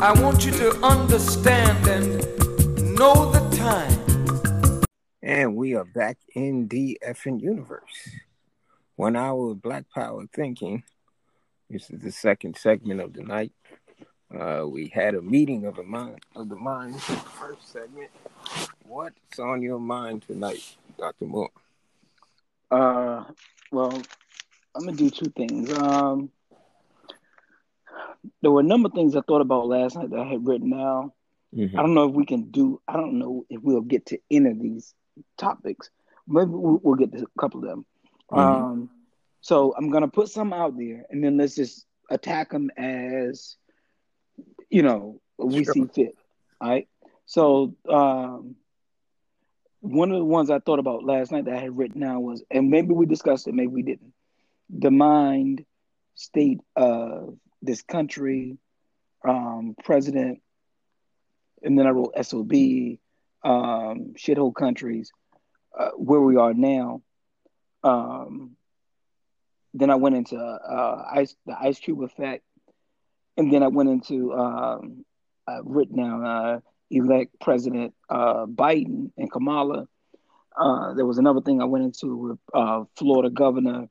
[0.00, 4.84] I want you to understand and know the time.
[5.24, 8.08] And we are back in the effing universe.
[8.94, 10.84] One hour of Black Power thinking.
[11.68, 13.52] This is the second segment of the night.
[14.32, 18.10] Uh, we had a meeting of the mind of the minds in the first segment.
[18.84, 21.24] What's on your mind tonight, Dr.
[21.24, 21.50] Moore?
[22.70, 23.24] Uh,
[23.72, 24.00] well,
[24.76, 25.72] I'm gonna do two things.
[25.72, 26.30] Um,
[28.42, 30.70] there were a number of things I thought about last night that I had written
[30.70, 31.12] down.
[31.54, 31.78] Mm-hmm.
[31.78, 32.80] I don't know if we can do.
[32.86, 34.94] I don't know if we'll get to any of these
[35.36, 35.90] topics.
[36.26, 37.86] Maybe we'll, we'll get to a couple of them.
[38.30, 38.38] Mhm.
[38.38, 38.90] Um,
[39.40, 43.56] so I'm gonna put some out there, and then let's just attack them as
[44.70, 45.72] you know we Sure.
[45.72, 46.16] see fit.
[46.60, 46.88] All right.
[47.26, 48.56] So um,
[49.80, 52.42] one of the ones I thought about last night that I had written down was,
[52.50, 54.12] and maybe we discussed it, maybe we didn't.
[54.70, 55.64] The mind
[56.14, 58.58] state of this country,
[59.26, 60.40] um, president,
[61.62, 62.52] and then I wrote SOB,
[63.42, 65.12] um, shithole countries,
[65.78, 67.02] uh, where we are now.
[67.82, 68.56] Um,
[69.74, 72.44] then I went into uh, ice, the ice cube effect,
[73.36, 75.04] and then I went into um,
[75.46, 79.86] I've written down uh, elect President uh, Biden and Kamala.
[80.56, 83.88] Uh, there was another thing I went into with uh, Florida Governor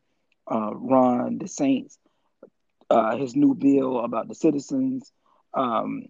[0.51, 1.97] uh, Ron DeSantis,
[2.89, 5.11] uh, his new bill about the citizens
[5.53, 6.05] um,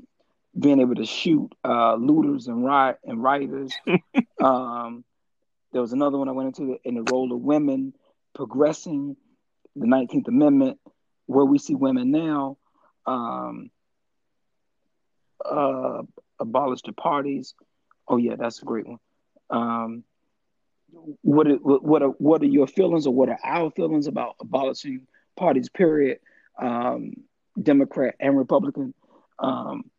[0.57, 3.71] being able to shoot uh, looters and riot and rioters.
[4.43, 5.03] um,
[5.71, 7.93] there was another one I went into in the role of women
[8.33, 9.15] progressing
[9.75, 10.79] the 19th Amendment,
[11.25, 12.57] where we see women now
[13.05, 13.69] um,
[15.43, 16.01] uh,
[16.39, 17.53] abolish the parties.
[18.07, 18.99] Oh yeah, that's a great one.
[19.49, 20.03] Um,
[21.21, 25.07] what are, what are what are your feelings or what are our feelings about abolishing
[25.35, 25.69] parties?
[25.69, 26.19] Period.
[26.59, 27.13] Um,
[27.61, 28.93] Democrat and Republican.
[29.39, 29.89] Um,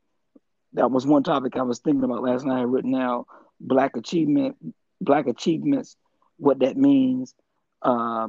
[0.74, 2.58] that was one topic I was thinking about last night.
[2.58, 3.26] I written now
[3.60, 4.56] black achievement,
[5.00, 5.96] black achievements,
[6.36, 7.34] what that means.
[7.82, 8.28] Uh,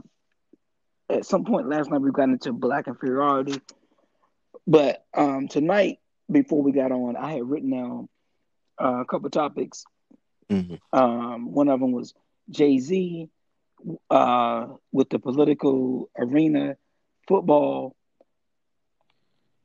[1.09, 3.59] at some point last night we got into black inferiority,
[4.67, 5.99] but um, tonight
[6.31, 8.09] before we got on, I had written down
[8.81, 9.85] uh, a couple topics.
[10.49, 10.79] Mhm.
[10.93, 12.13] Um, one of them was
[12.49, 13.29] Jay Z
[14.09, 16.77] uh, with the political arena,
[17.27, 17.95] football,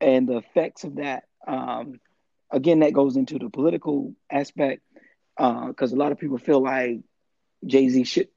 [0.04, 1.25] and the effects of that.
[1.47, 2.00] Um,
[2.53, 4.82] again, that goes into the political aspect
[5.37, 7.00] because a lot of people feel like
[7.66, 8.28] Jay Z should.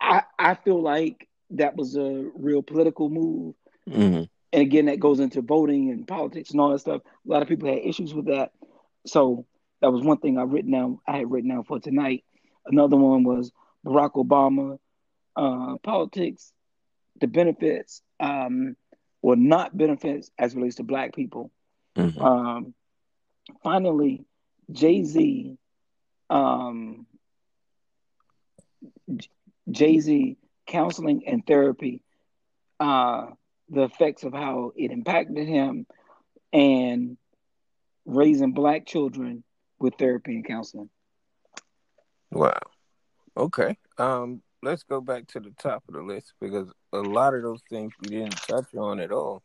[0.00, 3.54] I I feel like that was a real political move
[3.88, 4.28] Mhm.
[4.52, 7.48] and again that goes into voting and politics and all that stuff a lot of
[7.48, 8.52] people had issues with that
[9.06, 9.46] so
[9.80, 12.24] that was one thing i written down i had written down for tonight
[12.66, 13.52] another one was
[13.84, 14.78] barack obama
[15.36, 16.52] uh, politics
[17.20, 18.76] the benefits um,
[19.22, 21.50] or not benefits as it relates to black people
[21.96, 22.20] Mhm.
[22.20, 22.74] um,
[23.62, 24.24] finally
[24.70, 25.56] jay-z
[26.30, 27.06] um,
[29.70, 30.36] jay-z
[30.66, 32.02] counseling and therapy
[32.78, 33.26] uh,
[33.68, 35.86] the effects of how it impacted him
[36.52, 37.16] and
[38.04, 39.42] raising black children
[39.78, 40.90] with therapy and counseling.
[42.30, 42.58] Wow.
[43.36, 43.76] Okay.
[43.98, 47.62] Um, let's go back to the top of the list because a lot of those
[47.68, 49.42] things we didn't touch on at all.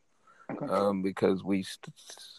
[0.51, 0.67] Okay.
[0.67, 1.93] Um, because we st-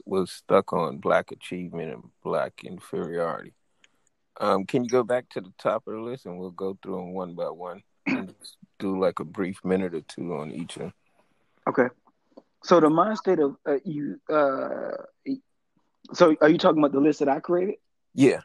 [0.05, 3.53] was stuck on black achievement and black inferiority.
[4.39, 6.97] Um, can you go back to the top of the list and we'll go through
[6.97, 8.33] them one by one and
[8.78, 10.93] do like a brief minute or two on each of them?
[11.69, 11.88] Okay.
[12.62, 14.21] So the mind state of uh, you.
[14.31, 14.93] Uh,
[16.12, 17.77] so are you talking about the list that I created?
[18.15, 18.41] Yeah.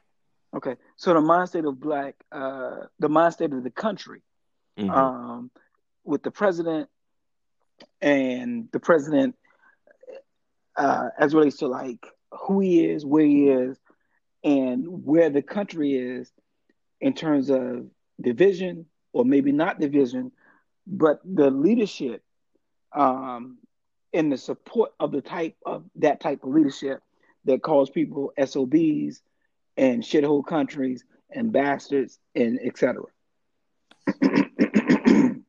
[0.55, 0.75] Okay.
[0.97, 4.21] So the mind state of black, uh, the mind state of the country,
[4.79, 4.89] Mhm.
[4.91, 5.51] um,
[6.03, 6.89] with the president
[8.01, 9.35] and the president
[10.75, 13.77] uh, as relates to like who he is, where he is,
[14.43, 16.31] and where the country is
[16.99, 17.85] in terms of
[18.19, 20.31] division or maybe not division,
[20.87, 22.23] but the leadership
[22.93, 23.57] um,
[24.13, 27.01] and the support of the type of that type of leadership
[27.45, 29.21] that calls people SOBs
[29.77, 33.03] and shithole countries and bastards and etc.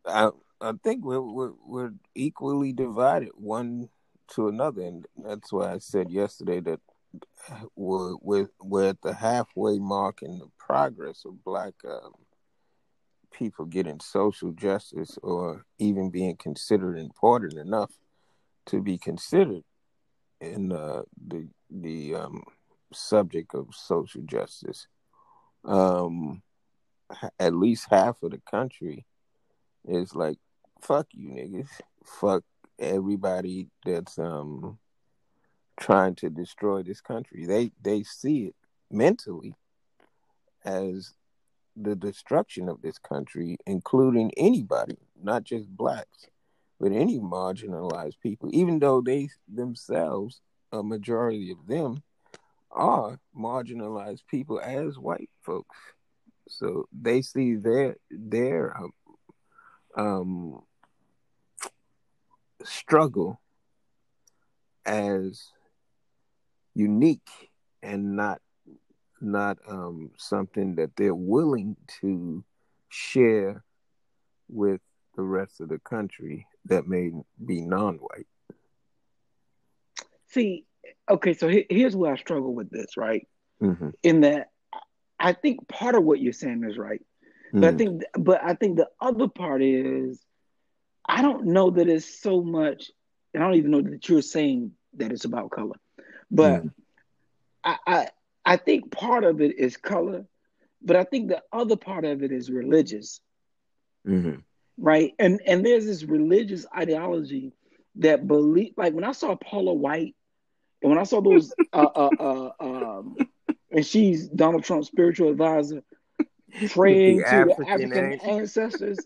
[0.07, 0.31] I
[0.63, 3.89] I think we're, we're we're equally divided one
[4.29, 6.81] to another, and that's why I said yesterday that
[7.75, 8.15] we're
[8.61, 12.13] we're, at the halfway mark in the progress of black um,
[13.33, 17.91] people getting social justice or even being considered important enough
[18.67, 19.65] to be considered
[20.41, 22.43] in uh, the the um,
[22.93, 24.87] subject of social justice.
[25.65, 26.43] Um,
[27.39, 29.05] at least half of the country
[29.87, 30.39] is like,
[30.83, 31.69] "Fuck you, niggas!
[32.05, 32.45] Fuck
[32.79, 34.79] everybody that's um
[35.79, 37.47] trying to destroy this country.
[37.47, 38.57] They they see it
[38.91, 39.55] mentally
[40.65, 41.15] as
[41.77, 46.27] the destruction of this country, including anybody, not just blacks,
[46.79, 50.41] but any marginalized people, even though they themselves,
[50.73, 52.03] a majority of them,
[52.71, 55.77] are marginalized people as white folks.
[56.49, 58.93] So they see their their um,
[59.97, 60.63] um,
[62.65, 63.41] struggle
[64.85, 65.51] as
[66.75, 67.29] unique
[67.83, 68.41] and not
[69.21, 72.45] not um, something that they're willing to
[72.89, 73.63] share
[74.49, 74.81] with
[75.17, 77.11] the rest of the country that may
[77.45, 78.27] be non-white.
[80.29, 80.65] See,
[81.09, 83.29] okay, so here's where I struggle with this, right?
[83.63, 83.91] Mm-hmm.
[84.03, 84.51] In that,
[85.21, 87.01] I think part of what you're saying is right,
[87.49, 87.61] mm-hmm.
[87.61, 87.77] but I mm-hmm.
[87.79, 90.21] think, but I think the other part is,
[91.07, 92.91] I don't know that it's so much.
[93.35, 95.77] I don't even know that you're saying that it's about color,
[96.31, 96.69] but mm-hmm.
[97.65, 98.09] I, I
[98.45, 100.27] I think part of it is color,
[100.83, 103.21] but I think the other part of it is religious.
[104.07, 104.41] Mm-hmm.
[104.79, 105.15] Right.
[105.19, 107.53] And and there's this religious ideology
[107.97, 110.15] that believe like when I saw Paula White
[110.83, 113.17] and when I saw those uh, uh, uh, um,
[113.71, 115.83] and she's Donald Trump's spiritual advisor
[116.71, 118.99] praying the to African the African ancestors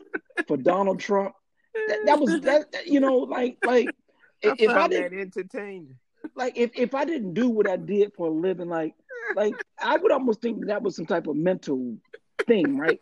[0.46, 1.34] for Donald Trump.
[1.88, 3.88] That, that was that you know like like
[4.44, 5.96] I if I didn't entertain
[6.34, 8.94] like if, if I didn't do what I did for a living like
[9.34, 11.96] like I would almost think that was some type of mental
[12.46, 13.00] thing, right?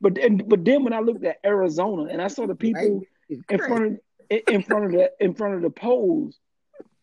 [0.00, 3.58] But then, but then when I looked at Arizona and I saw the people in
[3.58, 3.84] front
[4.30, 6.38] of in front of the in front of the polls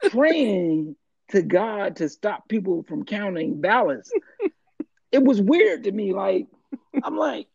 [0.10, 0.96] praying
[1.30, 4.12] to God to stop people from counting ballots,
[5.12, 6.14] it was weird to me.
[6.14, 6.48] Like
[7.04, 7.48] I'm like,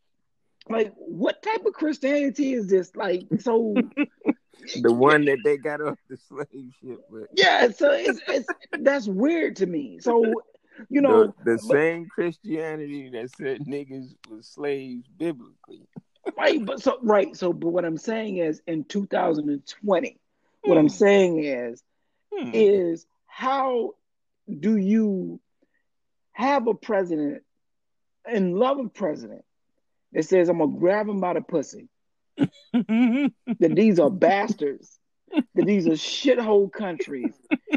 [0.68, 2.94] like what type of Christianity is this?
[2.94, 3.74] Like so.
[4.82, 7.28] the one that they got off the slave ship with.
[7.34, 8.48] Yeah, so it's, it's
[8.80, 9.98] that's weird to me.
[10.00, 10.24] So
[10.88, 15.86] you know the, the but, same Christianity that said niggas was slaves biblically.
[16.36, 20.10] right, but so right, so but what I'm saying is in 2020,
[20.64, 20.68] hmm.
[20.68, 20.88] what I'm hmm.
[20.88, 21.82] saying is
[22.32, 22.50] hmm.
[22.52, 23.94] is how
[24.48, 25.40] do you
[26.32, 27.42] have a president
[28.24, 29.44] and love a president
[30.12, 31.88] that says I'm gonna grab him by the pussy?
[32.36, 34.98] that these are bastards,
[35.54, 37.34] that these are shithole countries,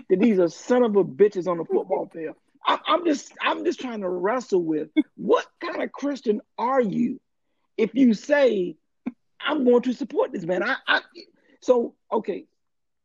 [0.09, 2.35] that these are son of a bitches on the football field.
[2.65, 7.19] I, I'm just I'm just trying to wrestle with what kind of Christian are you
[7.77, 8.75] if you say
[9.39, 10.63] I'm going to support this man.
[10.63, 11.01] I, I
[11.61, 12.45] so okay,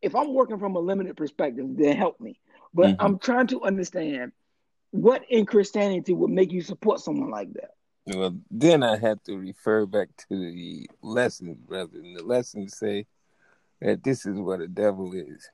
[0.02, 2.38] if I'm working from a limited perspective, then help me.
[2.74, 3.02] But mm-hmm.
[3.04, 4.32] I'm trying to understand
[4.90, 7.70] what in Christianity would make you support someone like that.
[8.06, 11.98] Well, then I have to refer back to the lesson, brother.
[11.98, 13.06] And the lessons say
[13.80, 15.50] that this is what a devil is.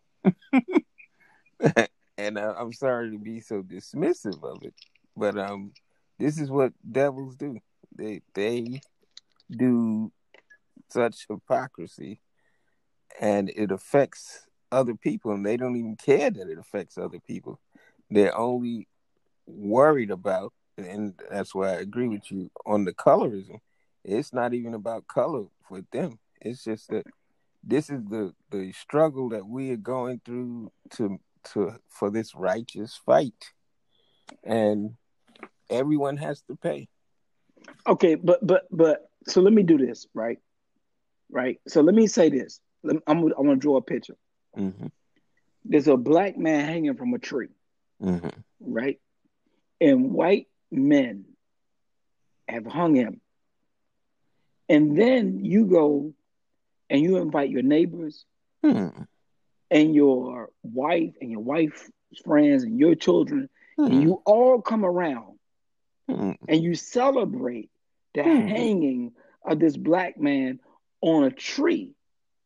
[2.19, 4.75] and I, I'm sorry to be so dismissive of it,
[5.17, 5.73] but um,
[6.19, 7.59] this is what devils do.
[7.97, 8.81] They they
[9.51, 10.13] do
[10.89, 12.21] such hypocrisy,
[13.21, 17.59] and it affects other people, and they don't even care that it affects other people.
[18.11, 18.89] They're only
[19.47, 23.59] worried about, and that's why I agree with you on the colorism.
[24.05, 26.19] It's not even about color for them.
[26.41, 27.07] It's just that
[27.63, 31.19] this is the the struggle that we are going through to
[31.53, 33.53] to for this righteous fight,
[34.43, 34.97] and
[35.71, 36.89] everyone has to pay.
[37.87, 40.39] Okay, but but but so let me do this right,
[41.31, 41.61] right.
[41.69, 42.61] So let me say this.
[42.85, 44.17] I'm I'm gonna draw a picture.
[44.57, 44.89] Mm-hmm.
[45.65, 47.51] There's a black man hanging from a tree,
[48.03, 48.29] mm-hmm.
[48.61, 48.99] right,
[49.81, 51.25] and white men
[52.49, 53.21] have hung him,
[54.69, 56.13] and then you go
[56.91, 58.25] and you invite your neighbors.
[58.65, 59.07] Mm
[59.73, 61.91] and your wife and your wife's
[62.25, 63.49] friends and your children,
[63.79, 63.87] mm.
[63.87, 64.03] and hmm.
[64.03, 65.39] you all come around
[66.09, 66.37] mm.
[66.47, 67.71] and you celebrate
[68.15, 68.49] the mm.
[68.49, 69.13] hanging
[69.45, 70.61] of this black man
[71.01, 71.95] on a tree,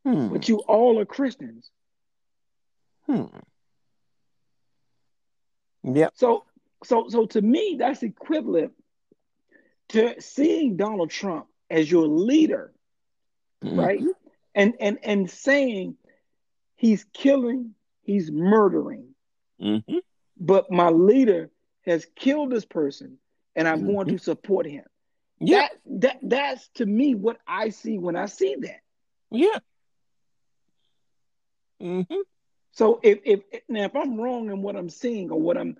[0.04, 0.28] hmm.
[0.28, 1.68] but you all are Christians.
[3.06, 3.24] Hmm.
[5.82, 6.12] Yep.
[6.14, 6.44] So,
[6.84, 8.72] so, so to me, that's equivalent
[9.90, 12.72] to seeing Donald Trump as your leader,
[13.64, 13.78] mm-hmm.
[13.78, 14.02] right?
[14.54, 15.96] And and and saying
[16.76, 19.08] He's killing, he's murdering.
[19.60, 19.96] Mm-hmm.
[20.38, 21.50] But my leader
[21.86, 23.18] has killed this person
[23.54, 23.92] and I'm mm-hmm.
[23.92, 24.84] going to support him.
[25.40, 25.68] Yeah.
[25.86, 28.80] That, that that's to me what I see when I see that.
[29.30, 29.58] Yeah.
[31.82, 32.14] Mm-hmm.
[32.72, 35.78] So if, if now if I'm wrong in what I'm seeing or what I'm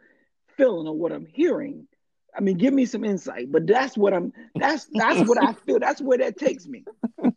[0.57, 1.87] feeling or what I'm hearing,
[2.37, 3.51] I mean give me some insight.
[3.51, 5.79] But that's what I'm that's that's what I feel.
[5.79, 6.85] That's where that takes me.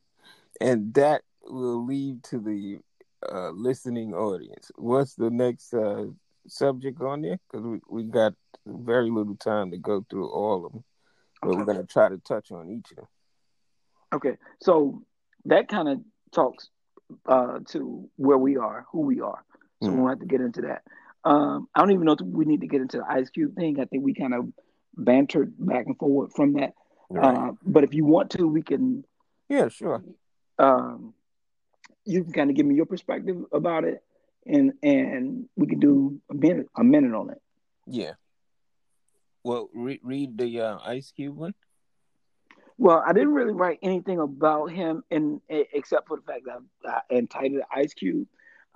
[0.62, 2.80] And that will lead to the
[3.32, 4.72] uh, listening audience.
[4.76, 6.08] What's the next uh,
[6.48, 7.40] subject on there?
[7.50, 8.34] Because we, we got
[8.66, 10.84] very little time to go through all of them,
[11.42, 11.58] but Okay.
[11.60, 13.08] we're gonna try to touch on each of them.
[14.14, 15.02] Okay, so
[15.46, 16.00] that kind of
[16.34, 16.70] talks
[17.26, 19.46] uh, to where we are, who we are.
[19.82, 20.00] So we Mhm.
[20.02, 20.84] won't have to get into that.
[21.24, 23.80] Um, I don't even know if we need to get into the Ice Cube thing.
[23.80, 24.48] I think we kind of
[24.96, 26.74] bantered back and forward from that.
[27.16, 29.04] Uh, but if you want to, we can.
[29.50, 30.04] yeah, sure.
[30.58, 31.14] Um,
[32.06, 34.04] you can kind of give me your perspective about it,
[34.46, 37.42] and and we can do a minute a minute on it.
[37.88, 38.14] Yeah.
[39.44, 41.54] Well, re- read the uh, Ice Cube one.
[42.78, 47.16] Well, I didn't really write anything about him, in except for the fact that I
[47.16, 48.28] entitled it Ice Cube.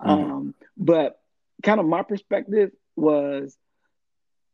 [0.02, 0.08] Mhm.
[0.08, 1.20] Um, but
[1.64, 3.56] kind of my perspective was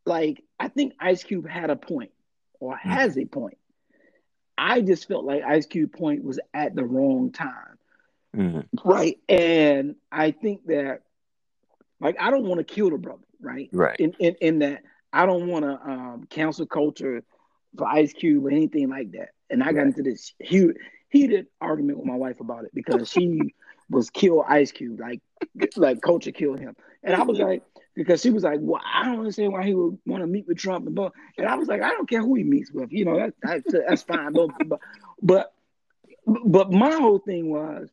[0.05, 2.11] like I think Ice Cube had a point
[2.59, 3.57] or has a point.
[4.57, 7.77] I just felt like Ice Cube point was at the wrong time,
[8.35, 8.61] Mm-hmm.
[8.85, 9.17] right?
[9.29, 11.01] And I think that
[11.99, 13.71] like I don't want to kill the brother, right?
[13.71, 13.99] Right.
[13.99, 17.23] in, in, in that I don't want to um, cancel culture
[17.77, 19.29] for Ice Cube or anything like that.
[19.49, 19.87] And I got Right.
[19.87, 20.77] into this huge,
[21.09, 23.53] heated argument with my wife about it because she
[23.91, 25.21] was kill Ice Cube, like
[25.75, 26.75] like culture killed him.
[27.03, 27.63] And I was like,
[27.95, 30.57] because she was like, well, I don't understand why he would want to meet with
[30.57, 31.09] Trump and blah.
[31.37, 33.73] And I was like, I don't care who he meets with, you know, that, that's
[33.87, 34.33] that's fine.
[34.33, 34.49] But,
[35.21, 35.53] but
[36.25, 37.89] but my whole thing was,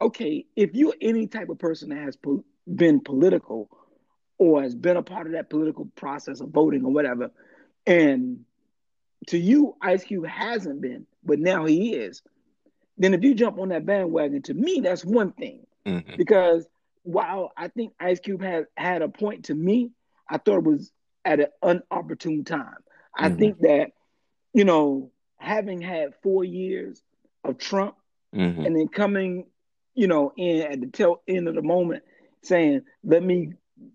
[0.00, 3.68] okay, if you're any type of person that has po- been political
[4.38, 7.30] or has been a part of that political process of voting or whatever,
[7.86, 8.44] and
[9.28, 12.22] to you, Ice Cube hasn't been, but now he is,
[13.02, 15.66] then if you jump on that bandwagon, to me, that's one thing.
[15.86, 16.16] Mm-hmm.
[16.16, 16.66] Because
[17.02, 19.90] while I think Ice Cube had had a point to me,
[20.28, 20.92] I thought it was
[21.24, 21.48] at an
[21.92, 22.76] unopportune time.
[23.16, 23.38] I Mhm.
[23.38, 23.92] think that,
[24.54, 27.02] you know, having had four years
[27.44, 27.96] of Trump
[28.34, 28.64] Mm-hmm.
[28.64, 29.46] and then coming,
[29.94, 32.02] you know, in at the tail end of the moment,
[32.42, 33.52] saying, "Let me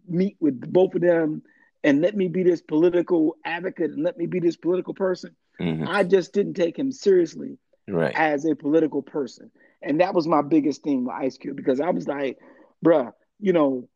[0.07, 1.41] meet with both of them,
[1.83, 5.87] and let me be this political advocate, and let me be this political person." Mm-hmm.
[5.87, 8.13] I just didn't take him seriously Right.
[8.15, 9.51] as a political person,
[9.81, 12.37] and that was my biggest thing with Ice Cube because I was like,
[12.85, 13.87] "Bruh, you know,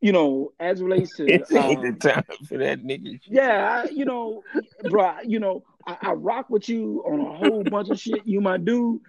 [0.00, 3.18] you know, as it relates to." It ain't um, the time for that nigga.
[3.26, 4.42] yeah, I, you know,
[4.88, 8.26] bro, you know, I, I rock with you on a whole bunch of shit.
[8.26, 9.00] You my dude,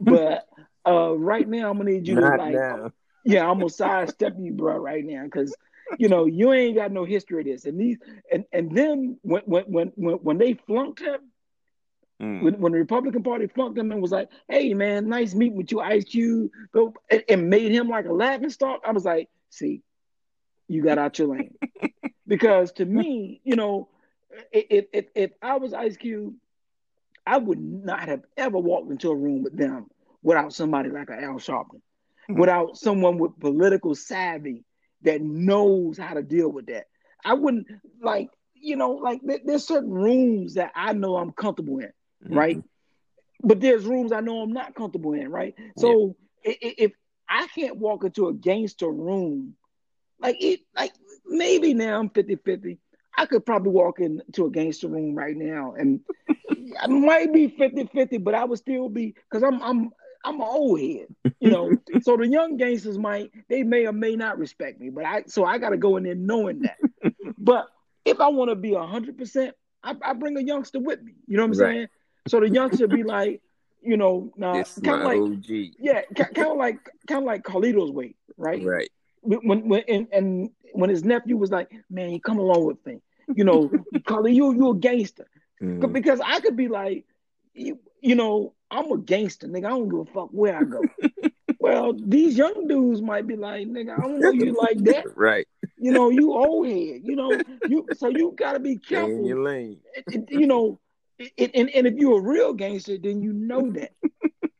[0.00, 0.46] but
[0.86, 2.92] uh, right now I'm gonna need you Not to like, now.
[3.24, 5.56] yeah, I'm gonna sidestep you, bro, right now, because
[5.98, 7.64] you know you ain't got no history of this.
[7.64, 7.98] And these,
[8.30, 11.20] and and then when when when when, when they flunked him,
[12.22, 12.42] Mm.
[12.42, 15.72] when, when the Republican Party flunked him and was like, "Hey, man, nice meeting with
[15.72, 16.50] you, Ice Cube,"
[17.10, 19.82] and, and made him like a laughing stock, I was like, "See,
[20.68, 21.54] you got out your lane."
[22.26, 23.88] because to me, you know,
[24.52, 26.34] if, if if I was Ice Cube,
[27.26, 29.86] I would not have ever walked into a room with them
[30.22, 31.80] without somebody like a Al Sharpton,
[32.28, 32.38] Hmm.
[32.38, 34.64] without someone with political savvy
[35.02, 36.86] that knows how to deal with that.
[37.24, 37.66] I wouldn't
[38.00, 41.90] like, you know, like there- there's certain rooms that I know I'm comfortable in,
[42.30, 42.34] Mm-hmm.
[42.36, 42.60] right?
[43.42, 45.54] But there's rooms I know I'm not comfortable in, right?
[45.76, 46.92] So i- if
[47.28, 49.56] I can't walk into a gangster room,
[50.20, 50.92] like it, like
[51.26, 52.78] maybe now I'm 50 50.
[53.16, 56.00] I could probably walk into a gangster room right now and
[56.80, 59.90] I might be 50 50, but I would still be because I'm I'm
[60.24, 61.08] I'm an old head,
[61.40, 61.80] you know.
[62.00, 65.44] so the young gangsters might they may or may not respect me, but I so
[65.44, 66.78] I gotta go in there knowing that.
[67.38, 67.68] but
[68.04, 71.14] if I want to be hundred percent, I, I bring a youngster with me.
[71.26, 71.76] You know what I'm Right.
[71.76, 71.88] saying?
[72.28, 73.40] So the youngster be like,
[73.80, 75.72] you know, is kind of like OG.
[75.78, 78.64] yeah, kind of like kind of like Carlito's way, right?
[78.64, 78.90] Right.
[79.22, 83.02] when when and, and when his nephew was like, "Man, you come along with me,"
[83.34, 83.70] you know,
[84.06, 85.28] Carly, you you a gangster
[85.60, 85.92] Mhm.
[85.92, 87.04] because I could be like,
[87.54, 89.66] you, you know, I'm a gangster, nigga.
[89.66, 90.82] I don't give a fuck where I go.
[91.60, 95.04] well, these young dudes might be like, nigga, I don't know you like that.
[95.16, 95.46] Right.
[95.76, 97.00] You know, you old head.
[97.04, 99.26] You know, you so you gotta be Stay in careful.
[99.26, 99.78] your lane.
[100.30, 100.80] You know,
[101.18, 103.92] it, and and if you're a real gangster, then you know that.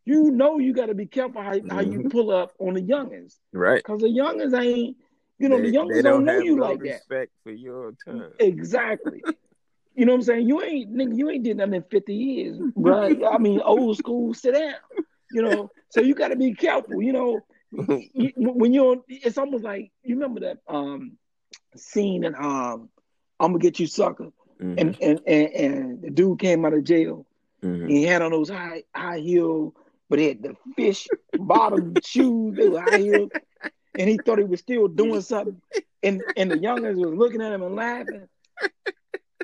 [0.04, 2.10] You know you got to be careful how, how you Mhm.
[2.10, 3.84] pull up on the youngins, Right.
[3.84, 4.96] cause the youngins ain't,
[5.38, 7.02] you know, they, the youngins they don't, know you no like that.
[7.02, 8.32] respect for your time.
[8.38, 9.24] Exactly.
[9.94, 10.48] You know what I'm saying?
[10.48, 13.24] You ain't nigga, you ain't did nothing in 50 years, bro.
[13.26, 14.74] I mean, old school, sit down.
[15.30, 17.02] You know, so you got to be careful.
[17.02, 17.44] You know,
[18.12, 21.18] you, when you're, it's almost like you remember that um
[21.76, 22.88] scene in um
[23.40, 24.28] I'm gonna get you sucker,
[24.60, 24.76] Mhm.
[24.76, 27.26] and and and, and the dude came out of jail.
[27.62, 27.82] Mhm.
[27.86, 29.74] And he had on those high high heel,
[30.08, 32.54] but he had the fish bottom shoes.
[32.56, 33.30] They were high heels,
[33.96, 35.60] and he thought he was still doing something.
[36.02, 38.28] And and the youngins was looking at him and laughing.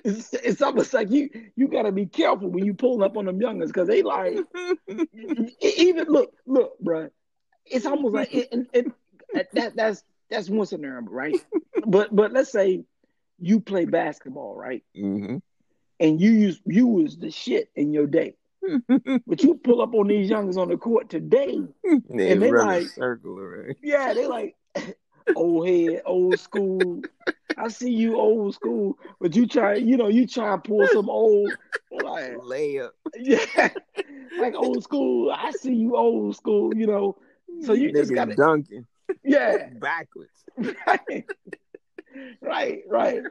[0.04, 3.26] It's, it's almost like you you got to be careful when you pulling up on
[3.26, 4.44] them youngins because they like
[5.60, 7.08] even look look, bro.
[7.66, 8.66] It's almost like it, it,
[9.34, 11.38] it, that that's that's one scenario, right?
[11.84, 12.84] but but let's say
[13.40, 14.82] you play basketball, right?
[14.94, 15.36] hmm
[16.00, 18.34] And you use you was the shit in your day.
[19.26, 21.58] But you pull up on these youngers on the court today,
[22.10, 23.76] they And they like- circle around.
[23.82, 24.56] yeah, they like
[25.36, 27.02] old head, old school.
[27.56, 31.08] I see you old school, but you try, you know, you try to pull some
[31.10, 31.52] old,
[31.90, 32.90] like, Layup.
[33.16, 33.68] yeah,
[34.38, 35.30] like old school.
[35.32, 37.16] I see you old school, you know.
[37.62, 38.86] So you just gotta- dunking
[39.24, 40.44] Yeah, backwards.
[40.86, 41.24] right,
[42.40, 43.22] right, right.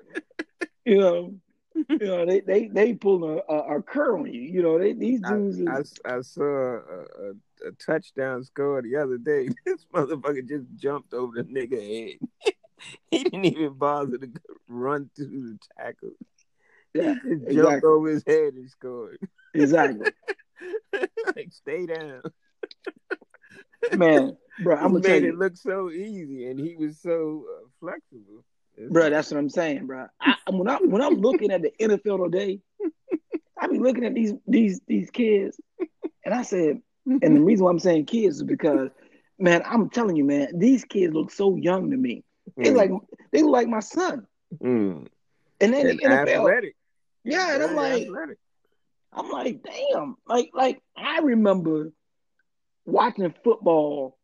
[0.85, 1.33] You know,
[1.89, 4.41] you know, they they they pulling a, a, a cur on you.
[4.41, 5.61] You know, they these dudes.
[5.67, 7.31] I, is, I saw a,
[7.67, 9.49] a, touchdown score the other day.
[9.65, 12.53] This motherfucker just jumped over the nigga head.
[13.11, 14.29] he didn't even bother to
[14.67, 16.11] run through the tackle.
[16.93, 19.19] yeah, He just jumped over his head and scored.
[19.53, 20.11] exactly,
[21.35, 22.21] like, stay down.
[23.95, 24.77] man, bro.
[24.77, 28.43] I'm he made it look so easy, and he was so uh, flexible.
[28.77, 29.09] Bro.
[29.09, 30.07] That's what I'm saying, bro.
[30.19, 32.59] I, when I when I'm looking at the NFL today,
[33.59, 35.59] I be looking at these these these kids,
[36.25, 38.89] and I said, and the reason why I'm saying kids is because,
[39.39, 42.23] man, I'm telling you, man, these kids look so young to me.
[42.61, 42.91] They Mm, like
[43.31, 44.25] they look like my son,
[44.61, 45.07] mm.
[45.59, 46.75] and then And the NFL, athletic.
[47.23, 48.37] yeah, and I'm like, athletic.
[49.13, 51.91] I'm like, damn, like like I remember
[52.85, 54.17] watching football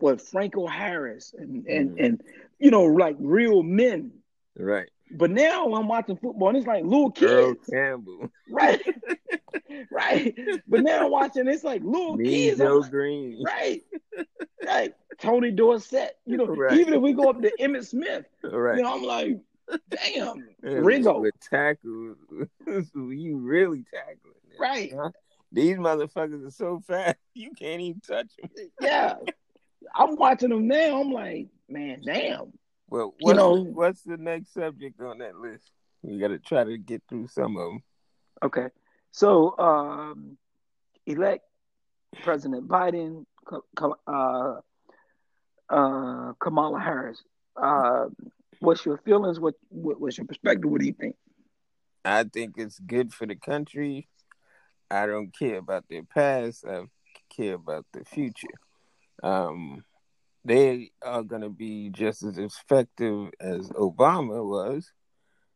[0.00, 2.04] with Franco Harris and and Mhm.
[2.04, 2.22] and
[2.58, 4.12] you know like real men.
[4.56, 4.88] right.
[5.10, 8.82] But now I'm watching football and it's like little Earl kids, Campbell, right?
[9.90, 10.38] right.
[10.68, 13.42] But now I'm watching it's like little me, kids, Joe like, Greene.
[13.44, 13.82] right?
[14.66, 14.94] Right.
[15.18, 16.78] Tony Dorsett, you know, Right.
[16.78, 18.76] even if we go up to Emmitt Smith, Right.
[18.76, 19.38] you know, I'm like,
[19.88, 22.18] damn, Ringo, With tackles,
[22.94, 24.34] you really tackling.
[24.50, 24.58] them.
[24.60, 24.92] right?
[24.94, 25.10] Huh?
[25.52, 28.50] These motherfuckers are so fast, you can't even touch them.
[28.82, 29.14] Yeah.
[29.94, 31.00] I'm watching them now.
[31.00, 32.52] I'm like, man, damn.
[32.88, 35.70] Well, You know- what's the next subject on that list?
[36.02, 37.82] We got to try to get through some of them.
[38.42, 38.68] Okay.
[39.10, 40.38] So, um,
[41.06, 41.44] elect
[42.22, 43.26] President Biden,
[44.06, 44.60] uh,
[45.68, 47.22] uh, Kamala Harris.
[47.56, 48.06] Uh,
[48.60, 49.40] what's your feelings?
[49.40, 50.70] What, what What's your perspective?
[50.70, 51.16] What do you think?
[52.04, 54.08] I think it's good for the country.
[54.90, 56.64] I don't care about their past.
[56.66, 56.84] I
[57.34, 58.48] care about the future.
[59.22, 59.84] Um,
[60.44, 64.92] they are going to be just as effective as Obama was,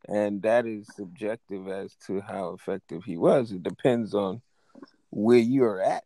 [0.09, 3.53] and that is subjective as to how effective he was.
[3.53, 4.43] It depends on
[5.11, 6.05] where you're at,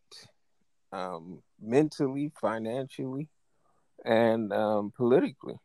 [0.91, 3.29] um, mentally, financially,
[4.05, 5.55] and um, politically.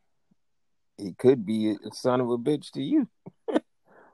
[0.98, 3.08] He could be a son of a bitch to you.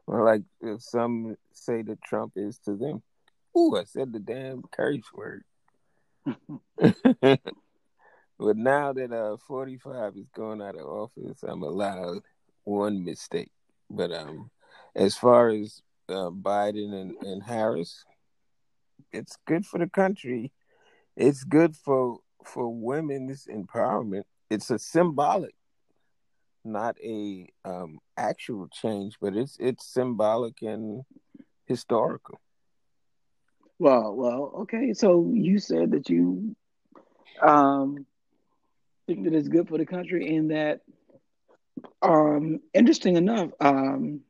[0.06, 0.40] Or like
[0.78, 3.02] some say that Trump is to them.
[3.54, 5.44] Ooh, I said the damn curse word.
[8.38, 12.22] but now that uh 45 is going out of office, I'm allowed
[12.64, 13.50] one mistake.
[13.90, 14.50] But um
[14.94, 18.04] as far as uh, Biden and, and Harris,
[19.12, 20.52] it's good for the country.
[21.16, 24.24] It's good for for women's empowerment.
[24.50, 25.54] It's a symbolic
[26.68, 31.02] not a um, actual change, but it's it's symbolic and
[31.66, 32.40] historical.
[33.78, 34.92] Well, well, okay.
[34.92, 36.54] So you said that you
[37.42, 38.06] um,
[39.08, 40.82] think that it's good for the country, and that
[42.02, 44.20] um, interesting enough um,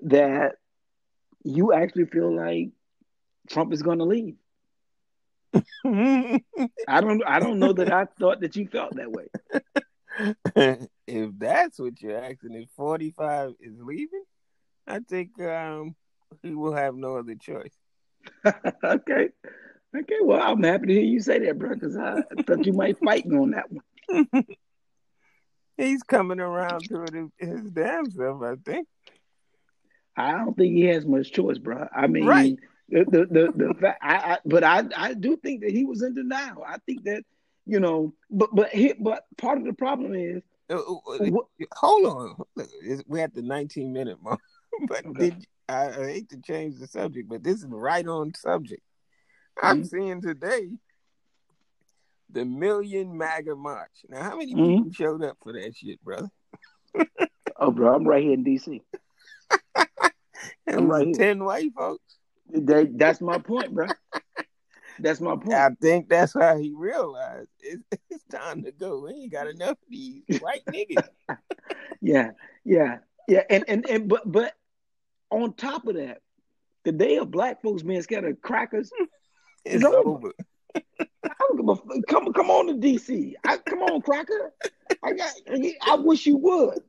[0.00, 0.56] that
[1.44, 2.70] you actually feel like
[3.48, 4.34] Trump is going to leave.
[5.84, 7.22] I don't.
[7.26, 9.28] I don't know that I thought that you felt that way.
[11.06, 14.24] if that's what you're asking, if 45 is leaving,
[14.86, 15.94] I think um,
[16.42, 17.74] he will have no other choice.
[18.84, 19.28] okay.
[19.96, 20.16] Okay.
[20.22, 23.26] Well, I'm happy to hear you say that, bro, because I thought you might fight
[23.26, 24.46] me on that one.
[25.76, 28.86] He's coming around to it his damn self, I think.
[30.16, 31.88] I don't think he has much choice, bro.
[31.94, 32.58] I mean, Right.
[32.88, 36.02] the the the, the fact, I, I but I I do think that he was
[36.02, 36.62] in denial.
[36.66, 37.22] I think that
[37.66, 42.06] you know, but but he, but part of the problem is Uh, uh, what, Hold
[42.06, 42.68] on, Look,
[43.06, 44.40] we're at the 19 minute mark.
[44.88, 45.30] But Okay.
[45.30, 48.82] did I, I hate to change the subject, but this is right on subject.
[49.60, 49.86] I'm Mhm.
[49.88, 50.70] seeing today
[52.30, 54.04] the Million MAGA March.
[54.08, 54.76] Now, how many Mhm.
[54.76, 56.30] people showed up for that shit, brother?
[57.56, 58.82] oh, bro, I'm right here in D.C.
[60.66, 61.14] I'm right here.
[61.14, 62.18] ten white folks.
[62.48, 63.88] That, that's my point, bro.
[64.98, 65.54] That's my point.
[65.54, 69.00] I think that's how he realized it's, it's time to go.
[69.00, 71.08] We ain't got enough of these white niggas.
[72.00, 72.32] Yeah,
[72.64, 73.42] yeah, yeah.
[73.48, 74.54] And and and but but
[75.30, 76.18] on top of that,
[76.84, 78.90] the day of black folks being scared of crackers,
[79.64, 79.96] It's over.
[80.08, 80.32] over.
[80.74, 83.34] I don't give a f- come come on to DC.
[83.46, 84.52] I, come on, Crocker.
[85.04, 85.32] I got.
[85.86, 86.80] I wish you would.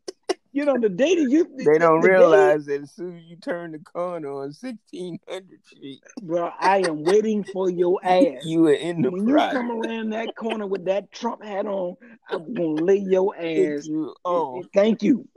[0.56, 3.24] You know, the day that you They don't the day- realize that as soon as
[3.24, 6.52] you turn the corner on 1600 Street, bro.
[6.60, 8.46] I am waiting for your ass.
[8.46, 11.96] you are in the when you come around that corner with that Trump hat on,
[12.30, 13.86] I'm gonna lay your ass.
[13.88, 15.28] You oh, Thank you.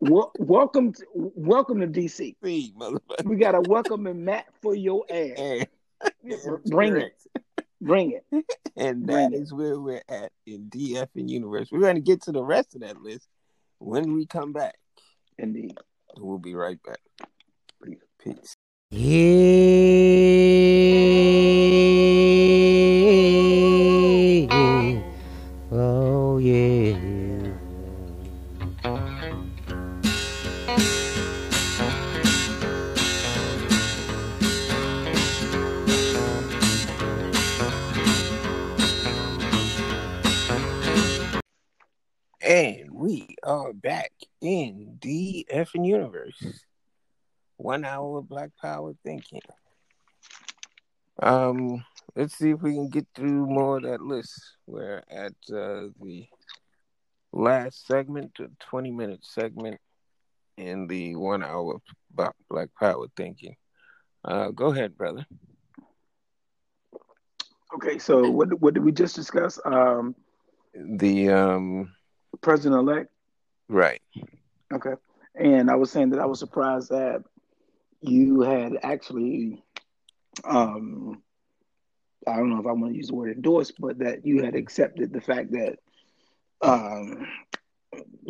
[0.00, 2.10] Wel- welcome, to, welcome to DC.
[2.42, 2.74] see.
[3.24, 5.38] We got a welcome and mat for your ass.
[5.38, 5.66] And,
[6.66, 7.12] Bring it,
[7.80, 8.24] bring it.
[8.76, 9.42] and Bring that it.
[9.42, 11.68] is where we're at in DF and Universe.
[11.70, 13.26] We're going to get to the rest of that list
[13.78, 14.76] when we come back.
[15.38, 15.76] Indeed.
[16.16, 17.00] We'll be right back.
[18.22, 18.54] Peace.
[18.90, 19.04] Yeah.
[44.44, 46.64] In DF and Universe.
[47.56, 49.40] One hour of Black Power thinking.
[51.22, 54.32] Um, let's see if we can get through more of that list.
[54.66, 56.26] We're at uh, the
[57.32, 59.80] last segment, the 20 minute segment
[60.56, 63.56] in the one hour of Black Power thinking.
[64.24, 65.26] Uh, go ahead, brother.
[67.74, 69.58] Okay, so what what did we just discuss?
[69.64, 70.14] Um,
[70.74, 71.92] The um,
[72.40, 73.10] President elect.
[73.68, 74.00] Right.
[74.72, 74.94] Okay,
[75.34, 77.22] and I was saying that I was surprised that
[78.00, 79.62] you had actually,
[80.44, 81.22] um,
[82.26, 84.54] I don't know if I want to use the word endorsed, but that you had
[84.54, 85.78] accepted the fact that
[86.62, 87.26] um,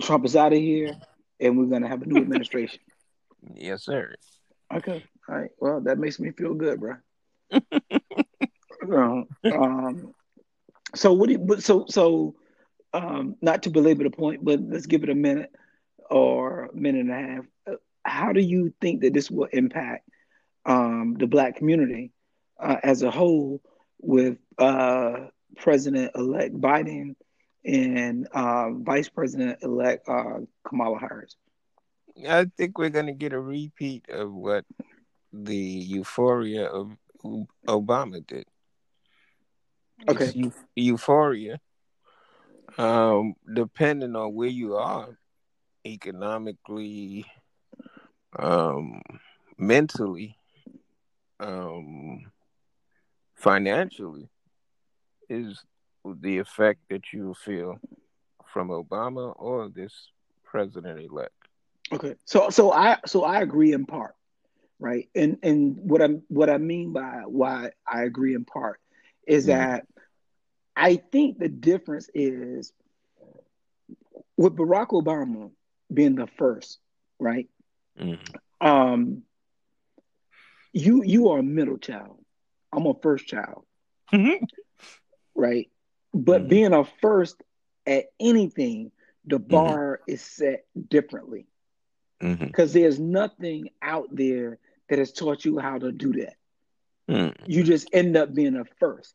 [0.00, 0.96] Trump is out of here
[1.40, 2.80] and we're going to have a new administration.
[3.54, 4.14] Yes, sir.
[4.72, 5.50] Okay, all right.
[5.58, 6.96] Well, that makes me feel good, bro.
[8.92, 10.14] Um, um,
[10.94, 12.34] so what do you, but so so
[12.94, 15.50] um, not to belabor the point, but let's give it a minute
[16.08, 17.44] or a minute and a half.
[17.66, 20.08] Uh, How do you think that this will impact
[20.64, 22.12] um, the black community
[22.58, 23.60] uh, as a whole
[24.00, 25.26] with uh,
[25.56, 27.16] President-elect Biden
[27.64, 31.34] and uh, Vice President-elect uh, Kamala Harris?
[32.28, 34.64] I think we're going to get a repeat of what
[35.32, 36.96] the euphoria of
[37.66, 38.46] Obama did.
[40.08, 40.30] Okay.
[40.34, 41.58] Eu- euphoria.
[42.78, 45.18] Um, depending on where you are
[45.86, 47.26] economically,
[48.38, 49.00] um,
[49.58, 50.36] mentally,
[51.40, 52.30] um,
[53.34, 54.28] financially,
[55.28, 55.64] is
[56.04, 57.80] the effect that you feel
[58.44, 60.10] from Obama or this
[60.44, 61.34] president elect.
[61.92, 62.14] Okay.
[62.24, 64.14] So so I so I agree in part,
[64.78, 65.08] right?
[65.14, 68.80] And and what I'm what I mean by why I agree in part
[69.26, 69.46] is Mhm.
[69.46, 69.86] that
[70.76, 72.72] I think the difference is
[74.36, 75.50] with Barack Obama
[75.92, 76.78] being the first,
[77.18, 77.48] right?
[78.60, 79.22] Um
[80.72, 82.18] you you are a middle child.
[82.72, 83.64] I'm a first child,
[85.34, 85.68] right?
[86.12, 86.48] But Mhm.
[86.48, 87.42] being a first
[87.86, 88.90] at anything,
[89.24, 91.46] the bar is set differently
[92.22, 92.52] Mm-hmm.
[92.52, 94.58] because there's nothing out there
[94.88, 96.34] that has taught you how to do that.
[97.08, 97.46] Mm-hmm.
[97.46, 99.14] You just end up being a first.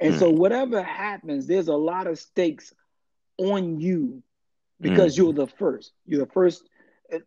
[0.00, 0.18] And hmm.
[0.18, 2.72] so whatever happens, there's a lot of stakes
[3.36, 4.22] on you
[4.80, 5.22] because hmm.
[5.22, 5.92] you're the first.
[6.06, 6.68] You're the first.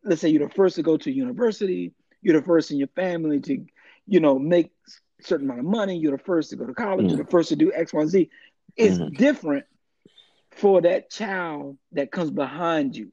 [0.03, 1.93] Let's say you're the first to go to university.
[2.21, 3.65] You're the first in your family to,
[4.07, 4.71] you know, make
[5.19, 5.97] a certain amount of money.
[5.97, 7.07] You're the first to go to college.
[7.07, 7.23] You're hmm.
[7.23, 8.29] the first to do X, Y, Z.
[8.75, 9.17] It's Mhm.
[9.17, 9.65] different
[10.51, 13.11] for that child that comes behind you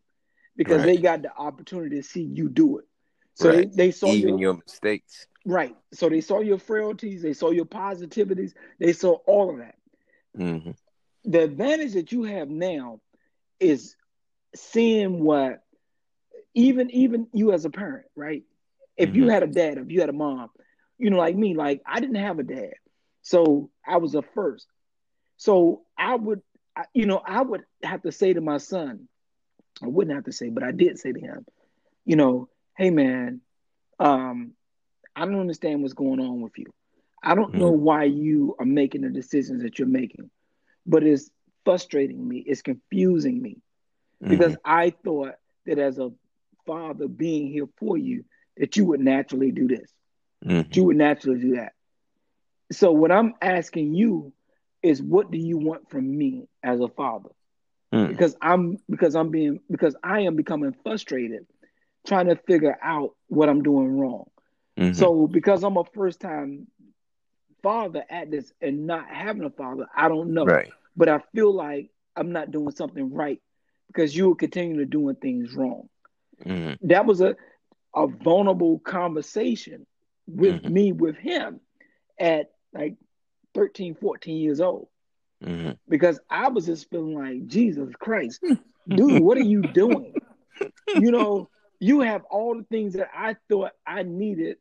[0.57, 0.97] because Right.
[0.97, 2.85] they got the opportunity to see you do it.
[3.35, 3.71] So Right.
[3.71, 5.27] they, they saw Even your your mistakes.
[5.49, 5.77] Right.
[5.93, 9.77] So they saw your frailties, they saw your positivities, they saw all of that.
[10.39, 10.71] Mm-hmm.
[11.25, 13.01] The advantage that you have now
[13.61, 13.97] is
[14.55, 15.65] seeing what
[16.55, 18.45] even even you as a parent, right?
[18.97, 19.29] If you Mhm.
[19.29, 20.51] had a dad, if you had a mom,
[20.99, 22.75] you know, like me, like I didn't have a dad,
[23.23, 24.67] so I was a first.
[25.37, 26.43] So I would,
[26.77, 29.09] I- you know, I would have to say to my son,
[29.83, 31.47] I wouldn't have to say, but I did say to him,
[32.05, 33.43] you know, hey man,
[33.99, 34.55] um,
[35.19, 36.67] I don't understand what's going on with you.
[37.23, 40.31] I don't know why you are making the decisions that you're making,
[40.87, 41.31] but it's
[41.65, 42.45] frustrating me.
[42.47, 43.59] It's confusing me
[44.29, 45.35] because I thought
[45.67, 46.11] that as a
[46.67, 48.25] father being here for you,
[48.57, 49.93] that you would naturally do this.
[50.45, 50.77] Mhm.
[50.77, 51.73] You would naturally do that.
[52.73, 54.33] So what I'm asking you
[54.83, 57.31] is what do you want from me as a father?
[57.93, 58.09] Mhm.
[58.09, 61.47] Because I'm because I'm being because I am becoming frustrated
[62.07, 64.27] trying to figure out what I'm doing wrong.
[64.79, 64.95] Mhm.
[64.95, 66.69] So because I'm a first time
[67.62, 70.45] father at this and not having a father, I don't know.
[70.47, 70.73] right.
[70.97, 73.41] But I feel like I'm not doing something right
[73.88, 75.88] because you were continuing to doing things wrong.
[76.45, 76.79] Mhm.
[76.83, 77.37] That was a
[77.95, 79.87] a vulnerable conversation
[80.27, 80.71] with Mhm.
[80.71, 81.61] me with him
[82.19, 82.97] at like
[83.55, 84.88] 13, 14 years old.
[85.43, 85.79] Mhm.
[85.88, 88.41] Because I was just feeling like, Jesus Christ,
[88.87, 90.14] dude, what are you doing?
[90.95, 94.59] You know, you have all the things that I thought I needed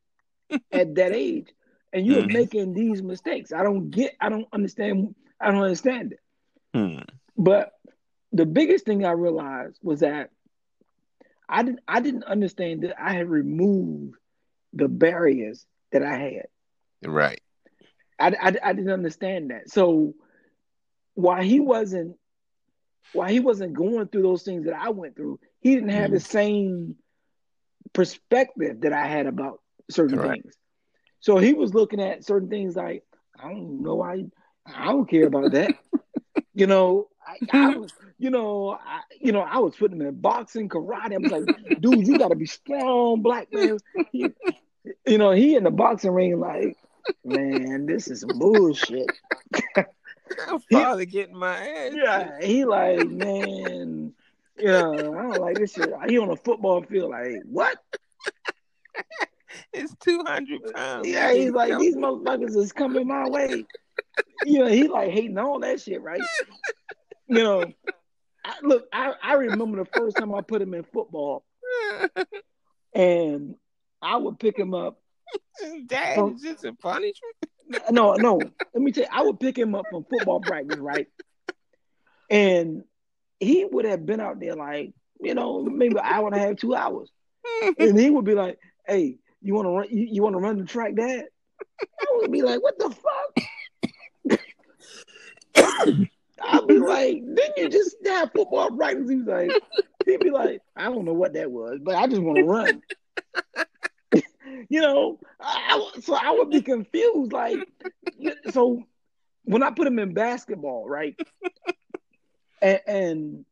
[0.71, 1.47] at that age,
[1.93, 2.31] and you're Mhm.
[2.33, 3.51] making these mistakes.
[3.51, 6.19] I don't get, I don't understand, I don't understand it.
[6.75, 7.07] Mhm.
[7.37, 7.71] But
[8.31, 10.31] the biggest thing I realized was that
[11.49, 14.17] I didn't I didn't understand that I had removed
[14.73, 16.47] the barriers that I had.
[17.05, 17.41] Right.
[18.19, 19.69] I, I, I didn't understand that.
[19.69, 20.15] So
[21.13, 22.17] while he wasn't
[23.13, 26.19] while he wasn't going through those things that I went through, he didn't have the
[26.19, 26.95] same
[27.93, 30.53] perspective that I had about certain things.
[31.19, 33.03] So he was looking at certain things like,
[33.39, 34.25] I don't know, I
[34.65, 35.71] I don't care about that.
[36.53, 40.19] you know, I, I was, you know, I, you know, I was putting him in
[40.19, 41.13] boxing, karate.
[41.13, 43.77] I was like, dude, you got to be strong, black man.
[44.11, 44.29] He,
[45.05, 46.77] you know, he in the boxing ring, like,
[47.23, 49.11] man, this is bullshit.
[50.47, 51.93] I'm finally getting my ass.
[51.93, 54.13] Yeah, he like, man,
[54.57, 55.93] you know, I don't like this shit.
[56.07, 57.77] He on a football field, like, what?
[59.73, 61.07] It's two hundred pounds.
[61.07, 63.65] Yeah, he's like, these motherfuckers is coming my way.
[64.43, 66.21] You know, he like hating all that shit, right?
[67.29, 67.73] You know,
[68.45, 71.43] I, look, I, I remember the first time I put him in football,
[72.95, 73.55] and
[74.01, 74.97] I would pick him up.
[75.87, 77.35] Dad, From- is this a punishment?
[77.91, 81.07] No, no, let me tell you, I would pick him up from football practice, right?
[82.29, 82.83] And
[83.41, 86.55] he would have been out there like, you know, maybe an hour and a half,
[86.55, 87.11] two hours.
[87.77, 88.57] And he would be like,
[88.87, 91.25] hey, you wanna run you, you wanna run the track, Dad?
[91.81, 94.39] I would be like, what the fuck?
[96.43, 99.09] I'd be like, didn't you just have football practice?
[99.09, 99.51] He was like,
[100.05, 102.81] he'd be like, I don't know what that was, but I just want to run.
[104.69, 107.31] you know, I- so I would be confused.
[107.31, 107.57] Like,
[108.51, 108.83] so
[109.45, 111.15] when I put him in basketball, right,
[112.61, 113.45] and, and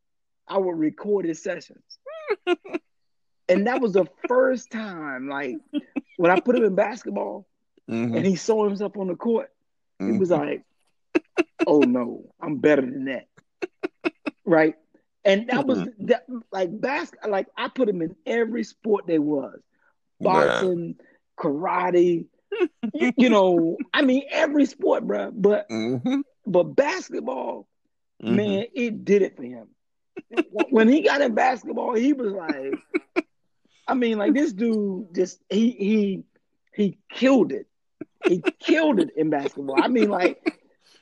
[0.46, 1.98] I would record his sessions,
[3.48, 5.60] and that was the first time, like,
[6.16, 7.46] when I put him in basketball
[7.88, 8.14] Mhm.
[8.14, 9.50] and he saw himself on the court,
[10.04, 10.18] he Mhm.
[10.18, 10.64] was like,
[11.66, 13.28] "Oh no, I'm better than that."
[14.44, 14.74] Right?
[15.24, 19.58] And that was that like bas- like I put him in every sport there was.
[20.20, 20.96] Boxing,
[21.38, 22.26] karate,
[22.92, 25.30] you, you know, I mean every sport, bro.
[25.32, 26.22] But Mhm.
[26.46, 27.68] but basketball,
[28.22, 28.36] Mhm.
[28.36, 29.68] man, it did it for him.
[30.70, 32.78] when he got in basketball, he was like,
[33.88, 36.24] I mean, like this dude just he he
[36.74, 37.66] he killed it.
[38.26, 39.82] He killed it in basketball.
[39.82, 40.60] I mean, like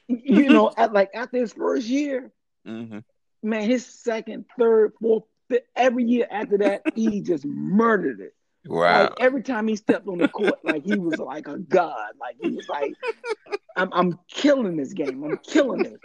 [0.08, 0.52] you mm-hmm.
[0.52, 2.30] know, at like after his first year,
[2.66, 3.04] Mhm.
[3.42, 8.34] man, his second, third, fourth, fifth, every year after that, he just murdered it.
[8.66, 9.02] Wow.
[9.02, 12.12] Like every time he stepped on the court, like he was like a god.
[12.18, 12.94] Like he was like,
[13.76, 15.22] I'm I'm killing this game.
[15.22, 16.00] I'm killing it.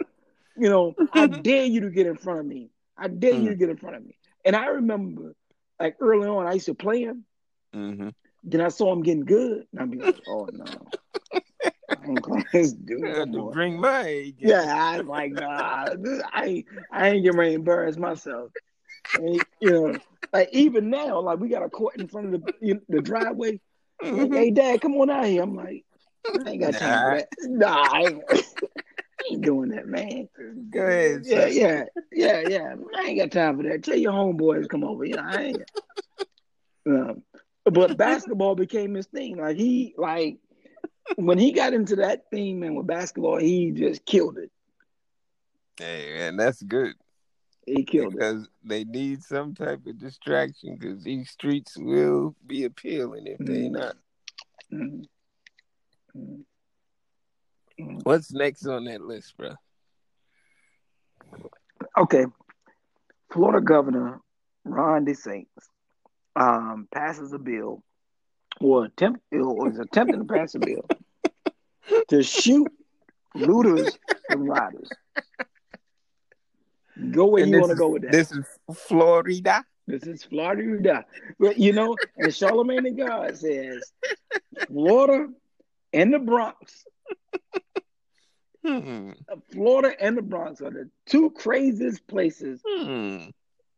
[0.56, 1.42] You know, I mm-hmm.
[1.42, 2.70] dare you to get in front of me.
[2.98, 3.48] I dare you mm.
[3.48, 4.18] to get in front of me.
[4.44, 5.34] And I remember,
[5.80, 7.24] like early on, I used to play him.
[7.74, 8.12] Mhm.
[8.44, 10.92] Then I saw him getting good, and I'd be like, oh no,
[11.98, 13.04] I ain't playing this dude.
[13.06, 14.36] Had to bring my age.
[14.38, 14.64] Yeah,
[14.98, 15.94] I'm like, nah,
[16.32, 18.50] I ain't, I ain't getting ready to embarrass myself.
[19.16, 19.98] And, you know,
[20.32, 23.60] like even now, like we got a court in front of the you the driveway.
[24.02, 24.34] Like, Mhm.
[24.34, 25.42] hey, Dad, come on out here.
[25.42, 25.84] I'm like,
[26.26, 27.28] I ain't got time for that.
[27.42, 28.20] Nah, I
[29.20, 30.28] ain't, I ain't doing that, man.
[30.70, 31.22] Go ahead.
[31.24, 31.52] Yeah, son.
[31.52, 32.74] yeah, yeah, yeah.
[32.96, 33.82] I ain't got time for that.
[33.82, 35.04] Tell your homeboys to come over.
[35.04, 35.62] You know, I ain't.
[36.86, 37.22] Um,
[37.64, 39.36] but basketball became his thing.
[39.36, 40.38] Like he, like
[41.16, 44.50] when he got into that thing, man, with basketball, he just killed it.
[45.78, 46.94] Hey man, that's good
[47.66, 48.18] He killed it.
[48.18, 53.68] because they need some type of distraction because these streets will be appealing if they
[53.68, 53.72] Mhm.
[53.72, 53.96] not.
[54.72, 55.08] Mhm.
[56.14, 56.44] Mhm.
[57.80, 58.00] Mhm.
[58.04, 59.52] What's next on that list, bro?
[61.98, 62.26] Okay.
[63.32, 64.20] Florida Governor
[64.64, 65.46] Ron DeSantis
[66.36, 67.82] um, passes a bill,
[68.60, 70.86] or attempt, or is attempting to pass a bill
[72.08, 72.68] to shoot
[73.34, 74.90] looters and riders.
[77.12, 78.12] Go where And you want to go with that.
[78.12, 79.64] This is Florida.
[79.86, 81.04] This is Florida.
[81.38, 83.92] But you know, and Charlemagne the God says
[84.66, 85.28] Florida
[85.92, 86.84] and the Bronx,
[88.64, 89.12] Hmm.
[89.52, 93.30] Florida and the Bronx are the two craziest places Hmm.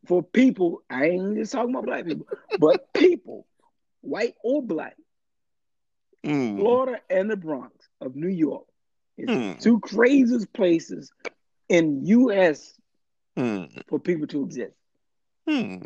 [0.07, 0.83] for people.
[0.91, 2.27] I ain't just talking about black people,
[2.59, 3.47] but people,
[4.01, 4.97] white or black,
[6.25, 6.59] Hmm.
[6.59, 8.67] Florida and the Bronx of New York
[9.17, 9.35] is Hmm.
[9.53, 11.13] the two craziest places
[11.69, 12.79] in U.S.
[13.37, 13.65] Hmm.
[13.89, 14.75] for people to exist.
[15.49, 15.77] Hmm.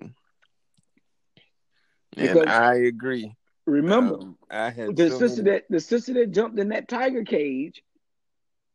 [2.17, 3.35] Because- and I agree.
[3.67, 6.89] Remember, Um, I had the so sister many- that the sister that jumped in that
[6.89, 7.83] tiger cage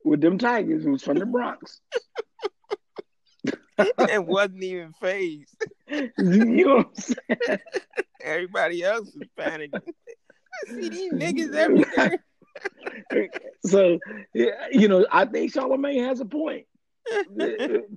[0.03, 1.81] with them tigers who's from the Bronx.
[4.09, 5.55] and wasn't even fazed.
[5.87, 7.59] you, know what I'm saying?
[8.21, 9.81] Everybody else is panicking.
[9.83, 12.23] I see these niggas everywhere.
[13.65, 13.99] so
[14.33, 16.65] you know, I think Charlemagne has a point.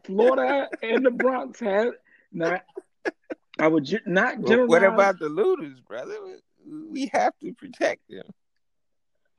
[0.04, 1.92] Florida and the Bronx have
[2.32, 2.62] not.
[3.58, 4.68] I would not generalize.
[4.68, 6.14] what about the looters, brother?
[6.66, 8.24] We have to protect them.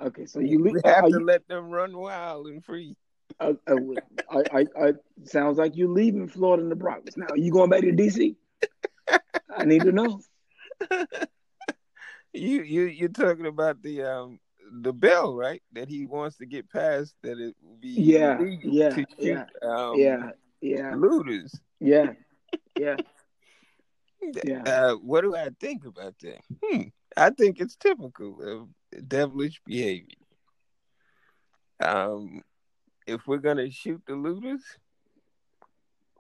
[0.02, 2.96] Okay, so you we have to you- let them run wild and free.
[3.40, 3.76] uh, uh,
[4.30, 7.18] I, I, I, sounds like you're leaving Florida and the Bronx.
[7.18, 8.36] Now, you going back to DC?
[9.56, 10.20] I need to know.
[12.34, 14.40] You you you're talking about the um
[14.82, 15.62] the bill, right?
[15.74, 19.46] That he wants to get passed that it will be Yeah, yeah, to shoot, yeah,
[19.62, 20.32] um, Yeah,
[20.62, 21.60] yeah, looters.
[21.80, 22.14] yeah,
[22.78, 22.98] yeah,
[24.44, 24.64] yeah.
[24.66, 26.42] Uh, what do I think about that?
[26.64, 26.82] Hmm.
[27.16, 28.68] I think it's typical of
[29.02, 30.18] devilish behavior.
[31.80, 32.42] Um,
[33.08, 34.64] if we're gonna shoot the looters,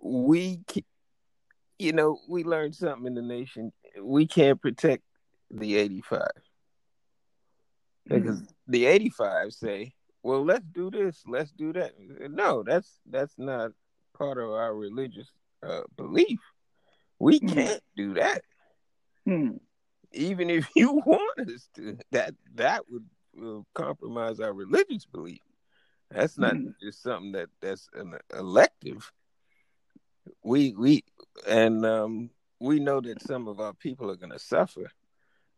[0.01, 0.63] we,
[1.79, 3.71] you know, we learned something in the nation.
[4.01, 5.03] We can't protect
[5.49, 6.31] the eighty-five
[8.07, 11.93] because the eighty-five say, "Well, let's do this, let's do that."
[12.29, 13.71] No, that's that's not
[14.17, 15.29] part of our religious
[15.63, 16.39] uh, belief.
[17.19, 17.53] We Mhm.
[17.53, 18.41] can't do that
[19.25, 19.57] Hmm.
[20.15, 23.05] Even if you want us to, that that would
[23.73, 25.41] compromise our religious belief.
[26.09, 26.75] That's not Mhm.
[26.81, 29.11] just something that that's an elective.
[30.43, 31.03] We we
[31.47, 34.91] and um, we know that some of our people are going to suffer,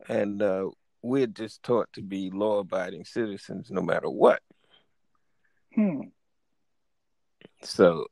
[0.10, 0.70] and uh,
[1.02, 4.42] we're just taught to be law-abiding citizens no matter what.
[5.76, 6.02] Hmm.
[7.64, 8.08] So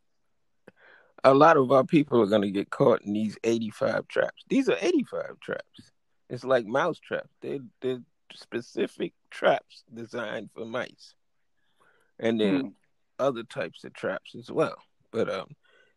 [1.23, 4.43] a lot of our people are going to get caught in these 85 traps.
[4.49, 5.91] These are 85 traps.
[6.29, 7.29] It's like mouse traps.
[7.41, 8.01] They're, they're
[8.33, 11.13] specific traps designed for mice.
[12.19, 12.67] And then Hmm.
[13.19, 14.75] other types of traps as well.
[15.11, 15.47] But um,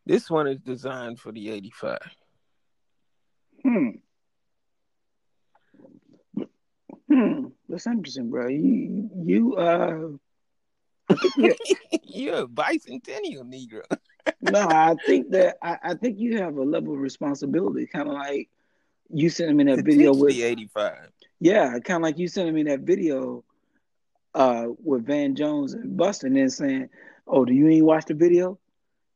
[0.07, 1.99] this one is designed for the 85.
[3.63, 3.89] Hmm.
[7.11, 7.47] Hmm.
[7.69, 8.49] That's interesting, bro.
[8.49, 10.09] You, you, uh,
[11.11, 11.55] I think you-
[12.03, 13.83] You're a bicentennial Negro.
[14.41, 18.15] no, I think that I, I think you have a level of responsibility, kind of
[18.15, 18.49] like
[19.11, 21.11] you sent me that video with, 85.
[21.41, 23.45] yeah, kind of like you sent me that video,
[24.35, 26.91] uh, with Van Jones and Buster, and then saying,
[27.27, 28.59] "Oh, do you ain't watch the video?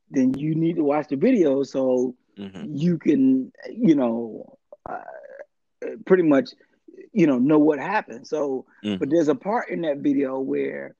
[0.09, 2.69] Then you need to watch the video so Mhm.
[2.77, 5.03] you can, you know, uh,
[6.05, 6.51] pretty much,
[7.11, 8.99] you know, know what happened." So, Mhm.
[8.99, 10.95] but there's a part in that video where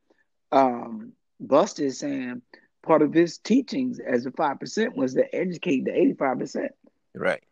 [0.52, 2.44] um, Buster is saying
[2.84, 6.72] part of his teachings as a five percent was to educate the eighty five percent,
[7.16, 7.44] Right.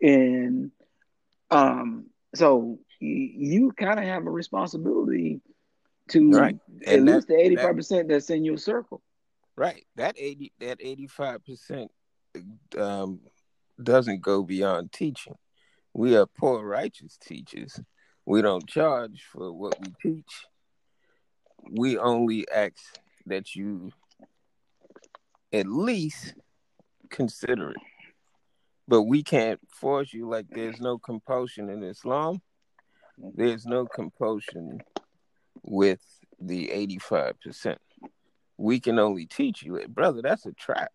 [0.00, 0.70] And
[1.50, 5.40] um, so you, you kind of have a responsibility
[6.08, 6.56] to Right.
[6.86, 9.02] at And that- least the eighty five percent that's in your circle.
[9.56, 9.86] Right.
[9.96, 11.90] That eighty that eighty five percent
[12.76, 13.20] um
[13.82, 15.36] doesn't go beyond teaching.
[15.92, 17.80] We are poor righteous teachers.
[18.26, 20.44] We don't charge for what we teach.
[21.70, 22.74] We only ask
[23.26, 23.92] that you
[25.52, 26.34] at least
[27.10, 27.76] consider it.
[28.86, 32.42] But we can't force you like there's no compulsion in Islam.
[33.18, 34.80] There's no compulsion
[35.62, 36.00] with
[36.40, 37.76] the 85%.
[38.56, 39.94] We can only teach you it.
[39.94, 40.92] Brother, that's a trap.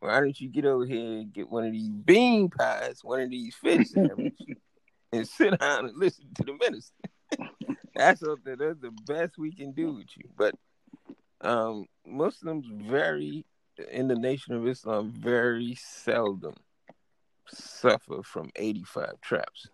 [0.00, 3.30] Why don't you get over here and get one of these bean pies, one of
[3.30, 4.56] these fish sandwiches,
[5.12, 6.92] and sit down and listen to the minister?
[7.94, 10.28] that's something that's the best we can do with you.
[10.36, 10.54] But
[11.40, 13.44] um, Muslims very
[13.90, 16.54] in the nation of Islam very seldom
[17.46, 19.68] suffer from 85 traps.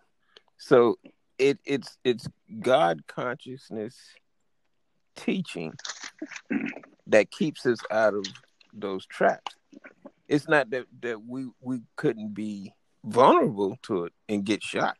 [0.57, 0.97] So
[1.37, 2.27] it it's it's
[2.61, 3.95] God consciousness
[5.15, 5.73] teaching
[7.07, 8.25] that keeps us out of
[8.73, 9.55] those traps.
[10.27, 14.97] It's not that that we we couldn't be vulnerable to it and get shot.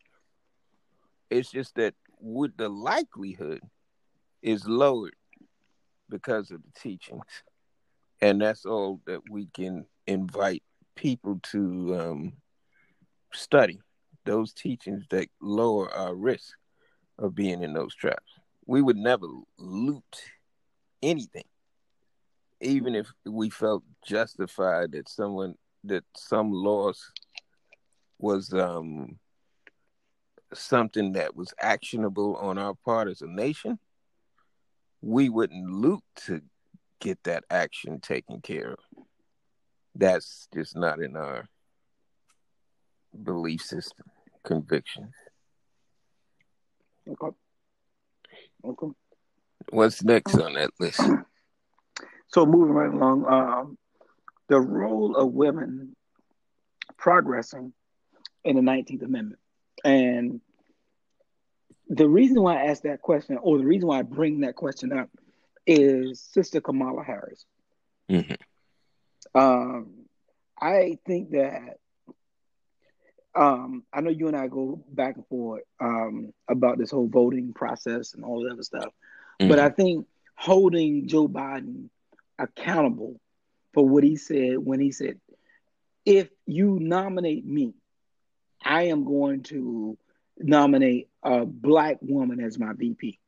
[1.29, 3.61] It's just that with the likelihood
[4.41, 5.15] is lowered
[6.09, 7.23] because of the teachings.
[8.21, 10.63] And that's all that we can invite
[10.95, 12.33] people to um,
[13.33, 13.81] study
[14.25, 16.57] those teachings that lower our risk
[17.19, 18.39] of being in those traps.
[18.65, 20.03] We would never loot
[21.03, 21.45] anything,
[22.61, 27.11] even if we felt justified that someone that some loss
[28.17, 29.19] was um,
[30.53, 33.77] something that was actionable on our part as a nation.
[35.01, 36.41] We wouldn't loot to
[36.99, 38.79] get that action taken care of.
[39.95, 41.47] That's just not in our
[43.23, 44.07] belief system,
[44.43, 45.13] convictions.
[47.07, 47.35] Okay.
[48.65, 48.87] Okay.
[49.69, 51.01] What's next on that list?
[52.27, 53.77] So moving right along, um,
[54.49, 55.95] the role of women
[56.97, 57.73] progressing
[58.43, 59.39] in the 19th Amendment.
[59.83, 60.41] And
[61.87, 64.91] the reason why I asked that question, or the reason why I bring that question
[64.91, 65.09] up,
[65.65, 67.45] is Sister Kamala Harris.
[68.09, 68.37] Mhm.
[69.33, 70.05] Um,
[70.59, 71.79] I think that
[73.35, 77.53] um, I know you and I go back and forth um, about this whole voting
[77.53, 78.93] process and all that other stuff,
[79.49, 81.89] but I think holding Joe Biden
[82.39, 83.19] accountable
[83.73, 85.19] for what he said when he said,
[86.05, 87.73] "If you nominate me,
[88.63, 89.97] I am going to
[90.37, 93.19] nominate a black woman as my VP,"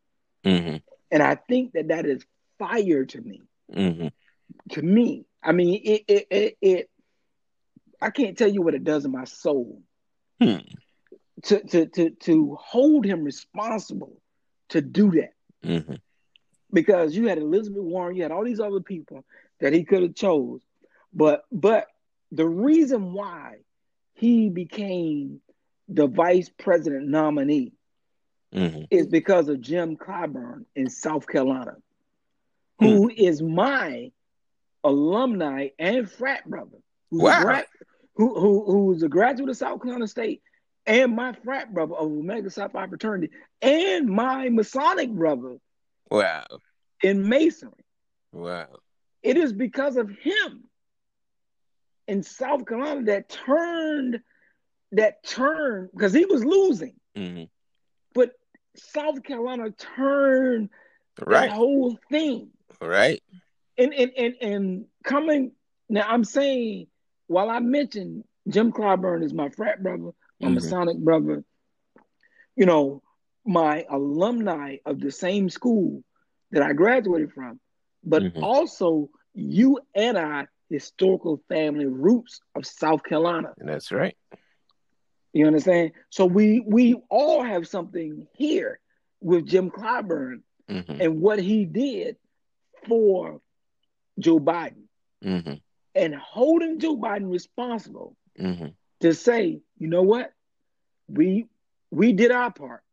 [0.47, 0.77] hmm
[1.11, 2.25] and I think that that is
[2.59, 3.41] fire to me.
[3.73, 4.07] hmm
[4.71, 5.25] to me.
[5.43, 6.89] I mean, it, it, it, it
[8.01, 9.81] I can't tell you what it does in my soul
[10.41, 10.57] Hmm.
[11.43, 14.21] to, to, to, to hold him responsible
[14.69, 15.33] to do that
[15.63, 15.95] hmm
[16.71, 19.23] because you had Elizabeth Warren, you had all these other people
[19.59, 20.59] that he could have chose,
[21.13, 21.87] but, but
[22.31, 23.57] the reason why
[24.15, 25.41] he became
[25.87, 27.73] the vice president nominee
[28.53, 31.75] hmm is because of Jim Clyburn in South Carolina,
[32.79, 34.11] who is my
[34.83, 36.77] alumni and frat brother.
[37.11, 37.61] Who's Wow.
[38.15, 40.41] Who, who, who's a graduate of South Carolina State
[40.85, 43.29] and my frat brother of Omega Psi Phi fraternity
[43.61, 45.57] and my Masonic brother
[46.09, 46.45] Wow.
[47.03, 47.73] in Masonry.
[48.31, 48.79] Wow.
[49.21, 50.63] It is because of him
[52.07, 54.19] in South Carolina that turned,
[54.93, 57.56] that turned, because he was losing, hmm but
[58.77, 60.69] South Carolina turned
[61.25, 61.49] Right.
[61.49, 62.51] the whole thing.
[62.81, 63.21] Right.
[63.77, 65.51] and and and and coming
[65.89, 66.87] now, I'm saying
[67.27, 70.55] while I mentioned Jim Clyburn is my frat brother, my Mhm.
[70.55, 71.43] Masonic brother,
[72.55, 73.01] you know,
[73.45, 76.03] my alumni of the same school
[76.51, 77.59] that I graduated from,
[78.03, 78.43] but Mhm.
[78.43, 83.53] also you and I historical family roots of South Carolina.
[83.59, 84.17] And that's right.
[85.37, 85.91] You understand?
[86.09, 88.79] So we we all have something here
[89.21, 92.17] with Jim Clyburn hmm and what he did
[92.87, 93.41] for
[94.19, 94.87] Joe Biden.
[95.23, 95.59] hmm
[95.95, 98.67] and holding Joe Biden responsible hmm
[99.01, 100.33] to say, you know what,
[101.07, 101.47] we
[101.91, 102.83] we did our part.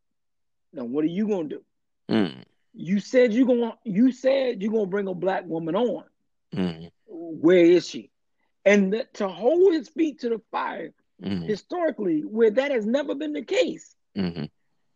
[0.73, 1.63] Now what are you gonna do?
[2.09, 2.41] hmm
[2.73, 6.05] You said you gonna you said you're gonna bring a black woman on.
[6.53, 8.11] hmm Where is she?
[8.65, 13.15] And that, to hold his feet to the fire hmm historically, where that has never
[13.15, 14.45] been the case, hmm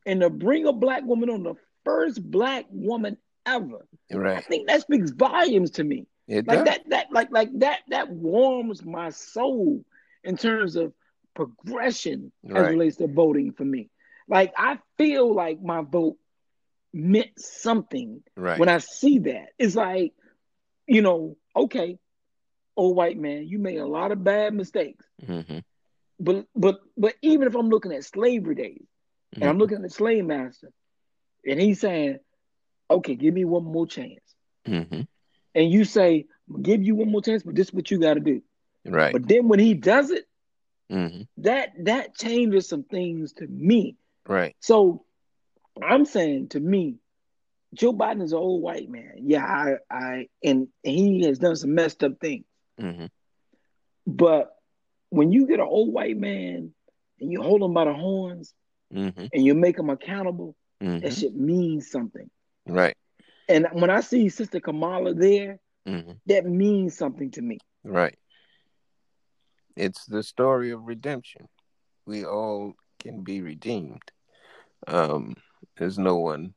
[0.05, 3.87] and to bring a black woman on the first black woman ever,
[4.33, 6.07] I think that speaks volumes to me.
[6.27, 6.65] It like does.
[6.65, 9.83] that that like like that that warms my soul
[10.23, 10.93] in terms of
[11.35, 12.69] progression as Right.
[12.69, 13.89] it relates to voting for me.
[14.27, 16.17] Like i feel like my vote
[16.93, 18.57] meant something Right.
[18.57, 19.49] when i see that.
[19.57, 20.13] It's like
[20.87, 21.97] you know okay
[22.75, 25.05] old white man you made a lot of bad mistakes.
[25.25, 25.59] Hmm
[26.19, 28.85] but but but even if i'm looking at slavery days
[29.39, 30.69] and i'm looking at the slave master
[31.45, 32.17] and he's saying
[32.89, 35.01] okay give me one more chance hmm
[35.55, 36.25] and you say
[36.61, 38.41] give you one more chance but this is what you got to do
[38.85, 39.11] Right.
[39.11, 40.25] But then when he does it,
[40.89, 43.97] hmm that that changes some things to me.
[44.27, 44.55] Right.
[44.59, 45.05] So
[45.81, 46.95] I'm saying to me,
[47.73, 49.13] Joe Biden is an old white man.
[49.17, 52.45] Yeah, I, I and he has done some messed up things.
[52.79, 53.05] hmm
[54.07, 54.55] But
[55.09, 56.71] when you get an old white man
[57.19, 58.53] and you hold him by the horns
[58.91, 62.29] hmm and you make him accountable, hmm that shit means something.
[62.67, 62.95] Right.
[63.47, 67.57] And when I see Sister Kamala there, hmm that means something to me.
[67.83, 68.17] Right.
[69.75, 71.47] It's the story of redemption.
[72.05, 74.11] We all can be redeemed.
[74.87, 75.35] Um,
[75.77, 76.53] there's no one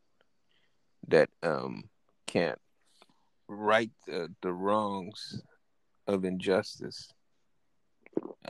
[1.08, 1.84] that um,
[2.26, 2.58] can't
[3.48, 5.42] right the, the wrongs
[6.06, 7.12] of injustice.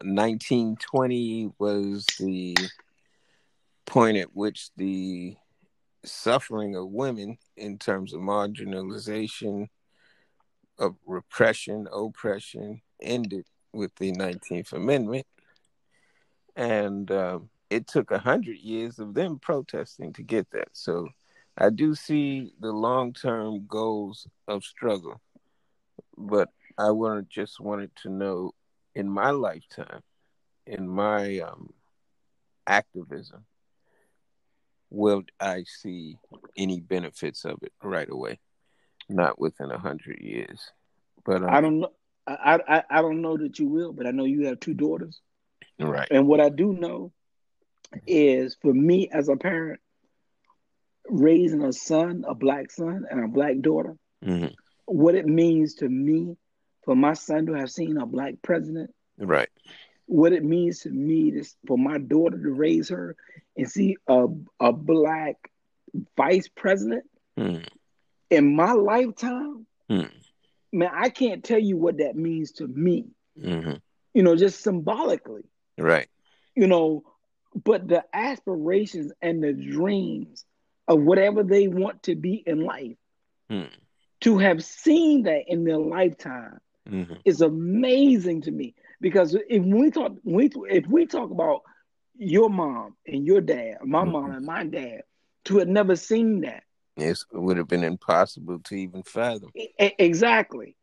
[0.03, 2.57] 1920 was the
[3.87, 5.37] point at which the
[6.05, 9.69] suffering of women in terms of marginalization,
[10.79, 15.27] of repression, oppression ended with the 19th Amendment.
[16.57, 20.69] And um, it took a hundred years of them protesting to get that.
[20.73, 21.09] So
[21.57, 25.21] I do see the long term goals of struggle,
[26.17, 26.49] but
[26.79, 28.53] I want just wanted to know
[28.95, 30.03] in my lifetime,
[30.67, 31.73] in my um,
[32.67, 33.45] activism,
[34.91, 36.17] will I see
[36.57, 38.39] any benefits of it right away?
[39.09, 40.61] Not within a hundred years,
[41.25, 41.93] but um, I don't know.
[42.27, 45.21] I, I I don't know that you will, but I know you have two daughters.
[45.79, 46.09] Right.
[46.11, 47.13] And what I do know
[48.07, 49.81] is for me as a parent,
[51.09, 54.47] raising a son, a black son, and a black daughter, hmm
[54.87, 56.37] what it means to me
[56.85, 59.49] for my son to have seen a black president, Right.
[60.07, 63.17] what it means to me to, for my daughter to raise her
[63.57, 64.27] and see a,
[64.61, 65.37] a black
[66.17, 67.05] vice president
[67.39, 67.67] Mm.
[68.31, 70.11] in my lifetime, Mm.
[70.73, 73.07] man, I can't tell you what that means to me,
[73.41, 73.75] hmm
[74.15, 75.43] you know, just symbolically.
[75.79, 76.09] Right.
[76.55, 77.05] you know,
[77.65, 80.45] but the aspirations and the dreams
[80.89, 82.97] of whatever they want to be in life,
[83.51, 83.71] Mm.
[84.23, 88.75] to have seen that in their lifetime hmm is amazing to me.
[89.01, 91.63] Because if we talk, we if we talk about
[92.17, 94.37] your mom and your dad, my mom Mhm.
[94.37, 95.03] and my dad,
[95.45, 96.65] to have never seen that,
[96.97, 99.51] It's, it would have been impossible to even fathom.
[99.55, 99.69] E-
[99.99, 100.77] exactly.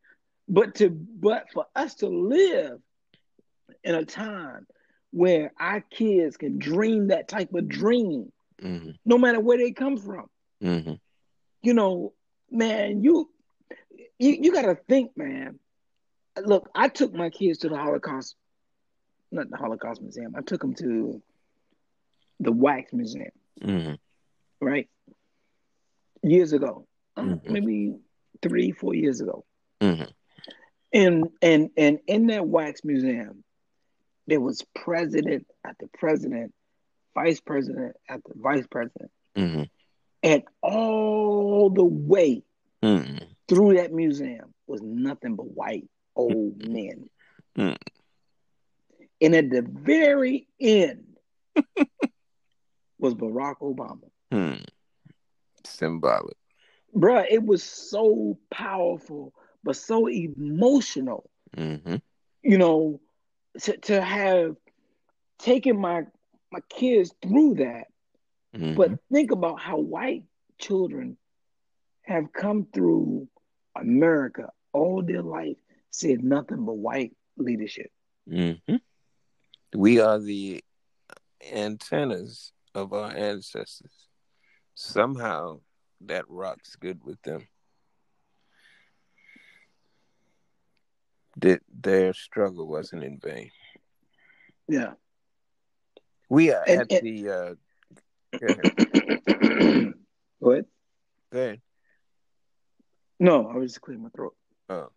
[0.48, 2.80] But to but for us to live
[3.84, 4.66] in a time
[5.12, 9.96] where our kids can dream that type of dream, hmm no matter where they come
[9.96, 10.28] from.
[10.60, 10.94] hmm
[11.62, 12.12] you know,
[12.50, 13.30] man, you
[14.18, 15.58] you, you got to think, man.
[16.38, 18.36] Look, I took my kids to the Holocaust,
[19.32, 20.34] not the Holocaust Museum.
[20.36, 21.22] I took them to
[22.40, 23.92] the Wax Museum, hmm
[24.60, 24.88] right?
[26.22, 27.50] Years ago, uh, Mhm.
[27.50, 27.94] maybe
[28.42, 29.44] three, four years ago,
[29.80, 30.04] hmm
[30.92, 33.44] and and and in that Wax Museum,
[34.26, 36.54] there was president after president,
[37.14, 39.62] vice president after vice president, hmm
[40.22, 42.42] and all the way
[42.82, 43.16] hmm
[43.48, 47.08] through that museum was nothing but white old men.
[47.56, 47.76] Mm.
[49.20, 51.04] And at the very end
[52.98, 54.08] was Barack Obama.
[54.30, 54.62] Hmm.
[55.64, 56.36] Symbolic.
[56.94, 59.32] Bruh, it was so powerful,
[59.62, 61.96] but so emotional, hmm
[62.42, 63.00] you know,
[63.60, 64.56] to, to have
[65.38, 66.02] taken my
[66.52, 67.86] my kids through that.
[68.54, 70.24] hmm But think about how white
[70.58, 71.16] children
[72.02, 73.28] have come through
[73.76, 75.56] America all their life,
[75.90, 77.90] said nothing but white leadership.
[78.28, 78.52] hmm
[79.74, 80.62] We are the
[81.52, 84.08] antennas of our ancestors.
[84.74, 85.60] Somehow
[86.02, 87.46] that rocks good with them.
[91.38, 93.50] That their struggle wasn't in vain.
[94.68, 94.92] Yeah.
[96.28, 97.54] We are And- at and- the uh
[98.38, 99.94] go ahead.
[100.38, 100.64] what?
[101.32, 101.60] Go ahead.
[103.18, 104.34] No, I was just clearing my throat.
[104.68, 104.90] Oh.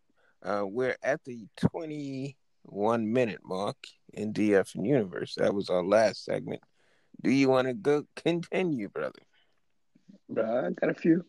[0.43, 3.77] Uh, we're at the 21 minute mark
[4.13, 5.35] in DF and Universe.
[5.37, 6.61] That was our last segment.
[7.21, 9.19] Do you want to go continue, brother?
[10.31, 11.25] Bruh, I got a few.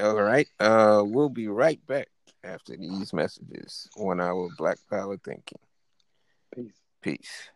[0.00, 0.48] All right.
[0.58, 2.08] Uh, we'll be right back
[2.42, 3.88] after these messages.
[3.96, 5.58] One hour Black Power thinking.
[6.54, 6.72] Peace.
[7.00, 7.50] Peace.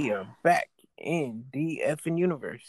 [0.00, 2.64] We are back in DF and Universe.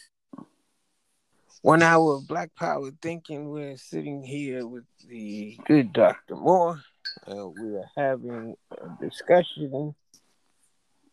[1.61, 3.49] One hour of Black Power thinking.
[3.49, 6.35] We're sitting here with the good Dr.
[6.35, 6.81] Moore.
[7.25, 9.95] Uh, we are having a discussion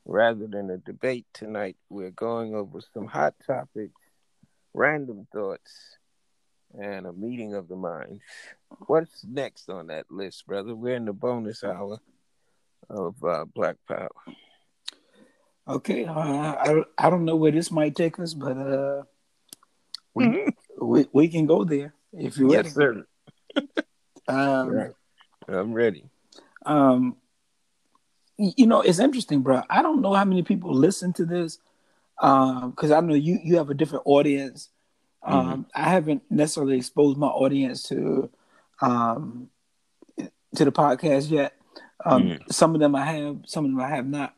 [0.07, 1.77] rather than a debate tonight.
[1.89, 4.01] We're going over some hot topics,
[4.75, 5.99] random thoughts,
[6.77, 8.23] and a meeting of the minds.
[8.89, 10.75] What's next on that list, brother?
[10.75, 12.01] We're in the bonus hour
[12.91, 14.09] of uh, Black Power.
[15.69, 16.05] Okay.
[16.07, 19.03] Uh, I I don't know where this might take us, but uh,
[20.15, 20.47] we
[20.81, 22.69] we, we can go there if you're ready.
[22.69, 23.07] Yes, sir.
[24.29, 24.93] Um, Right.
[25.49, 26.05] I'm ready.
[26.67, 27.17] um,
[28.37, 29.63] you know, it's interesting, bro.
[29.71, 31.59] I don't know how many people listen to this
[32.21, 34.69] because I know you you have a different audience.
[35.23, 38.31] Um, I haven't necessarily exposed my audience to
[38.83, 39.49] um,
[40.57, 41.55] to the podcast yet.
[42.05, 42.53] Um, Mhm.
[42.53, 44.35] Some of them I have, some of them I have not.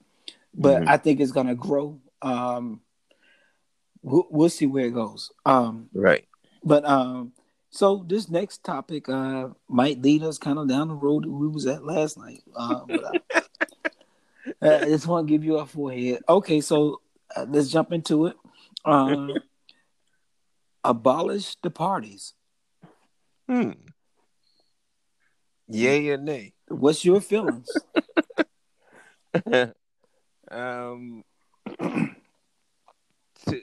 [0.55, 0.89] But Mhm.
[0.89, 2.01] I think it's gonna grow.
[2.23, 2.81] Um,
[4.03, 5.31] we'll, we'll see where it goes.
[5.47, 6.27] Um, Right.
[6.65, 7.33] but um,
[7.71, 11.49] so this next topic uh might lead us kind of down the road that we
[11.49, 12.43] was at last night.
[12.55, 12.85] Uh,
[14.61, 16.23] I, I just want to give you a forehead.
[16.29, 17.01] Okay, so
[17.37, 18.37] uh, let's jump into it.
[18.85, 19.41] Um,
[20.85, 22.35] abolish the parties.
[23.49, 23.73] Hmm.
[25.69, 26.55] Yay or nay?
[26.69, 27.85] What's your feelings?
[30.51, 31.23] um,
[31.79, 33.61] to,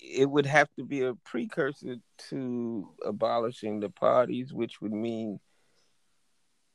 [0.00, 1.96] it would have to be a precursor
[2.28, 5.40] to abolishing the parties, which would mean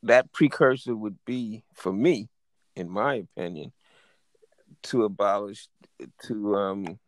[0.03, 2.29] that precursor would be, for me,
[2.75, 3.71] in my opinion,
[4.83, 5.67] to abolish,
[6.23, 6.99] to um,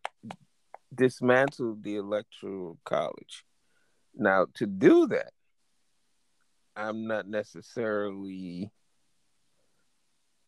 [0.94, 3.46] dismantle the electoral college.
[4.16, 5.32] Now, to do that,
[6.76, 8.72] I'm not necessarily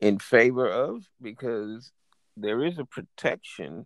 [0.02, 1.92] in favor of because
[2.38, 3.86] there is a protection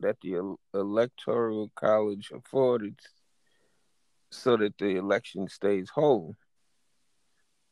[0.00, 2.98] that the electoral college afforded
[4.30, 6.36] so that the election stays whole.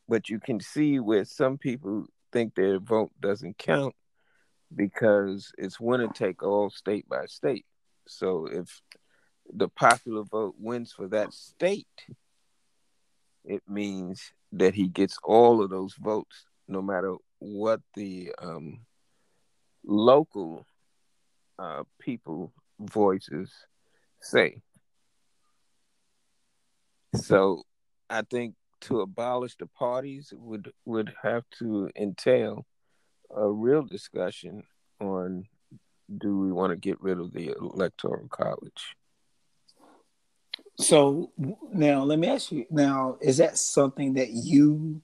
[0.07, 3.95] But you can see where some people think their vote doesn't count
[4.75, 7.65] because it's winner take all state by state.
[8.07, 8.81] So if
[9.51, 11.87] the popular vote wins for that state,
[13.45, 18.81] it means that he gets all of those votes, no matter what the um,
[19.85, 20.65] local
[21.57, 23.51] uh, people voices
[24.21, 24.61] say.
[27.15, 27.63] So
[28.09, 32.65] I think to abolish the parties would would have to entail
[33.35, 34.63] a real discussion
[34.99, 35.45] on
[36.17, 38.95] do we want to get rid of the electoral college?
[40.79, 41.31] So
[41.73, 45.01] now let me ask you now, is that something that you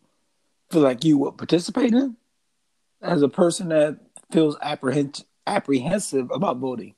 [0.72, 2.16] feel like you would participate in
[3.02, 4.00] as a person that
[4.32, 6.96] feels apprehend- apprehensive about voting?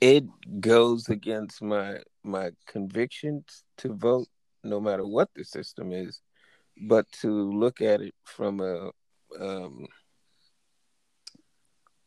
[0.00, 0.24] It
[0.60, 4.28] goes against my my convictions to vote
[4.62, 6.20] no matter what the system is,
[6.88, 8.90] but to look at it from a
[9.40, 9.86] um,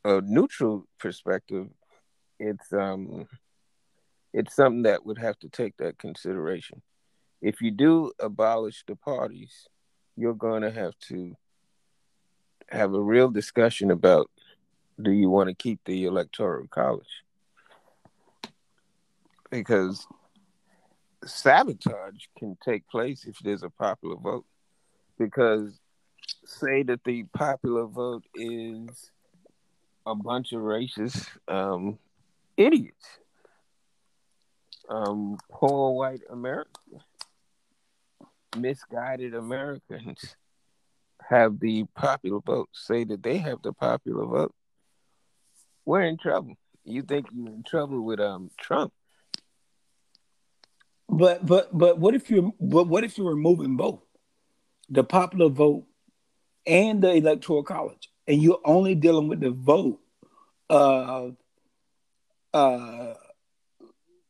[0.05, 1.67] a neutral perspective,
[2.39, 3.27] it's um
[4.33, 6.81] it's something that would have to take that consideration.
[7.41, 9.67] If you do abolish the parties,
[10.17, 11.35] you're going to have to
[12.69, 14.29] have a real discussion about
[15.01, 17.23] do you want to keep the electoral college?
[19.51, 20.05] Because
[21.23, 24.45] sabotage can take place if there's a popular vote.
[25.19, 25.79] Because
[26.45, 29.11] say that the popular vote is
[30.05, 31.99] a bunch of racist um,
[32.55, 33.05] idiots,
[34.89, 37.03] um, poor white Americans,
[38.55, 40.35] misguided Americans
[41.29, 44.53] have the popular vote, say that they have the popular vote,
[45.85, 46.55] we're in trouble.
[46.83, 48.93] You think you're in trouble with um Trump?
[51.09, 54.01] But but but what if you're but what if you're removing both
[54.89, 55.85] the popular vote
[56.65, 59.99] and the electoral college, and you're only dealing with the vote
[60.69, 61.35] of
[62.53, 63.13] uh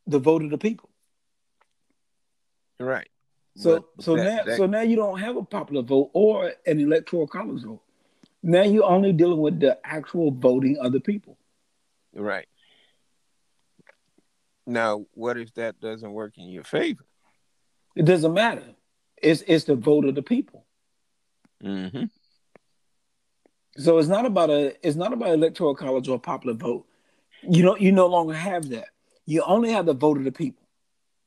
[0.06, 0.88] the vote of the people?
[2.80, 3.08] Right.
[3.58, 6.52] So But so that- now that- so now you don't have a popular vote or
[6.64, 7.82] an electoral college vote.
[8.40, 11.36] Now you're only dealing with the actual voting of the people.
[12.14, 12.46] Right.
[14.64, 17.04] Now, what if that doesn't work in your favor?
[17.96, 18.76] It doesn't matter.
[19.20, 20.64] It's it's the vote of the people.
[21.64, 22.04] Mm-hmm.
[23.78, 26.86] So it's not about a it's not about electoral college or popular vote.
[27.42, 28.88] You don't you no longer have that.
[29.26, 30.62] You only have the vote of the people.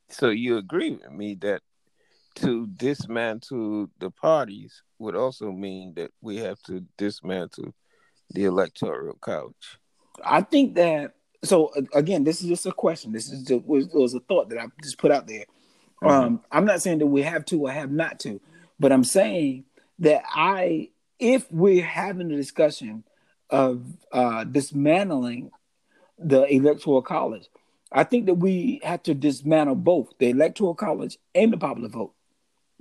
[0.10, 1.62] So you agree with me that
[2.36, 7.74] to dismantle the parties would also mean that we have to dismantle
[8.30, 9.78] the electoral college.
[10.24, 11.14] I think that
[11.44, 13.12] so again, this is just a question.
[13.12, 15.46] This is just, was, was a thought that I just put out there.
[16.04, 18.42] Um, I'm not saying that we have to or have not to,
[18.80, 19.66] but I'm saying
[20.00, 23.04] that I, if we're having a discussion
[23.52, 25.52] of uh, dismantling
[26.18, 27.48] the electoral college,
[27.92, 32.14] I think that we have to dismantle both the electoral college and the popular vote.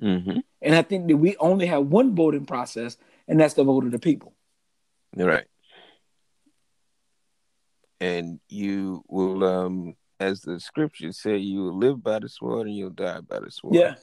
[0.03, 0.38] Mm-hmm.
[0.62, 2.96] And I think that we only have one voting process,
[3.28, 4.34] and that's the vote of the people.
[5.16, 5.46] Right.
[8.01, 12.76] And you will, um, as the scriptures say, you will live by the sword and
[12.76, 13.74] you'll die by the sword.
[13.74, 13.94] Yeah.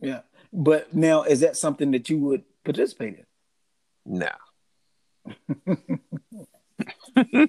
[0.00, 0.20] Yeah.
[0.52, 3.26] But now, is that something that you would participate in?
[4.06, 4.30] No.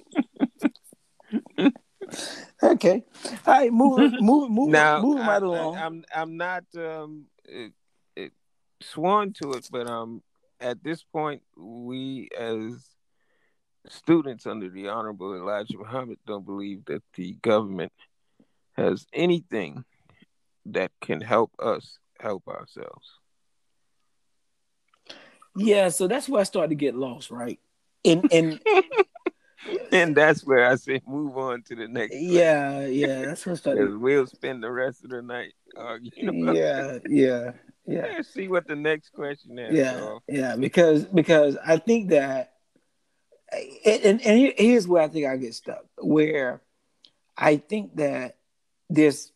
[2.62, 3.04] Okay.
[3.46, 3.72] All right.
[3.72, 5.76] Moving, moving, moving, Now, moving I, right along.
[5.76, 7.72] I, am I'm not um it,
[8.16, 8.32] it,
[8.80, 10.22] sworn to it, but um
[10.60, 12.86] at this point, we as
[13.88, 17.92] students under the Honorable Elijah Muhammad don't believe that the government
[18.74, 19.84] has anything
[20.66, 23.08] that can help us help ourselves.
[25.56, 25.88] yeah.
[25.88, 27.58] So that's where I started to get lost, right?
[28.04, 28.60] And and
[29.92, 32.14] And that's where I say move on to the next.
[32.14, 33.26] yeah, yeah.
[33.26, 33.98] That's started.
[33.98, 37.50] we'll spend the rest of the night arguing about Yeah, yeah,
[37.86, 38.06] yeah.
[38.16, 39.74] Let's see what the next question is.
[39.76, 42.52] yeah yeah because because i think that
[43.84, 45.84] and, and, here's where I think I get stuck.
[45.98, 46.62] Where
[47.36, 48.36] I think that
[48.88, 49.32] there's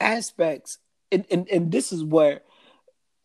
[0.00, 0.78] aspects,
[1.10, 2.42] and, and, and this is where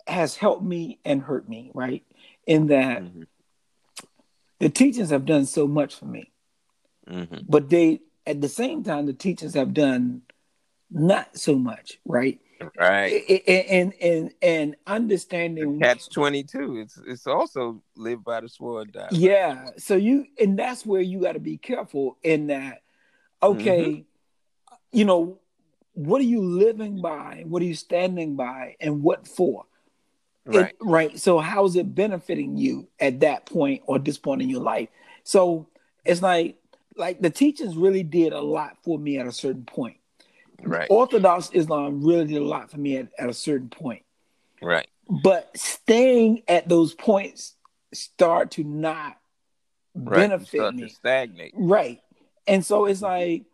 [0.07, 2.03] has helped me and hurt me, right?
[2.47, 3.27] In that Mhm.
[4.59, 6.31] The teachings have done so much for me,
[7.07, 7.45] Mhm.
[7.47, 10.21] but they at the same time the teachings have done
[10.91, 12.39] not so much, right?
[12.77, 13.23] Right.
[13.47, 16.77] And and and understanding Catch twenty two.
[16.77, 18.91] It's it's also live by the sword.
[18.91, 19.07] Die.
[19.11, 19.69] Yeah.
[19.77, 22.81] So you and that's where you got to be careful in that.
[23.41, 24.05] Okay,
[24.91, 25.39] you know,
[25.93, 27.45] what are you living by?
[27.47, 28.75] What are you standing by?
[28.81, 29.65] And what for?
[30.51, 30.75] It- Right.
[30.81, 31.19] right.
[31.19, 34.89] So how is it benefiting you at that point or this point in your life?
[35.23, 35.67] So
[36.05, 36.57] it's like
[36.95, 39.97] like the teachings really did a lot for me at a certain point.
[40.61, 40.87] Right.
[40.89, 44.03] Orthodox Islam really did a lot for me at, at a certain point.
[44.61, 44.87] Right.
[45.09, 47.55] But staying at those points
[47.93, 49.15] start to not
[49.95, 50.29] Right.
[50.29, 50.83] benefit Start me.
[50.83, 51.53] to stagnate.
[51.55, 51.99] Right.
[52.47, 53.05] And so it's mm-hmm.
[53.05, 53.45] like,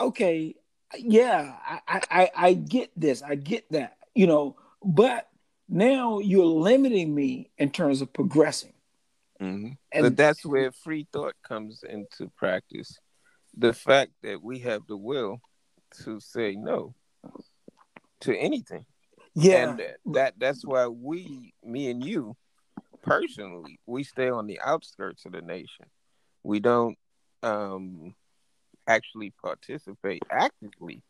[0.00, 0.54] okay,
[0.96, 1.54] yeah,
[1.86, 5.28] I, I- I get this, I get that, you know, but
[5.68, 8.72] now you're limiting me in terms of progressing.
[9.38, 12.98] hmm And but that's where free thought comes into practice.
[13.56, 15.40] The fact that we have the will
[16.04, 16.94] to say no
[18.20, 18.84] to anything.
[19.34, 19.82] yeah, And
[20.14, 22.36] that that's why we, me and you,
[23.02, 25.86] personally, we stay on the outskirts of the nation.
[26.42, 26.96] We don't
[27.42, 28.14] um
[28.86, 31.02] actually participate actively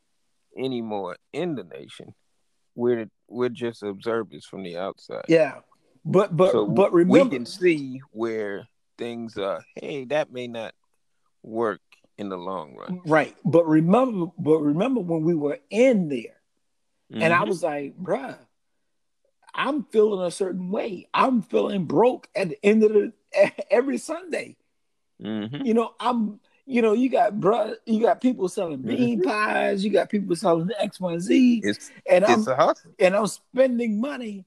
[0.57, 2.15] anymore in the nation.
[2.79, 5.24] We're we're just observers from the outside.
[5.29, 5.61] yeah.
[6.05, 9.64] But but so but remember, we can see where things are.
[9.74, 10.74] Hey, that may not
[11.43, 11.81] work
[12.16, 13.01] in the long run.
[13.05, 13.37] right.
[13.45, 16.37] But remember but remember when we were in there
[17.11, 17.49] and I Mhm.
[17.49, 18.39] was like, bruh,
[19.55, 21.09] I'm feeling a certain way.
[21.12, 23.12] I'm feeling broke at the end of the
[23.72, 24.57] every Sunday.
[25.20, 25.66] Mhm.
[25.66, 26.39] you know, I'm,
[26.69, 30.71] you know, you got bro, you got people selling bean pies, you got people selling
[30.79, 32.91] X, Y, and Z, it's and I'm a hustle.
[32.99, 34.45] and I'm spending money,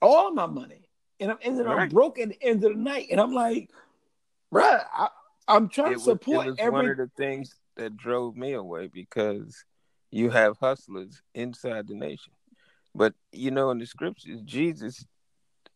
[0.00, 0.88] all my money,
[1.20, 1.90] and I'm ending up Right.
[1.90, 3.70] broke at the end of the night, and I'm like,
[4.50, 5.08] bro, I,
[5.46, 6.72] I'm trying It to was, it support was every.
[6.72, 9.62] one of the things that drove me away because
[10.10, 12.32] you have hustlers inside the nation.
[12.94, 15.04] But you know, in the scriptures, Jesus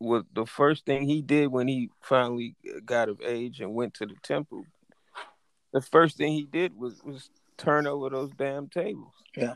[0.01, 4.07] was the first thing he did when he finally got of age and went to
[4.07, 4.64] the temple.
[5.73, 9.14] The first thing he did was was turn over those damn tables.
[9.37, 9.55] Yeah.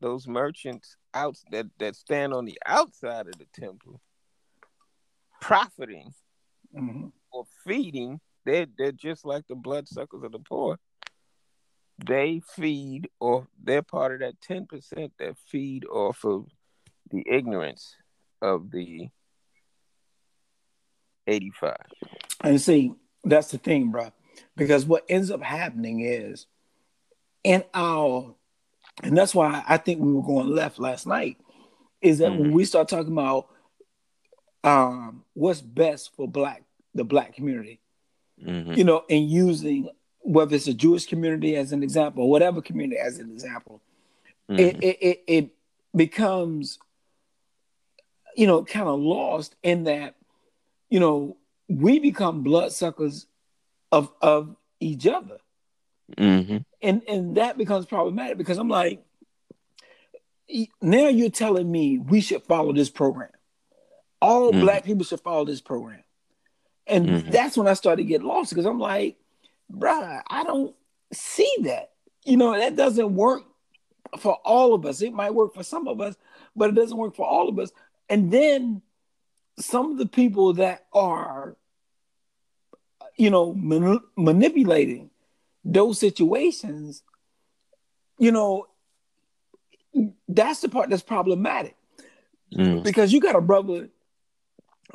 [0.00, 4.00] Those merchants out that that stand on the outside of the temple,
[5.40, 6.12] profiting
[6.74, 7.12] Mhm.
[7.32, 10.78] or feeding, they're they're just like the bloodsuckers of the poor.
[12.04, 16.46] They feed, or they're part of that ten percent that feed off of
[17.10, 17.96] the ignorance
[18.42, 19.08] of the
[21.26, 21.86] eighty-five.
[22.42, 22.92] And see,
[23.24, 24.12] that's the thing, bro.
[24.56, 26.46] Because what ends up happening is
[27.44, 28.34] in our,
[29.02, 31.38] and that's why I think we were going left last night,
[32.00, 32.52] is that when Mhm.
[32.52, 33.48] we start talking about
[34.64, 36.62] um, what's best for black
[36.94, 37.80] the black community,
[38.44, 38.74] Mm-hmm.
[38.74, 39.88] you know, and using
[40.20, 43.80] whether it's a Jewish community as an example, or whatever community as an example,
[44.50, 44.58] Mm-hmm.
[44.60, 45.50] it, it it it
[45.94, 46.78] becomes,
[48.36, 50.14] you know, kind of lost in that,
[50.90, 51.36] you know,
[51.68, 53.26] we become bloodsuckers
[53.92, 55.38] of of each other,
[56.16, 56.58] Mm-hmm.
[56.82, 59.04] and and that becomes problematic because I'm like,
[60.80, 63.30] now you're telling me we should follow this program.
[64.20, 64.60] All Mhm.
[64.60, 66.02] black people should follow this program,
[66.86, 67.30] and Mhm.
[67.32, 69.16] that's when I started to get lost because I'm like,
[69.72, 70.74] bruh, I don't
[71.12, 71.92] see that.
[72.24, 73.44] You know, that doesn't work
[74.18, 75.02] for all of us.
[75.02, 76.16] It might work for some of us,
[76.54, 77.70] but it doesn't work for all of us.
[78.08, 78.82] And then
[79.58, 81.56] some of the people that are,
[83.16, 85.10] you know, mani- manipulating
[85.64, 87.02] those situations,
[88.18, 88.66] you know,
[90.28, 91.74] that's the part that's problematic
[92.54, 92.82] Mm-hmm.
[92.84, 93.88] because you got a brother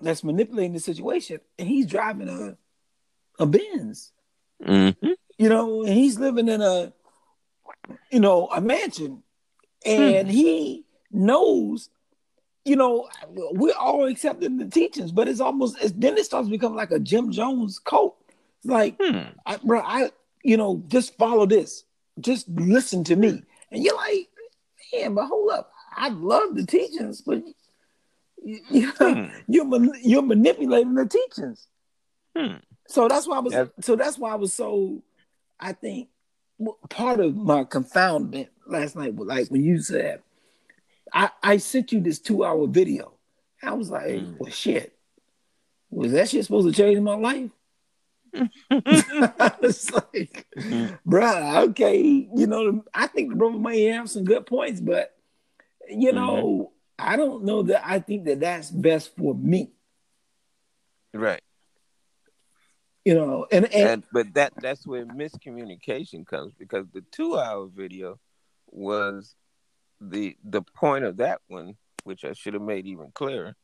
[0.02, 2.58] that's manipulating the situation and he's driving a
[3.44, 4.14] a Benz,
[4.64, 5.10] Mm-hmm.
[5.38, 6.94] you know, and he's living in a
[8.10, 9.22] you know a mansion,
[9.86, 11.90] and he knows,
[12.66, 16.52] you know, we're all accepting the teachings, but it's almost it's, then it starts to
[16.52, 18.16] become like a Jim Jones cult.
[18.64, 19.20] It's like, Hmm.
[19.46, 20.12] I, bro, I
[20.44, 21.84] you know just follow this,
[22.20, 23.42] just listen to me,
[23.72, 24.30] and you're like,
[24.94, 27.44] man, but hold up, I love the teachings, but
[28.44, 29.26] you, you Hmm.
[29.48, 31.68] you're you're manipulating the teachings.
[32.38, 32.58] Hmm.
[32.88, 33.70] So that's why I was.
[33.82, 35.02] So that's why I was so.
[35.60, 36.10] I think
[36.90, 40.22] part of my confoundment last night was like when you said,
[41.14, 43.14] "I I sent you this two hour video."
[43.64, 44.38] I was like, Mm.
[44.40, 44.98] "Well, shit,
[45.90, 47.52] was that shit supposed to change my life?"
[48.72, 50.48] it's like,
[51.06, 55.16] "Bro, okay, you know, I think the brother may have some good points, but
[55.90, 59.72] you know, I don't know that I think that that's best for me.
[61.14, 61.42] Right.
[63.04, 67.68] You know, and and, And but that that's where miscommunication comes because the two hour
[67.68, 68.20] video
[68.68, 69.36] was
[70.02, 73.56] the the point of that one, which I should have made even clearer,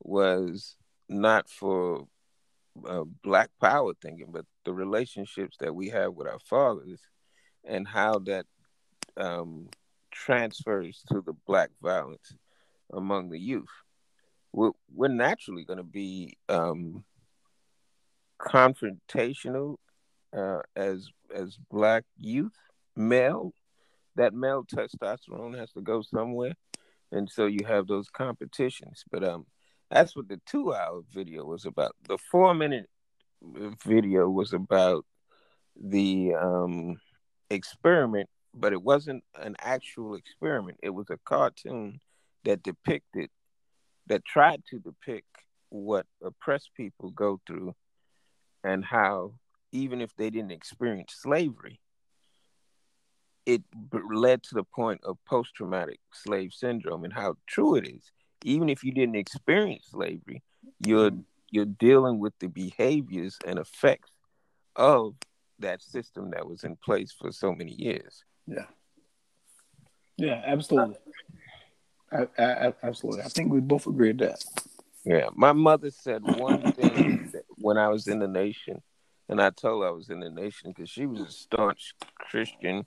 [0.00, 0.76] was
[1.08, 2.06] not for
[2.86, 7.00] uh, black power thinking, but the relationships that we have with our fathers
[7.64, 8.46] and how that
[9.16, 9.68] um,
[10.10, 12.34] transfers to the black violence
[12.92, 13.66] among the youth.
[14.52, 17.04] We're, we're naturally going to be um,
[18.40, 19.76] confrontational
[20.36, 22.52] uh, as as black youth,
[22.96, 23.52] male.
[24.18, 26.52] That male testosterone has to go somewhere,
[27.10, 29.04] and so you have those competitions.
[29.10, 29.46] But um,
[29.90, 31.96] that's what the two-hour video was about.
[32.06, 32.90] The four-minute
[33.86, 35.06] video was about
[35.80, 36.96] the um
[37.50, 40.78] experiment, but it wasn't an actual experiment.
[40.82, 42.00] It was a cartoon
[42.44, 43.30] that depicted,
[44.08, 45.28] that tried to depict
[45.70, 47.74] what oppressed people go through
[48.64, 49.34] and how,
[49.72, 51.80] even if they didn't experience slavery,
[53.48, 53.62] it
[54.10, 58.12] led to the point of post traumatic slave syndrome and how true it is.
[58.44, 60.42] Even if you didn't experience slavery,
[60.84, 61.20] you're mm-hmm.
[61.50, 64.10] you're dealing with the behaviors and effects
[64.76, 65.14] of
[65.60, 68.22] that system that was in place for so many years.
[68.46, 68.66] yeah,
[70.18, 70.96] yeah, absolutely,
[72.12, 73.22] I, I, absolutely.
[73.22, 74.44] I think we both agree with that.
[75.06, 78.82] Yeah, my mother said one thing when I was in the nation,
[79.26, 81.94] and I told her I was in the nation because she was a staunch
[82.30, 82.84] Christian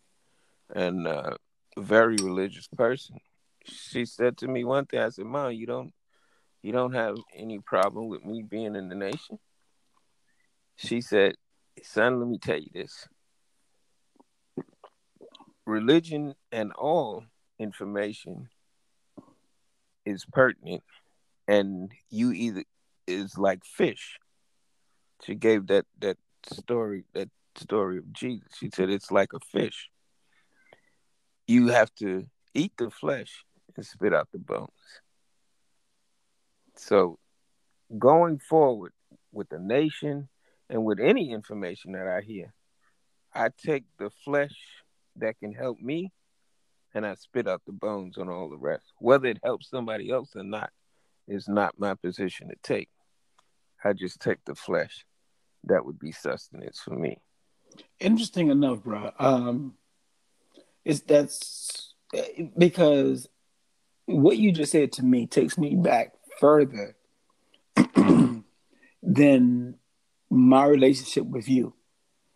[0.76, 1.36] and uh,
[1.78, 3.18] very religious person.
[3.66, 5.00] She said to me one thing.
[5.00, 5.94] I said, "Mom, you don't,
[6.62, 9.40] you don't have any problem with me being in the nation."
[10.78, 11.36] She said,
[11.84, 13.08] "Son, let me tell you this.
[15.66, 17.24] Religion and all
[17.60, 18.50] information
[20.06, 20.84] is pertinent
[21.48, 22.64] and you either
[23.08, 24.18] is like fish.
[25.24, 28.48] She gave that that story that story of Jesus.
[28.58, 29.91] She said it's like a fish.
[31.48, 33.44] You have to eat the flesh
[33.76, 34.70] and spit out the bones.
[36.78, 37.20] So
[37.98, 38.94] going forward
[39.32, 40.30] with the nation
[40.70, 42.54] and with any information that I hear,
[43.34, 44.56] I take the flesh
[45.18, 46.12] that can help me
[46.94, 48.86] and I spit out the bones on all the rest.
[49.00, 50.72] Whether it helps somebody else or not
[51.28, 52.90] is not my position to take.
[53.84, 55.06] I just take the flesh.
[55.66, 57.18] That would be sustenance for me.
[58.00, 59.12] Interesting enough, bro.
[59.18, 59.76] Um,
[60.86, 61.94] is that's
[62.58, 63.28] because
[64.06, 66.96] what you just said to me takes me back further
[69.04, 69.76] than
[70.30, 71.74] my relationship with you.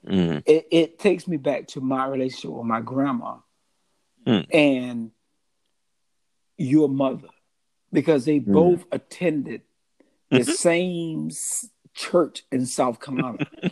[0.07, 0.39] Mm-hmm.
[0.45, 3.37] It, it takes me back to my relationship with my grandma
[4.25, 4.39] Hmm.
[4.51, 5.11] and
[6.57, 7.27] your mother
[7.93, 9.61] because they both attended
[10.31, 10.49] the Mhm.
[10.49, 11.29] same
[11.93, 13.45] church in South Carolina.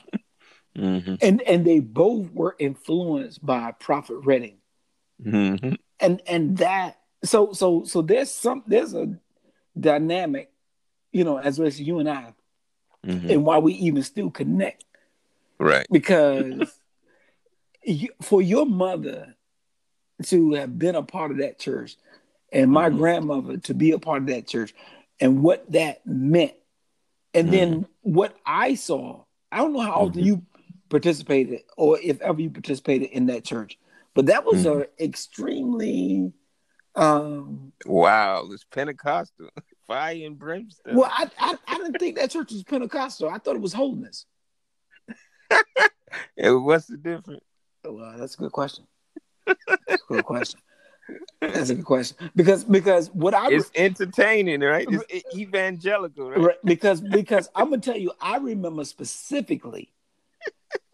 [0.76, 1.16] Mm-hmm.
[1.22, 4.58] and and they both were influenced by Prophet Redding.
[5.22, 5.76] Mm-hmm.
[6.00, 9.16] and and that so so so there's some there's a
[9.80, 10.52] dynamic
[11.12, 12.34] you know as well as you and i
[13.06, 13.30] Mm-hmm.
[13.32, 14.86] and why we even still connect
[15.60, 15.86] Right.
[15.92, 16.80] because
[17.84, 19.36] you, for your mother
[20.24, 21.98] to have been a part of that church
[22.52, 22.98] and my Mhm.
[22.98, 24.74] grandmother to be a part of that church
[25.20, 26.54] and what that meant
[27.34, 30.26] and then what i saw i don't know how often Mhm.
[30.26, 30.42] you
[30.90, 33.78] participated or if ever you participated in that church
[34.14, 36.32] but that was a extremely
[36.96, 38.48] um Wow.
[38.52, 39.50] It's Pentecostal.
[39.88, 40.96] Fire and brimstone.
[40.96, 44.26] well I, I i didn't think that church was pentecostal i thought it was holiness
[46.38, 47.44] Yeah, what's the difference?
[47.84, 48.86] well that's a good question
[49.46, 50.60] that's a good question
[51.42, 54.88] that's a good question because because what i It's entertaining, right?
[54.90, 56.40] It's evangelical, right?
[56.40, 59.92] Right, because because I'm gonna tell you, I remember specifically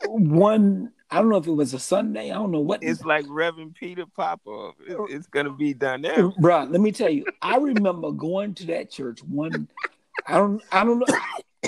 [0.07, 0.91] one.
[1.11, 2.29] I don't know if it was a Sunday.
[2.31, 2.83] I don't know what.
[2.83, 4.75] It's like Reverend Peter Popoff.
[4.87, 6.35] It's, gonna be dynamic.
[6.39, 6.63] bro.
[6.63, 9.67] Let me tell you, I remember going to that church one.
[10.27, 10.61] I don't.
[10.71, 11.07] I don't know.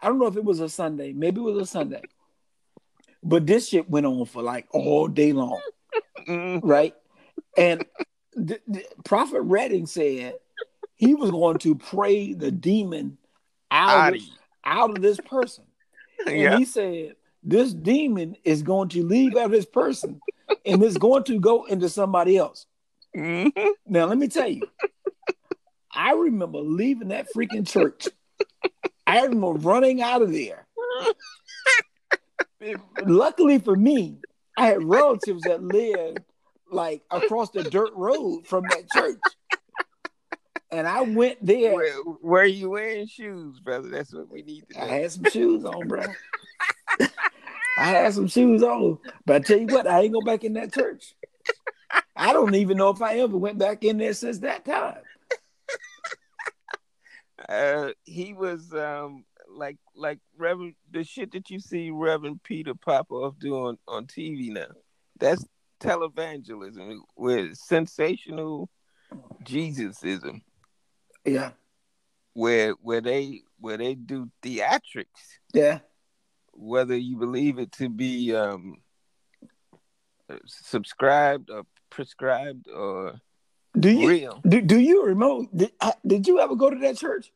[0.00, 1.12] I don't know if it was a Sunday.
[1.12, 2.02] Maybe it was a Sunday.
[3.22, 5.60] But this shit went on for like all day long,
[6.26, 6.94] Mm, right?
[7.56, 7.84] And
[8.34, 10.34] the, the Prophet Redding said
[10.94, 13.18] he was going to pray the demon
[13.70, 14.28] out Out of, of
[14.64, 15.64] out of this person.
[16.26, 16.56] And Yeah.
[16.56, 17.14] he said,
[17.48, 20.20] This demon is going to leave out of this person
[20.66, 22.66] and it's going to go into somebody else.
[23.16, 23.50] Mhm.
[23.86, 24.68] Now, let me tell you,
[25.90, 28.06] I remember leaving that freaking church.
[29.06, 30.66] I remember running out of there.
[33.06, 34.18] luckily for me,
[34.58, 36.18] I had relatives that lived
[36.70, 39.20] like across the dirt road from that church.
[40.70, 41.74] And I went there.
[41.74, 43.88] Where, where you wearing shoes, brother?
[43.88, 46.02] That's what we need to I had some shoes on, bro.
[47.78, 48.98] I had some shoes on.
[49.24, 51.14] But I tell you what, I ain't go back in that church.
[52.16, 54.98] I don't even know if I ever went back in there since that time.
[57.48, 63.38] Uh, he was um like like Reverend the shit that you see Reverend Peter Popoff
[63.38, 64.66] doing on TV now.
[65.20, 65.44] That's
[65.80, 68.68] televangelism with sensational
[69.44, 70.42] Jesusism,
[71.24, 71.52] Yeah.
[72.34, 75.06] where where they where they do theatrics,
[75.54, 75.78] Yeah.
[76.58, 78.76] Whether you believe it to be um
[80.46, 83.14] subscribed or prescribed or
[83.78, 84.40] Do you real.
[84.46, 85.72] do, do you remember did,
[86.06, 87.32] did you ever go to that church?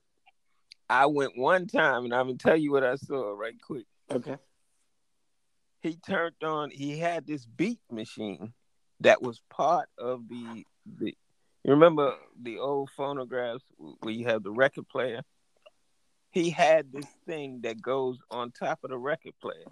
[0.91, 3.87] I went one time and I'm gonna tell you what I saw right quick.
[4.11, 4.37] Okay.
[5.81, 8.53] he turned on he had this beat machine
[9.01, 10.67] that was part of the
[10.99, 11.15] the
[11.65, 13.65] you remember the old phonographs
[14.01, 15.23] where you have the record player
[16.33, 19.67] he had this thing that goes on top of the record player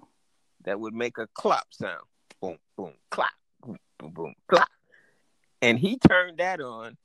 [0.64, 2.04] that would make a clop sound
[2.40, 3.32] boom boom clop
[3.62, 4.68] boom boom boom clop
[5.62, 6.96] and he turned that on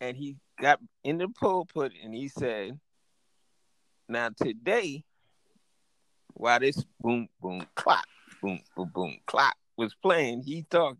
[0.00, 2.78] and he got in the pulpit and he said
[4.08, 5.02] now today
[6.34, 8.06] while this boom boom clock
[8.40, 10.98] boom boom boom clock was playing, he talking.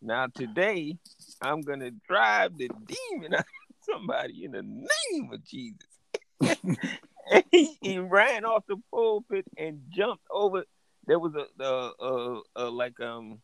[0.00, 0.98] Now today,
[1.40, 3.46] I'm gonna drive the demon out of
[3.82, 5.93] somebody in the name of Jesus.
[7.50, 10.64] he, ran off the pulpit and jumped over.
[11.06, 13.40] There was a the uh, uh, like um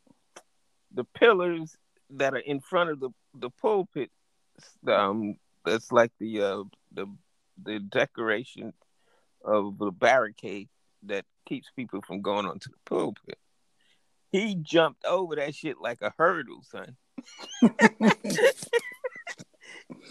[0.93, 1.77] the pillars
[2.11, 4.11] that are in front of the the pulpit.
[4.87, 7.07] Um, that's like the uh the
[7.63, 8.73] the decoration
[9.45, 10.69] of the barricade
[11.05, 13.39] that keeps people from going onto the pulpit.
[14.31, 16.97] He jumped over that shit like a hurdle, son.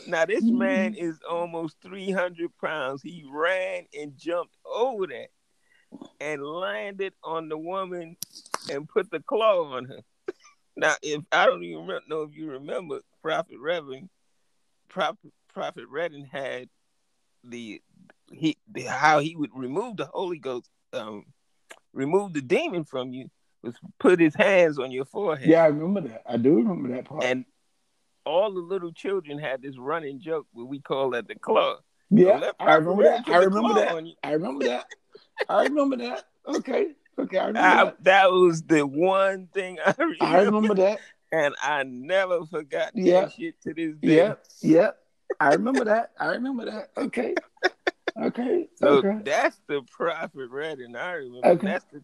[0.08, 3.02] now this man is almost 300 pounds.
[3.02, 5.30] He ran and jumped over that
[6.20, 8.18] and landed on the woman
[8.72, 10.00] and put the claw on her.
[10.76, 14.10] Now, if I don't even know if you remember, Prophet Reverend,
[14.88, 16.70] Prophet Prophet Redden had
[17.44, 17.82] the
[18.32, 21.26] he the, how he would remove the Holy Ghost, um,
[21.94, 23.30] remove the demon from you
[23.62, 25.50] was put his hands on your forehead.
[25.50, 26.24] Yeah, I remember that.
[26.26, 27.24] I do remember that part.
[27.24, 27.46] And
[28.30, 31.78] all the little children had this running joke where we call that the claw.
[32.12, 33.28] yeah, I remember that.
[33.28, 34.16] I remember that.
[34.24, 34.86] I remember that.
[35.50, 36.26] I remember that.
[36.48, 36.88] Okay.
[37.18, 38.04] Okay, I remember I, that.
[38.04, 41.00] that was the one thing I remember, I remember that.
[41.32, 43.22] and I never forgot Yeah.
[43.22, 44.16] that shit to this day.
[44.18, 44.92] Yeah, yeah.
[45.40, 46.12] I remember that.
[46.20, 46.92] I remember that.
[46.98, 47.34] Okay.
[48.22, 48.68] Okay.
[48.76, 49.20] So okay.
[49.24, 50.96] that's the Prophet Redden.
[50.96, 51.48] I remember.
[51.48, 51.68] Okay.
[51.68, 52.04] That's the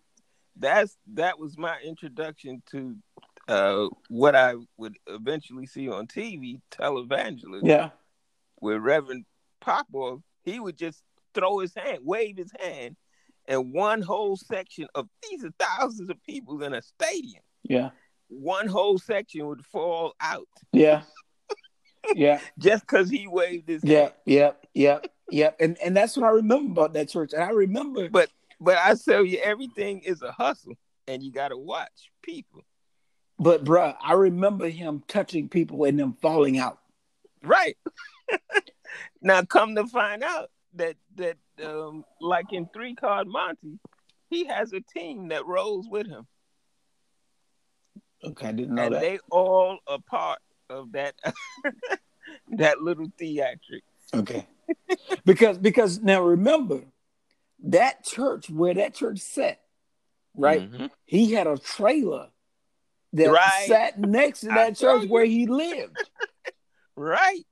[0.58, 2.96] that's that was my introduction to
[3.48, 7.90] uh, what I would eventually see on TV, televangelism, Yeah.
[8.62, 9.26] with Reverend
[9.62, 10.22] Popoff.
[10.44, 12.96] He would just throw his hand, wave his hand,
[13.48, 17.44] and one whole section of these are thousands of people in a stadium.
[17.64, 17.90] Yeah.
[18.28, 21.04] One whole section would fall out Yeah.
[22.16, 22.40] Yeah.
[22.60, 24.00] just because he waved his Yeah.
[24.02, 24.14] hand.
[24.26, 24.52] Yeah.
[24.74, 25.00] Yeah.
[25.30, 25.52] Yeah.
[25.60, 27.34] And and that's what I remember about that church.
[27.34, 28.30] And I remember But
[28.60, 30.74] but I tell you, everything is a hustle,
[31.08, 32.62] and you got to watch people.
[33.38, 36.80] But bruh, I remember him touching people and them falling out.
[37.44, 37.78] Right.
[39.22, 43.80] now come to find out that that um like in three card Monte,
[44.30, 46.28] he has a team that rolls with him.
[48.24, 49.02] Okay, I didn't know and that.
[49.02, 51.16] they all a part of that
[52.58, 53.84] that little theatric.
[54.14, 54.48] Okay.
[55.26, 56.82] because because now remember
[57.64, 59.62] that church where that church sat,
[60.36, 60.72] right?
[60.72, 60.90] Mhm.
[61.06, 62.30] He had a trailer
[63.16, 63.66] that Right.
[63.68, 65.98] sat next to that told church where he lived.
[66.98, 67.46] Right.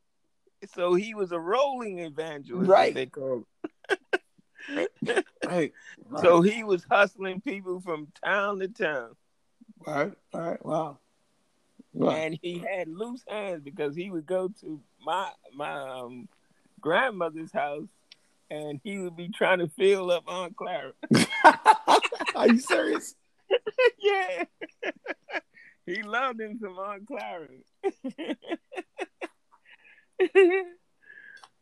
[0.74, 2.94] So he was a rolling evangelist, Right.
[2.94, 3.46] They call
[5.46, 5.74] Right.
[6.22, 9.16] So he was hustling people from town to town.
[9.86, 10.98] right, right, wow.
[11.96, 12.10] Wow.
[12.12, 16.28] and he had loose hands because he would go to my my um,
[16.80, 17.88] grandmother's house
[18.50, 20.94] and he would be trying to fill up Aunt Clara.
[22.36, 23.16] Are you serious?
[24.00, 24.46] yeah.
[25.86, 27.48] He loved him some Aunt Clara.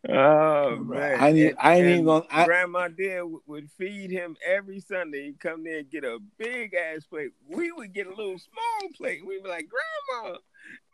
[0.09, 1.19] oh man.
[1.19, 2.26] I ain't, And- I ain't even gonna.
[2.30, 5.26] I, Grandma w- would feed him every Sunday.
[5.28, 7.32] He'd come there and get a big ass plate.
[7.47, 9.26] We would get a little small plate.
[9.26, 10.38] We'd be like, Grandma,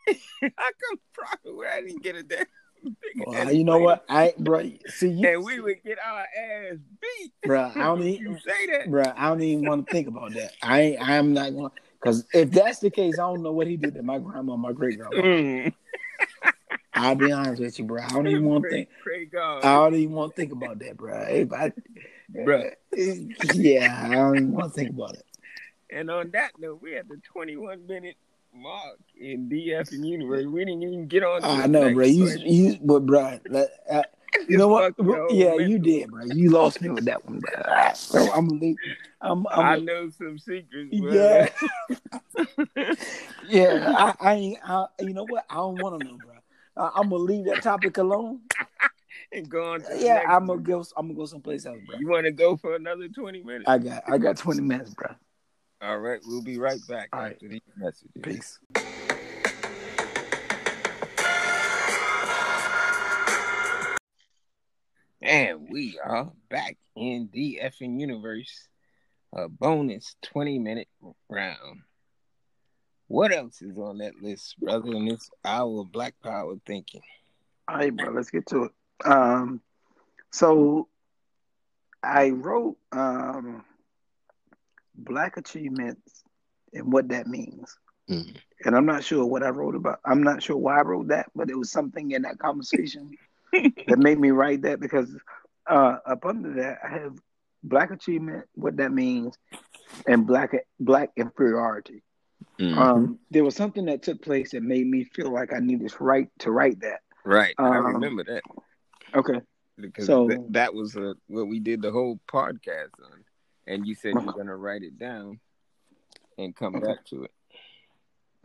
[0.41, 0.49] how
[0.89, 2.45] come Prophet where I didn't get a damn
[3.25, 4.05] Well, you know what?
[4.09, 7.31] I bro, see you, and we would get our ass beat.
[7.45, 7.71] bro.
[7.75, 8.89] I don't You even, say that.
[8.91, 9.03] bro.
[9.15, 10.51] I don't even want to think about that.
[10.61, 11.09] I ain't.
[11.09, 11.71] I'm not going.
[11.99, 14.71] Because if that's the case, I don't know what he did to my grandma, my
[14.71, 15.21] great grandma.
[15.21, 15.73] Mm.
[16.93, 18.01] I'll be honest with you, bro.
[18.03, 18.89] I don't even want to think.
[19.35, 21.21] I don't even want to think about that, bro.
[21.29, 21.71] If I,
[22.33, 22.71] Bruh.
[23.53, 25.25] yeah, I don't even want to think about it.
[25.91, 28.15] And on that note, we at the 21 minute
[28.53, 30.45] mark in the effing universe.
[30.45, 31.43] We didn't even get on.
[31.43, 32.05] I know, bro.
[32.05, 34.03] You, you, but bro, let- uh,
[34.47, 34.95] you know what?
[34.99, 35.61] Yeah, mental.
[35.61, 36.23] you did, bro.
[36.25, 37.93] You lost me with that one, bro.
[37.93, 38.77] So I'm gonna leave.
[39.21, 40.95] I'm, I'm I know some secrets.
[40.99, 41.11] bro.
[41.11, 41.49] Yeah,
[43.43, 43.93] yeah.
[43.97, 44.59] I, I ain't.
[44.63, 45.45] I, you know what?
[45.49, 46.35] I don't want to know, bro.
[46.75, 48.41] I, I'm gonna leave that topic alone.
[49.31, 50.83] and go on Yeah, I'm gonna go.
[50.95, 51.97] I'm gonna go someplace else, bro.
[51.99, 53.65] You want to go for another 20 minutes?
[53.67, 54.03] I got.
[54.07, 55.09] I got 20 minutes, bro.
[55.81, 57.33] All right, we'll be right back All right.
[57.33, 58.09] after these messages.
[58.23, 58.59] Peace.
[65.21, 68.67] And we are back in the effing universe.
[69.33, 70.87] A bonus 20 minute
[71.29, 71.81] round.
[73.07, 77.01] What else is on that list, brother, in this hour of Black Power thinking?
[77.67, 78.11] All right, bro.
[78.11, 78.71] Let's get to it.
[79.05, 79.61] Um,
[80.31, 80.87] so
[82.03, 83.65] I wrote um,
[84.95, 86.23] black achievements
[86.73, 87.77] and what that means.
[88.09, 88.37] Mhm.
[88.65, 89.99] And I'm not sure what I wrote about.
[90.05, 93.17] I'm not sure why I wrote that, but it was something in that conversation
[93.87, 95.15] that made me write that because
[95.69, 97.17] uh, up under that I have
[97.63, 99.37] black achievement, what that means,
[100.07, 102.03] and black black inferiority.
[102.59, 102.77] Mm-hmm.
[102.77, 106.03] Um, there was something that took place that made me feel like I needed to
[106.03, 106.99] write to write that.
[107.23, 108.43] right, I um, remember that
[109.15, 109.41] Okay.
[109.79, 113.23] because so- th- that was uh, what we did the whole podcast on,
[113.67, 115.39] and you said you're gonna write it down
[116.37, 116.87] and come Okay.
[116.87, 117.31] back to it.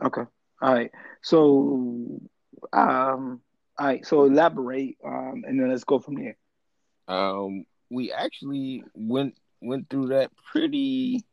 [0.03, 0.23] Okay.
[0.61, 0.91] All right.
[1.21, 2.19] So,
[2.71, 3.41] um,
[3.77, 4.05] all right.
[4.05, 6.37] So elaborate, um, and then let's go from there.
[7.07, 11.23] Um, we actually went went through that pretty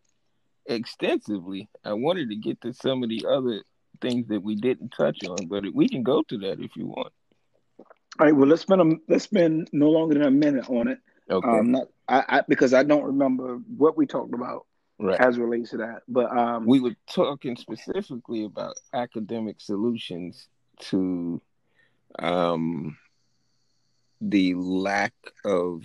[0.66, 1.68] extensively.
[1.84, 3.62] I wanted to get to some of the other
[4.00, 7.12] things that we didn't touch on, but we can go to that if you want.
[8.18, 8.34] All right.
[8.34, 10.98] Well, let's spend a let's spend no longer than a minute on it.
[11.30, 14.66] Okay, Um, not I, I because I don't remember what we talked about
[14.98, 15.20] right.
[15.20, 16.02] as relates to that.
[16.08, 20.48] But um, We were talking specifically about academic solutions
[20.80, 21.40] to
[22.18, 22.96] um,
[24.20, 25.82] the lack of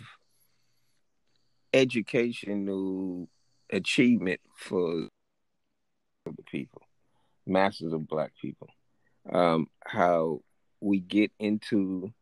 [1.73, 3.27] educational
[3.69, 5.07] achievement for
[6.25, 6.81] the people,
[7.45, 8.69] masses of black people.
[9.31, 10.41] Um, how
[10.81, 12.13] we get into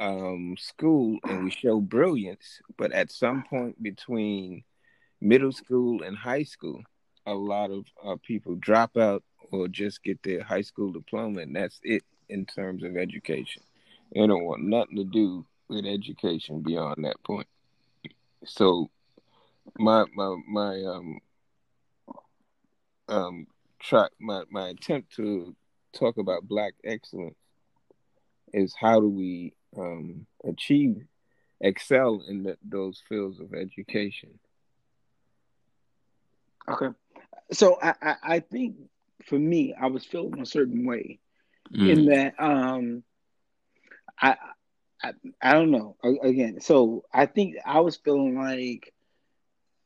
[0.00, 4.64] um, school and we show brilliance, but at some point between
[5.20, 6.82] middle school and high school,
[7.26, 11.54] a lot of uh, people drop out or just get their high school diploma, and
[11.54, 13.62] that's it in terms of education.
[14.14, 17.46] They don't want nothing to do with education beyond that point.
[18.44, 18.90] So,
[19.78, 21.20] my my my um
[23.08, 23.46] um
[23.80, 25.54] try my my attempt to
[25.92, 27.36] talk about black excellence
[28.52, 31.06] is how do we um achieve
[31.60, 34.38] excel in the, those fields of education.
[36.68, 36.88] okay.
[37.52, 38.76] So I, I I think
[39.24, 41.20] for me, I was feeling a certain way
[41.80, 43.02] in that um,
[44.20, 44.36] I.
[45.02, 45.12] I,
[45.42, 45.96] I don't know.
[46.22, 48.92] Again, so I think I was feeling like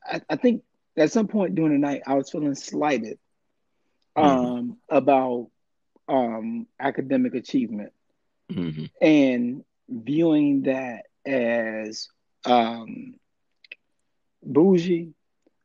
[0.04, 0.62] I, I think
[0.96, 3.18] at some point during the night I was feeling slighted
[4.16, 5.48] um about
[6.08, 7.92] um academic achievement
[8.50, 8.86] Mhm.
[9.00, 12.08] and viewing that as
[12.44, 13.14] um
[14.42, 15.12] bougie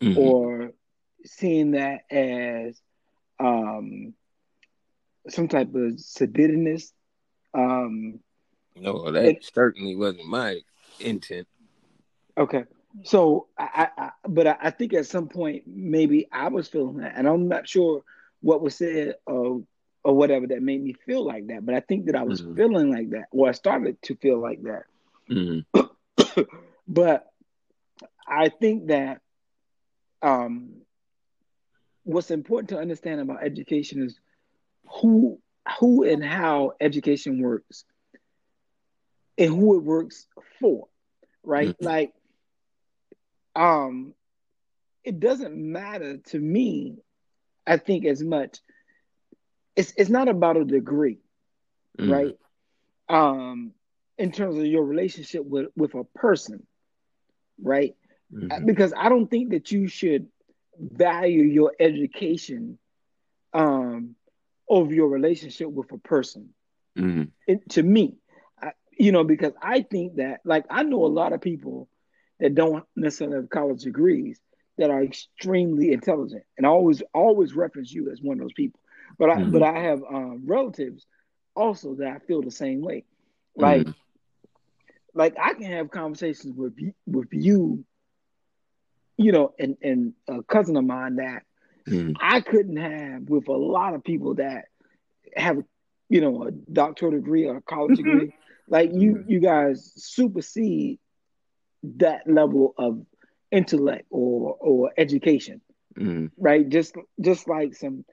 [0.02, 0.15] Mhm.
[0.15, 0.72] or
[1.26, 2.81] seeing that as
[3.39, 4.14] um
[5.30, 6.91] some type of seditiveness
[7.53, 8.19] um
[8.76, 10.60] No, that It- certainly wasn't my
[10.99, 11.48] intent.
[12.38, 12.64] Okay.
[13.03, 17.14] So I, I, but I, I think at some point maybe I was feeling that,
[17.15, 18.03] and I'm not sure
[18.41, 19.64] what was said or
[20.03, 21.65] or whatever that made me feel like that.
[21.65, 22.56] But I think that I was Mhm.
[22.56, 24.84] feeling like that, or I started to feel like that.
[25.30, 26.41] Mm-hmm.
[26.88, 27.27] but
[28.27, 29.22] I think that
[30.22, 30.81] um,
[32.03, 34.19] what's important to understand about education is
[35.02, 35.40] who
[35.80, 37.86] who and how education works
[39.38, 40.28] and who it works
[40.60, 40.88] for,
[41.44, 41.74] right?
[41.74, 41.82] Mhm.
[41.82, 42.14] Like,
[43.56, 44.14] um,
[45.03, 46.98] it doesn't matter to me.
[47.66, 48.60] I think as much.
[49.76, 51.20] It's it's not about a degree,
[51.99, 52.06] Mm-hmm.
[52.06, 52.36] right?
[53.10, 53.74] Um,
[54.18, 56.66] in terms of your relationship with with a person,
[57.62, 57.95] right?
[58.32, 58.66] Mhm.
[58.66, 60.28] Because I don't think that you should
[60.80, 62.78] value your education
[63.53, 64.16] um
[64.72, 66.56] over your relationship with a person.
[66.98, 67.23] Mm-hmm.
[67.48, 68.18] It, to me,
[68.61, 71.89] I, you know, because I think that, like, I know a lot of people
[72.39, 74.41] that don't necessarily have college degrees
[74.77, 78.81] that are extremely intelligent, and I always always reference you as one of those people.
[79.19, 79.52] But I Mhm.
[79.52, 81.07] but I have um, relatives
[81.56, 83.06] also that I feel the same way.
[83.56, 83.95] Like Mhm.
[85.14, 87.85] like I can have conversations with you, with you,
[89.18, 91.43] you know, and and a cousin of mine that
[91.88, 92.20] Mhm.
[92.20, 94.66] I couldn't have with a lot of people that
[95.36, 95.58] have,
[96.10, 97.98] you know, a doctoral degree or a college Mhm.
[97.98, 98.32] degree.
[98.68, 99.26] Like you, Mhm.
[99.26, 100.99] you guys supersede
[101.98, 103.02] that level of
[103.52, 105.62] intellect or or education,
[105.98, 106.30] Mhm.
[106.38, 106.68] right?
[106.68, 108.06] Just just like some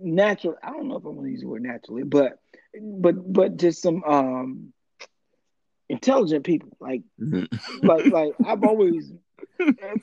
[0.00, 0.56] natural.
[0.62, 2.38] I don't know if I want to use the word naturally, but
[2.80, 4.72] but but just some um
[5.88, 6.76] intelligent people.
[6.80, 7.46] Like Mhm.
[7.82, 9.12] like like I've always
[9.58, 10.00] and,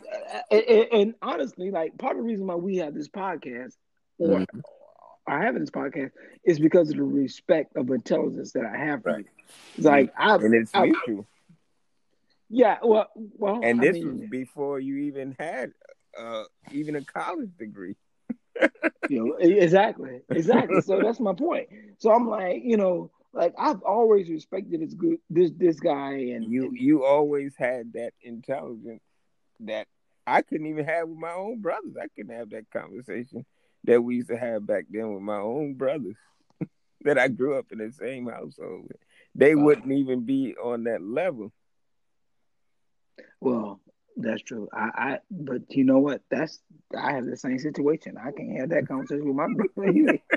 [0.52, 3.74] and, and honestly, like part of the reason why we have this podcast
[4.18, 4.62] or Mhm.
[5.28, 6.12] are having this podcast
[6.46, 9.20] is because of the respect of intelligence that I have for Right.
[9.20, 9.26] you.
[9.78, 11.28] It's like I, and it's I mutual.
[12.50, 15.72] yeah, well, well, And I this mean, was before you even had
[16.18, 17.96] uh even a college degree.
[19.08, 20.82] you know, exactly, exactly.
[20.82, 21.68] so that's my point.
[21.98, 26.52] So I'm like, you know, like I've always respected this good this this guy and
[26.52, 29.02] You and- you always had that intelligence
[29.68, 29.88] that
[30.26, 31.96] I couldn't even have with my own brothers.
[32.02, 33.46] I couldn't have that conversation
[33.86, 36.16] that we used to have back then with my own brothers
[37.02, 38.98] that I grew up in the same household with.
[39.36, 39.56] They Wow.
[39.56, 41.52] wouldn't even be on that level.
[43.42, 43.80] well,
[44.18, 44.68] that's true.
[44.74, 46.22] I, I but you know what?
[46.30, 46.62] That's
[46.98, 48.16] I have the same situation.
[48.18, 50.20] I can't have that conversation with my brother either.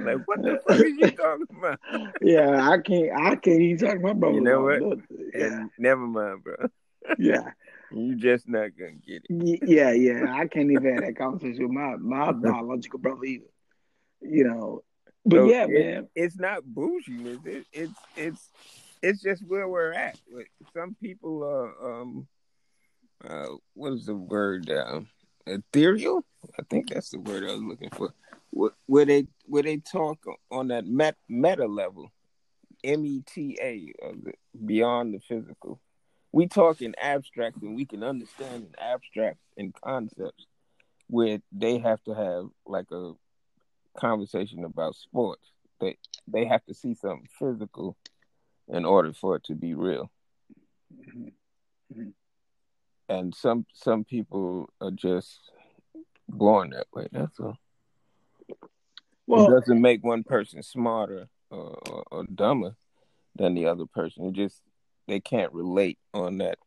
[0.00, 1.78] Like what the fuck is you talking about?
[2.20, 3.10] yeah, I can't.
[3.16, 4.36] I can't even talk to my brother.
[4.36, 4.84] You know what?
[5.34, 6.54] Yeah, And never mind, bro.
[7.16, 7.50] yeah,
[7.92, 9.58] You just not gonna get it.
[9.62, 10.34] Yeah, yeah.
[10.34, 13.44] I can't even have that conversation with my my biological brother either.
[14.20, 14.84] You know,
[15.24, 16.08] but So yeah, it- man.
[16.14, 17.44] It's not bouginess.
[17.44, 18.50] It, it's it's
[19.02, 20.18] it's just where we're at.
[20.72, 22.26] Some people are um
[23.24, 25.08] uh what is the word um
[25.46, 26.24] ethereal?
[26.58, 28.14] I think that's the word I was looking for.
[28.86, 32.12] Where, they where they talk on that met, meta level,
[32.84, 34.12] M E T A, uh,
[34.64, 35.80] beyond the physical.
[36.34, 40.46] We talk in abstract and we can understand in abstract and concepts
[41.06, 43.12] where they have to have like a
[43.96, 45.46] conversation about sports.
[45.80, 45.96] They
[46.26, 47.96] they have to see something physical
[48.66, 50.10] in order for it to be real.
[53.08, 55.38] And some some people are just
[56.28, 57.06] born that way.
[57.12, 57.58] That's all.
[58.48, 58.56] it
[59.28, 62.74] Well, doesn't make one person smarter or, or, or dumber
[63.36, 64.26] than the other person.
[64.26, 64.60] It just
[65.06, 66.58] they can't relate on that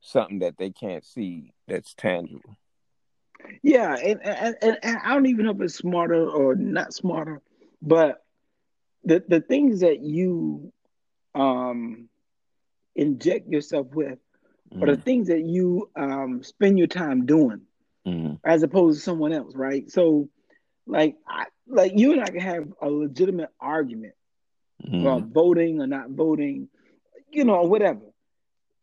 [0.00, 2.56] something that they can't see that's tangible.
[3.62, 7.40] yeah, and, and and and I don't even know if it's smarter or not smarter,
[7.82, 8.24] but
[9.04, 10.72] the the things that you
[11.34, 12.08] um
[12.94, 14.18] inject yourself with
[14.80, 17.62] are the things that you um spend your time doing.
[18.06, 18.34] Mm-hmm.
[18.44, 19.90] as opposed to someone else, right?
[19.90, 20.28] So,
[20.86, 24.14] like, I, like you and I can have a legitimate argument
[24.84, 25.00] Mm-hmm.
[25.06, 26.68] about voting or not voting,
[27.32, 28.00] you know, whatever,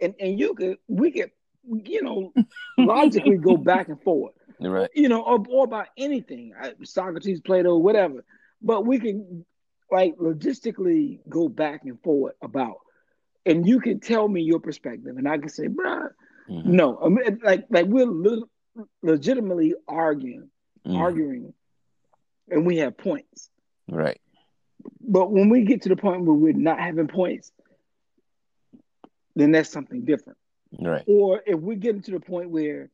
[0.01, 1.31] and and you could, we could,
[1.85, 2.33] you know,
[2.77, 4.89] logically go back and forth, You're right.
[4.93, 8.23] you know, or, or about anything, I- Socrates, Plato, whatever,
[8.61, 9.45] but we can
[9.91, 12.77] like logistically go back and forth about,
[13.45, 16.09] and you can tell me your perspective, and I can say, bruh,
[16.49, 16.65] Mhm.
[16.65, 18.47] no, I mean, like like we're le-
[19.01, 20.49] legitimately arguing,
[20.85, 20.95] Mhm.
[20.97, 21.53] arguing,
[22.49, 23.49] and we have points.
[23.89, 24.21] Right.
[25.01, 27.51] But when we get to the point where we're not having points,
[29.37, 30.37] then that's something different.
[30.79, 31.03] Right.
[31.07, 32.89] Or if we get to the point where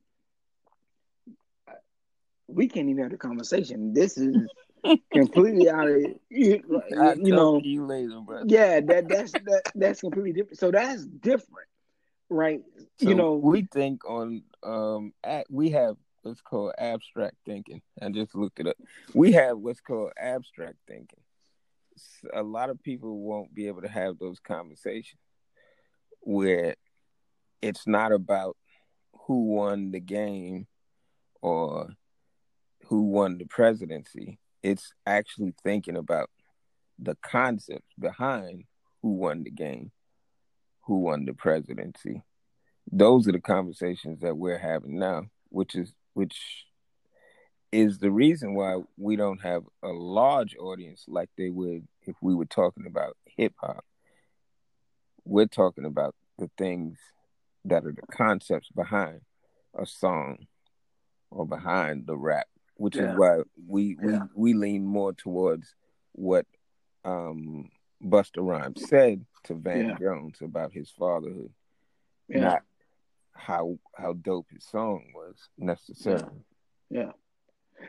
[2.48, 4.38] we can't even have a conversation, this is
[5.14, 6.82] completely out of you,
[7.18, 7.62] you know.
[7.64, 8.46] you later, brother.
[8.48, 10.60] Yeah, that that's that, that's completely different.
[10.60, 11.68] So that's different,
[12.30, 12.62] right?
[13.00, 17.82] So you know, we think on um at, we have what's called abstract thinking.
[18.02, 18.76] I just looked it up.
[19.14, 21.20] We have what's called abstract thinking.
[22.34, 25.20] A lot of people won't be able to have those conversations
[26.24, 26.76] where
[27.62, 28.58] it's not about
[29.28, 30.68] who won the game
[31.42, 31.90] or
[32.86, 34.40] who won the presidency.
[34.62, 36.30] It's actually thinking about
[37.00, 38.66] the concepts behind
[39.02, 39.92] who won the game,
[40.82, 42.22] who won the presidency.
[42.92, 46.66] Those are the conversations that we're having now, which is which
[47.72, 52.36] is the reason why we don't have a large audience like they would if we
[52.36, 53.84] were talking about hip hop.
[55.26, 56.98] We're talking about the things
[57.66, 59.22] that are the concepts behind
[59.74, 60.48] a song
[61.32, 63.12] or behind the rap, which Yeah.
[63.14, 64.28] is why we we Yeah.
[64.36, 65.76] we lean more towards
[66.14, 66.46] what
[67.06, 67.70] um
[68.04, 69.98] Busta Rhymes said to Van Yeah.
[69.98, 71.54] Jones about his fatherhood,
[72.28, 72.64] not
[73.32, 76.44] how how dope his song was necessarily.
[76.90, 77.14] Yeah.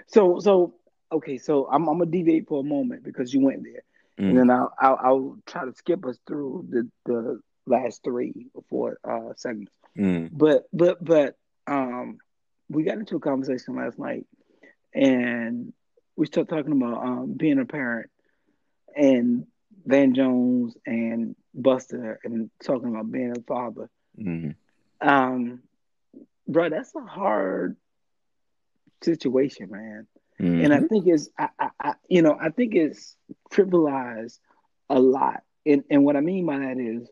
[0.06, 0.74] So so
[1.12, 3.82] okay, so I'm I'm gonna deviate for a moment because you went there,
[4.18, 4.28] Mm.
[4.28, 8.62] and then I'll, I'll I'll try to skip us through the the last three or
[8.68, 9.72] four uh segments.
[9.96, 10.30] Mm.
[10.32, 11.36] But but but
[11.66, 12.18] um,
[12.68, 14.26] we got into a conversation last night,
[14.94, 15.72] and
[16.16, 18.10] we started talking about um being a parent,
[18.94, 19.46] and
[19.84, 23.90] Van Jones and Busta, and talking about being a father.
[24.18, 24.54] Mm.
[25.00, 25.60] Um,
[26.46, 27.76] bro, that's a hard
[29.02, 30.06] situation, man.
[30.40, 30.64] Mm.
[30.64, 33.16] And I think it's, I, I, I, you know, I think it's
[33.52, 34.38] trivialized
[34.88, 35.42] a lot.
[35.66, 37.08] And and what I mean by that is,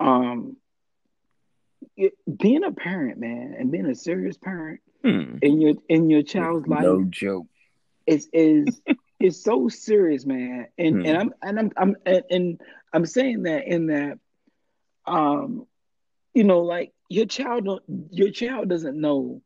[0.00, 0.56] um,
[1.96, 5.38] it, being a parent, man, and being a serious parent Mm.
[5.42, 7.46] in your in your child's life no joke.
[8.06, 8.80] is is
[9.20, 10.66] is so serious, man.
[10.78, 11.02] And Hmm.
[11.04, 12.60] and I'm and I'm I'm and, and
[12.92, 14.18] I'm saying that in that,
[15.06, 15.66] um,
[16.34, 19.42] you know, like your child don't your child doesn't know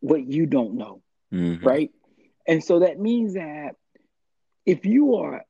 [0.00, 1.64] what you don't know, Mhm.
[1.64, 1.90] right?
[2.46, 3.76] And so that means that
[4.66, 5.44] if you are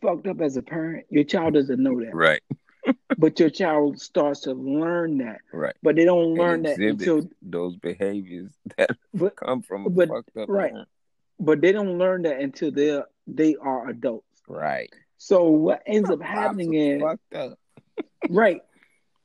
[0.00, 2.42] fucked up as a parent, your child doesn't know that, Right.
[3.18, 5.74] but your child starts to learn that, Right.
[5.82, 10.36] but they don't learn that until, those behaviors that but come from a but- fucked
[10.36, 10.72] up right.
[10.72, 10.88] parent.
[11.38, 14.26] but they don't learn that until they they are adults.
[14.48, 14.90] Right.
[15.18, 17.58] So what ends up happening is fucked up.
[18.28, 18.60] right,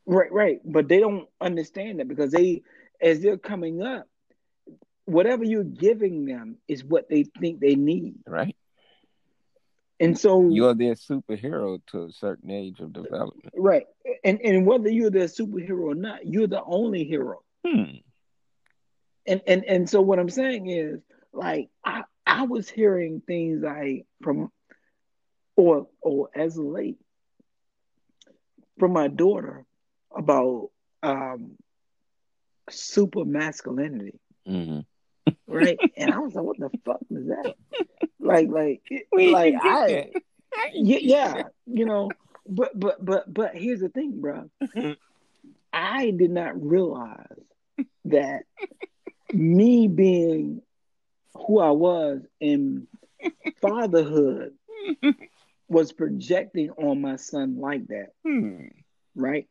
[0.05, 0.59] right, right.
[0.63, 2.61] But they don't understand that because they,
[3.01, 4.07] as they're coming up,
[5.07, 8.55] whatever you're giving them is what they think they need, Right.
[9.99, 13.53] and so You're their superhero to a certain age of development.
[13.57, 13.87] right,
[14.23, 17.41] and and whether you're their superhero or not, you're the only hero.
[17.65, 17.97] Hmm.
[19.25, 21.01] And and and so what I'm saying is,
[21.33, 24.51] like, I I was hearing things like from,
[25.55, 26.97] or or as late,
[28.77, 29.65] from my daughter
[30.15, 30.69] about
[31.03, 31.57] um
[32.69, 34.19] super masculinity.
[34.45, 34.79] hmm
[35.47, 35.79] right?
[35.97, 37.53] And I was like, what the fuck was that?
[38.19, 40.03] Like, like, Where like I,
[40.73, 42.15] you yeah, yeah, you know,
[42.47, 44.49] but, but, but, but here's the thing, bro.
[45.73, 47.39] I did not realize
[48.05, 48.43] that
[49.33, 50.61] me being
[51.35, 52.87] who I was in
[53.61, 54.53] fatherhood
[55.69, 58.67] was projecting on my son like that, Hmm.
[59.15, 59.47] right?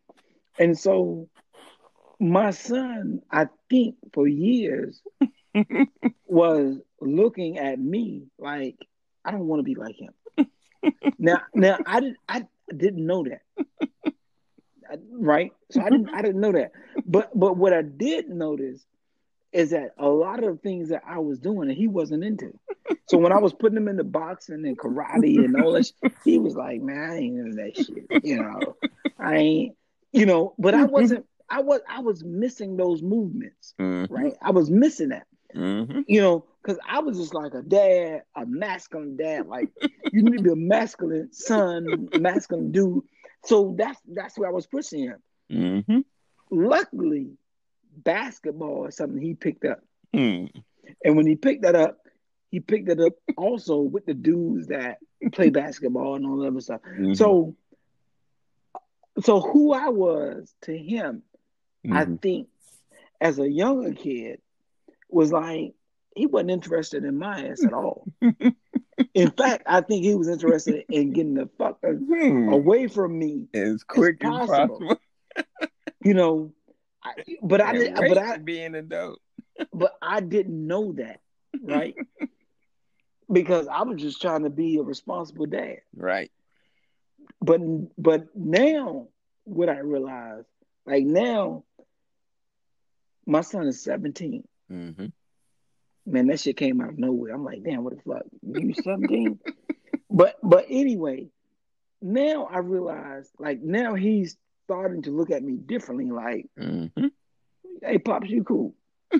[0.59, 1.28] And so
[2.18, 5.02] my son, I think for years,
[6.26, 8.76] was looking at me like
[9.24, 10.12] I don't want to be like him.
[11.18, 13.42] now, now I didn't I didn't know that,
[14.90, 15.52] I- right?
[15.70, 16.72] So I didn't I didn't know that.
[17.06, 18.84] But but what I did notice
[19.52, 22.58] is that a lot of things that I was doing and he wasn't into.
[23.06, 25.90] So when I was putting him into boxing and karate and all that,
[26.24, 28.76] he was like, "Man, I ain't into that shit." You know,
[29.18, 29.76] I ain't.
[30.12, 31.26] You know, but I wasn't.
[31.48, 31.80] I was.
[31.88, 34.08] I was missing those movements Mhm.
[34.10, 34.34] right?
[34.42, 36.05] I was missing that, Mhm.
[36.09, 39.47] you know, because I was just like a dad, a masculine dad.
[39.47, 39.70] Like
[40.12, 43.05] you need to be a masculine son, masculine dude.
[43.44, 45.23] So that's that's where I was pushing him.
[45.51, 46.05] Mhm.
[46.51, 47.36] Luckily,
[47.97, 49.81] basketball is something he picked up,
[50.12, 50.47] Hmm.
[51.05, 51.98] and when he picked that up,
[52.51, 54.98] he picked it up also with the dudes that
[55.32, 56.81] play basketball and all that other stuff.
[56.82, 57.16] Mhm.
[57.16, 57.56] So,
[59.23, 61.23] so who I was to him
[61.90, 62.20] I Mhm.
[62.20, 62.48] think
[63.20, 64.40] as a younger kid
[65.08, 65.74] was like
[66.14, 68.06] he wasn't interested in my ass at all.
[69.14, 72.48] in fact, I think he was interested in getting the fuck Hmm.
[72.48, 73.48] away from me.
[73.54, 74.78] as quick as possible.
[74.78, 75.00] possible.
[76.04, 76.52] You know,
[77.02, 79.20] I, but I did, but I to be an adult.
[79.72, 81.20] but I didn't know that,
[81.60, 81.96] right?
[83.32, 85.78] because I was just trying to be a responsible dad.
[85.96, 86.30] Right.
[87.40, 87.60] But
[88.00, 89.08] but now
[89.44, 90.44] what I realize,
[90.86, 91.64] like now,
[93.26, 94.46] my son is 17.
[94.72, 95.06] Mm-hmm.
[96.09, 97.34] Man, that shit came out of nowhere.
[97.34, 98.22] I'm like, damn, what the fuck?
[98.43, 99.38] You 17?
[100.10, 101.28] but but anyway,
[102.01, 106.10] now I realize, like now he's starting to look at me differently.
[106.10, 107.06] Like, Mm-hmm.
[107.82, 108.74] hey, pops, you cool?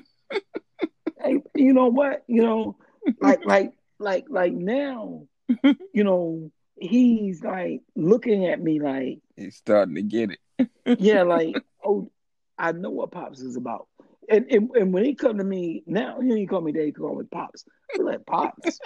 [1.21, 2.25] hey, you know what?
[2.29, 2.77] You know,
[3.21, 5.27] like like like like now,
[5.93, 10.69] you know, he's like looking at me like, He's starting to get it.
[11.01, 12.11] yeah, like, oh,
[12.59, 13.89] I know what pops is about.
[14.29, 16.93] And and, and when he come to me now, he don't call me dad, he
[16.93, 17.65] call me pops.
[17.69, 18.81] I feel like pops.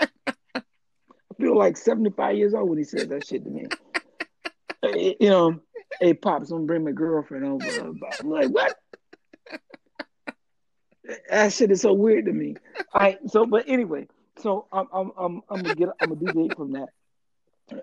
[0.57, 0.63] I
[1.39, 3.67] feel like 75 years old when he says that shit to me.
[5.21, 5.61] You know,
[6.01, 7.81] hey pops, I'm gonna bring my girlfriend over.
[7.81, 8.75] I'm like, what?
[11.31, 12.57] That shit is so weird to me.
[12.93, 14.07] All right, so but anyway,
[14.39, 16.89] so I'm I'm I'm I'm gonna get I'm gonna deviate from that.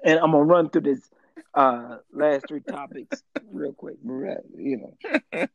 [0.03, 1.09] and I'm gonna run through this
[1.53, 3.97] uh last three topics real quick.
[4.03, 4.95] You
[5.33, 5.47] know.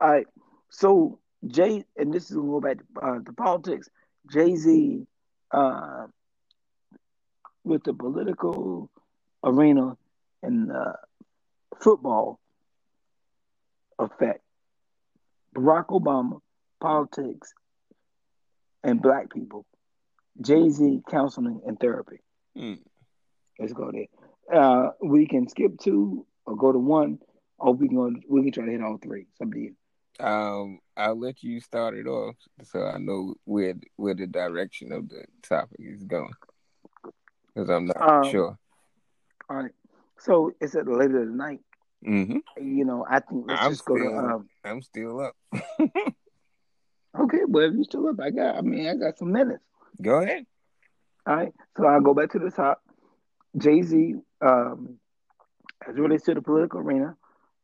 [0.00, 0.26] All right.
[0.70, 3.88] So Jay, and this is gonna go back to, uh, to politics.
[4.30, 5.06] Jay Z,
[5.50, 6.06] uh,
[7.64, 8.90] with the political
[9.44, 9.96] arena
[10.42, 10.92] and uh,
[11.80, 12.40] football
[13.98, 14.42] effect,
[15.54, 16.40] Barack Obama,
[16.80, 17.52] politics,
[18.82, 19.64] and black people.
[20.40, 22.18] Jay Z, counseling and therapy.
[22.56, 22.78] Mm.
[23.58, 24.06] Let's go there.
[24.60, 27.18] Uh, we can skip two or go to one,
[27.58, 29.26] or we can we can try to hit all three.
[29.32, 29.74] It's up to you.
[30.20, 32.34] Um, I'll let you start it off
[32.64, 36.32] so I know where where the direction of the topic is going
[37.54, 38.58] because I'm not Um, sure.
[39.48, 39.72] All right.
[40.18, 41.60] So it's at the later tonight.
[42.02, 42.26] the night.
[42.58, 44.00] hmm You know, I think let's I'm just go to.
[44.00, 45.36] still- Um, I'm still up.
[47.18, 48.56] okay, well, if you still up, I got.
[48.56, 49.62] I mean, I got some minutes.
[50.02, 50.44] Go ahead.
[51.26, 51.52] All right.
[51.76, 52.82] So I'll go back to the top.
[53.56, 54.98] Jay Z, um,
[55.86, 57.16] as it relates to the political arena,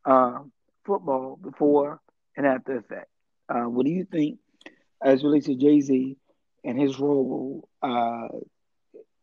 [0.05, 0.51] um,
[0.85, 2.01] football before
[2.37, 3.09] and after effect.
[3.49, 4.39] Uh, what do you think
[5.03, 6.17] as relates to Jay Z
[6.65, 8.29] and his role uh,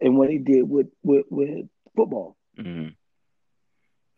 [0.01, 2.35] and what he did with with, with football?
[2.57, 2.89] hmm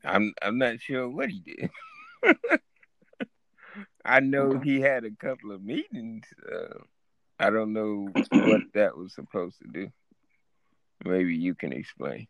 [0.03, 1.69] I'm I'm not sure what he did.
[4.05, 6.25] I know he had a couple of meetings.
[6.51, 6.79] Uh,
[7.39, 9.91] I don't know what that was supposed to do.
[11.05, 12.27] Maybe you can explain.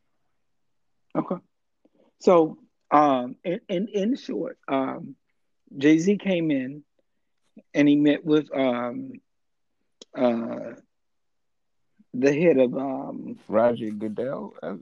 [1.15, 1.35] Okay.
[2.19, 2.57] So,
[2.91, 5.15] um, in in, in short, um,
[5.77, 6.83] Jay Z came in
[7.73, 9.11] and he met with um,
[10.15, 10.73] uh,
[12.13, 14.53] the head of um, Roger Goodell.
[14.63, 14.73] uh,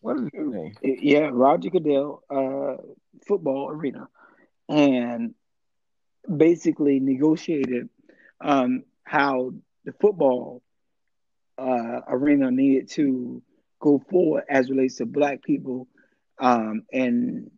[0.00, 0.76] What is his name?
[0.82, 2.76] yeah, Roger Goodell, uh,
[3.26, 4.08] football arena,
[4.68, 5.34] and
[6.36, 7.88] basically negotiated
[8.40, 9.52] um, how
[9.84, 10.62] the football
[11.58, 13.42] uh, arena needed to
[13.80, 15.86] go forward as relates to Black people
[16.38, 17.50] um, and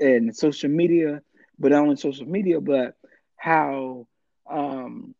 [0.00, 1.20] and social media,
[1.60, 2.96] but not only social media, but
[3.36, 4.06] how
[4.48, 5.14] um,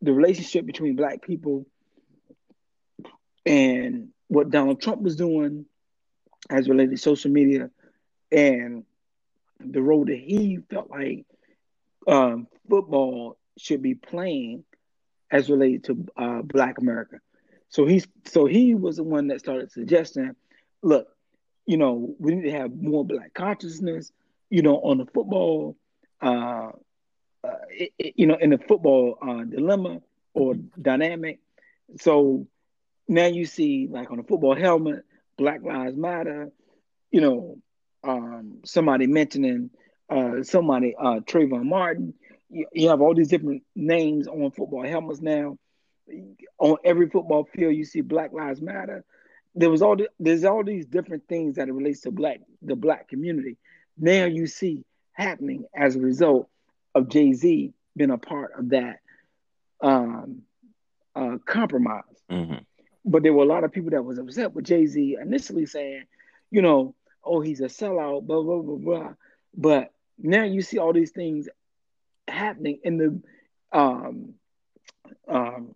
[0.00, 1.66] the relationship between Black people
[3.44, 5.66] and what Donald Trump was doing
[6.50, 7.70] as related to social media
[8.32, 8.84] and
[9.60, 11.24] the role that he felt like
[12.08, 14.64] um, football should be playing
[15.30, 17.18] as related to uh, Black America.
[17.68, 20.34] So he's so he was the one that started suggesting,
[20.82, 21.08] look,
[21.64, 24.12] you know, we need to have more Black consciousness,
[24.52, 25.78] you know, on the football,
[26.20, 26.72] uh,
[27.42, 27.50] uh,
[27.98, 30.02] you know, in the football uh, dilemma
[30.34, 31.40] or dynamic.
[31.98, 32.46] So
[33.08, 35.06] now you see, like on the football helmet,
[35.38, 36.50] Black Lives Matter,
[37.10, 37.62] you know,
[38.04, 39.70] um, somebody mentioning
[40.10, 42.12] uh, somebody, uh, Trayvon Martin.
[42.50, 45.56] You, you have all these different names on football helmets now.
[46.58, 49.02] On every football field, you see Black Lives Matter.
[49.54, 52.76] There was all the, there's all these different things that it relates to black the
[52.76, 53.56] black community.
[53.98, 56.48] Now you see happening as a result
[56.94, 58.98] of Jay Z being a part of that
[59.82, 60.42] um,
[61.14, 62.54] uh, compromise hmm
[63.04, 66.04] but there were a lot of people that was upset with Jay Z initially saying,
[66.50, 66.94] you know,
[67.24, 69.08] oh he's a sellout, blah blah blah blah.
[69.56, 71.48] But now you see all these things
[72.28, 73.22] happening in the
[73.78, 74.34] um
[75.28, 75.74] um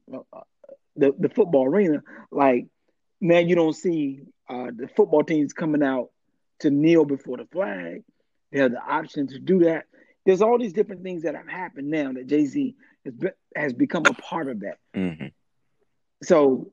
[0.97, 2.03] the the football arena.
[2.31, 2.67] Like
[3.21, 6.11] now you don't see uh, the football teams coming out
[6.61, 8.03] to kneel before the flag.
[8.53, 9.85] They have the option to do that.
[10.25, 12.75] There's all these different things that have happened now that Jay Z
[13.05, 14.79] has been, has become a part of that.
[14.95, 15.27] hmm
[16.23, 16.73] So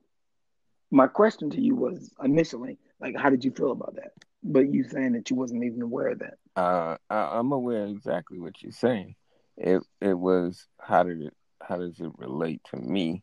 [0.90, 4.12] my question to you was initially, like, how did you feel about that?
[4.42, 6.34] But you saying that you wasn't even aware of that.
[6.56, 9.16] Uh, I, I'm aware exactly what you're saying.
[9.56, 13.22] It it was how did it how does it relate to me?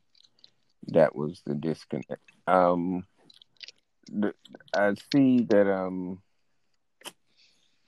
[0.88, 2.22] That was the disconnect.
[2.48, 3.06] Um,
[4.12, 4.34] the,
[4.76, 6.22] I see that um,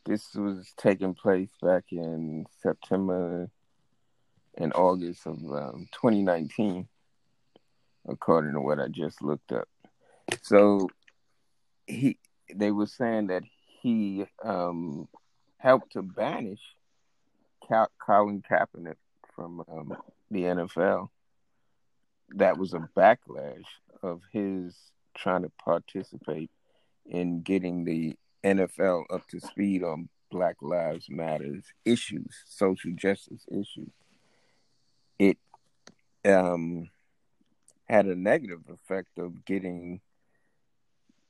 [0.05, 3.49] this was taking place back in September
[4.57, 6.87] and August of um, 2019,
[8.07, 9.67] according to what I just looked up.
[10.41, 10.89] So
[11.87, 12.17] he
[12.53, 13.43] they were saying that
[13.81, 15.07] he um,
[15.57, 16.61] helped to banish
[17.99, 18.95] Colin Kaepernick
[19.35, 19.97] from um,
[20.29, 21.09] the NFL.
[22.35, 23.65] That was a backlash
[24.01, 24.75] of his
[25.15, 26.51] trying to participate
[27.05, 33.91] in getting the NFL up to speed on Black Lives Matters issues, social justice issues.
[35.19, 35.37] It
[36.25, 36.89] um,
[37.87, 40.01] had a negative effect of getting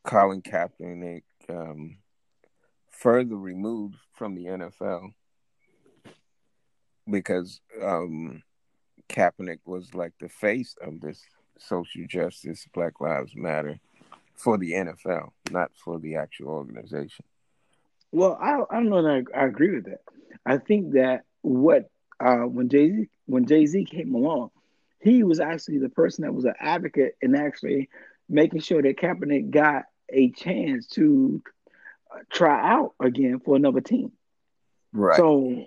[0.03, 1.97] Colin Kaepernick um,
[2.89, 5.13] further removed from the NFL
[7.09, 8.41] because um,
[9.09, 11.21] Kaepernick was like the face of this
[11.57, 13.79] social justice, Black Lives Matter
[14.35, 17.25] for the NFL, not for the actual organization.
[18.11, 20.01] Well, I I don't know that I, I agree with that.
[20.45, 21.89] I think that what
[22.19, 24.51] uh, when Jay Z when Jay Z came along,
[24.99, 27.89] he was actually the person that was an advocate and actually
[28.29, 31.41] making sure that Kaepernick got a chance to
[32.31, 34.11] try out again for another team.
[34.91, 35.17] Right.
[35.17, 35.65] So,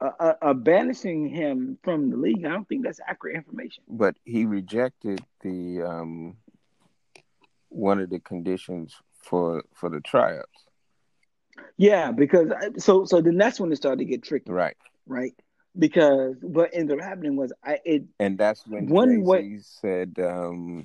[0.00, 3.84] uh, uh, banishing him from the league, I don't think that's accurate information.
[3.88, 6.36] but he rejected the um
[7.74, 10.64] one of the conditions for for the tryouts.
[11.76, 14.76] Yeah, because I- so so then that's when it started to get tricky, Right.
[15.06, 15.32] right?
[15.76, 20.84] Because what ended up happening was I it And that's when One way- said, um,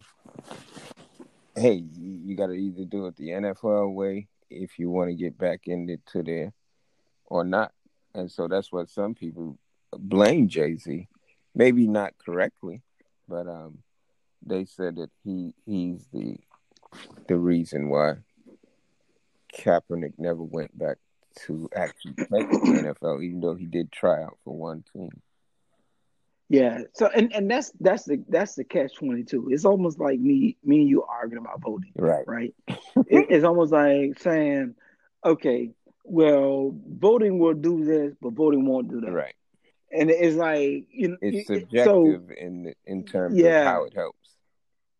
[1.55, 5.15] "Hey, you, you got to either do it the NFL way if you want to
[5.15, 6.53] get back into there,
[7.25, 7.71] or not."
[8.15, 9.59] And so that's what some people
[9.91, 11.07] blame Jay Z,
[11.53, 12.81] maybe not correctly,
[13.27, 13.83] but um,
[14.43, 16.39] they said that he he's the
[17.27, 18.15] the reason why
[19.57, 20.97] Kaepernick never went back
[21.45, 25.09] to actually play the NFL, even though he did try out for one team.
[26.49, 26.81] yeah.
[26.93, 29.49] So and and that's that's the that's the catch twenty two.
[29.51, 31.91] It's almost like me me and you arguing about voting.
[31.95, 32.27] Right.
[32.27, 32.53] right?
[32.67, 34.75] it, it's almost like saying,
[35.25, 35.71] okay,
[36.03, 39.11] well, voting will do this, but voting won't do that.
[39.11, 39.35] Right.
[39.91, 43.61] And it's like you know, It's it- it- subjective in in terms Yeah.
[43.61, 44.17] of how it helps.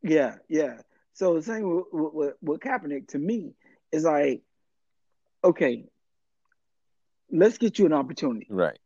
[0.01, 0.77] Yeah, yeah.
[1.19, 3.51] So the same with, with, with, Kaepernick to me
[3.91, 4.41] is like,
[5.43, 5.83] okay,
[7.29, 8.79] let's get you an opportunity, Right.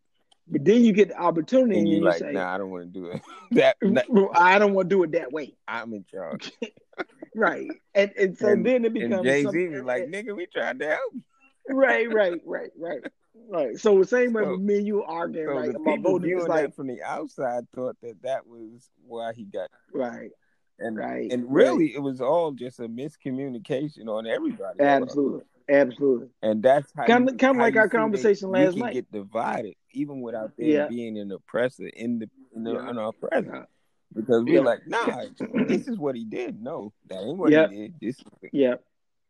[0.47, 2.71] but then you get the opportunity And and, you're you like, say, nah, I don't
[2.71, 3.21] want to do it.
[3.51, 6.51] that, that I don't want to do it that way, I'm in charge.
[7.35, 7.67] right?
[7.93, 10.87] And and so And- then it becomes Jay Z was like, nigga, we tried to
[10.87, 11.13] help.
[11.13, 11.21] you."
[11.69, 13.01] right, right, right, right,
[13.47, 13.79] right.
[13.79, 16.47] So the same way So- with me and you arguing So right the people viewing
[16.47, 19.69] like that from the outside thought that that was why he got.
[19.93, 20.31] right,
[20.79, 24.79] And Right, and really, it was all just a miscommunication on everybody.
[24.79, 26.29] absolutely, absolutely.
[26.41, 28.93] And that's how Kinda- you- kinda how like our conversation you last night.
[28.93, 30.87] get divided even without there Yeah.
[30.87, 32.89] being an oppressor in the in, the, Yeah.
[32.89, 33.47] in our presence.
[33.51, 33.65] Yeah.
[34.13, 34.59] Because we're Yeah.
[34.61, 35.23] like, nah,
[35.67, 36.61] this is what he did.
[36.61, 37.67] No, that ain't what Yeah.
[37.67, 37.93] he did.
[37.99, 38.75] This Yeah,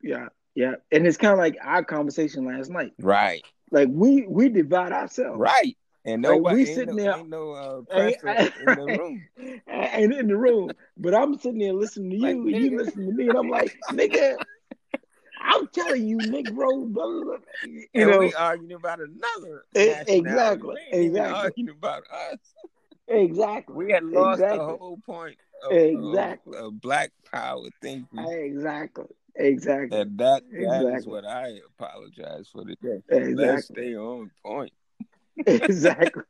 [0.02, 0.76] yeah, yeah.
[0.91, 2.94] And it's kind of like our conversation last night.
[2.99, 3.41] right,
[3.72, 5.40] Like we we divide ourselves.
[5.40, 5.78] right.
[6.06, 8.88] And Like, nobody we ain't sitting no, there- ain't no uh, Ain't- oppressor in the
[8.88, 9.28] room.
[9.68, 12.78] Ain't in the room, but I'm sitting there listening to you, Like, and you nigga.
[12.78, 14.38] listen to me, and I'm like, nigga,
[15.42, 17.38] I'm telling you, Negro, blah, blah, blah.
[17.62, 20.20] you and know, we arguing about another nationality.
[20.20, 21.34] exactly, We ain't exactly.
[21.34, 22.40] arguing about us.
[23.08, 23.76] exactly.
[23.76, 24.58] We had lost exactly.
[24.60, 26.58] the whole point of, Exactly.
[26.58, 28.20] of, of black power thinking.
[28.20, 29.06] Exactly,
[29.36, 31.12] exactly, And that that is Exactly.
[31.12, 33.02] what I apologize for today.
[33.10, 34.72] exactly, Let's stay on point.
[35.46, 36.24] exactly,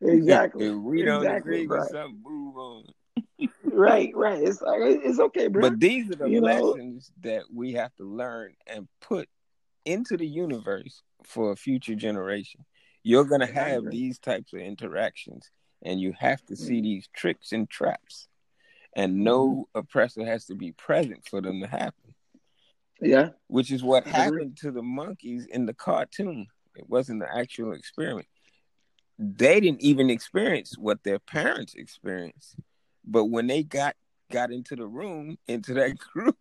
[0.00, 0.66] exactly.
[0.66, 2.84] If we don't Exactly, agree with something, move on.
[3.64, 4.42] Right, right.
[4.42, 5.62] It's like it's okay, bro.
[5.62, 6.46] But these are the You know?
[6.46, 9.28] lessons that we have to learn and put
[9.84, 12.64] into the universe for a future generation.
[13.02, 15.50] You're gonna have these types of interactions,
[15.82, 16.82] and you have to see Mhm.
[16.82, 18.28] these tricks and traps.
[18.94, 22.14] And no oppressor has to be present for them to happen.
[23.00, 26.46] yeah, which is what happened to the monkeys in the cartoon.
[26.74, 28.26] It wasn't the actual experiment.
[29.22, 32.56] They didn't even experience what their parents experienced.
[33.04, 33.94] But when they got
[34.32, 36.38] got into the room, into that group,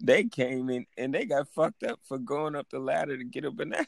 [0.00, 3.44] they came in and they got fucked up for going up the ladder to get
[3.44, 3.86] a banana.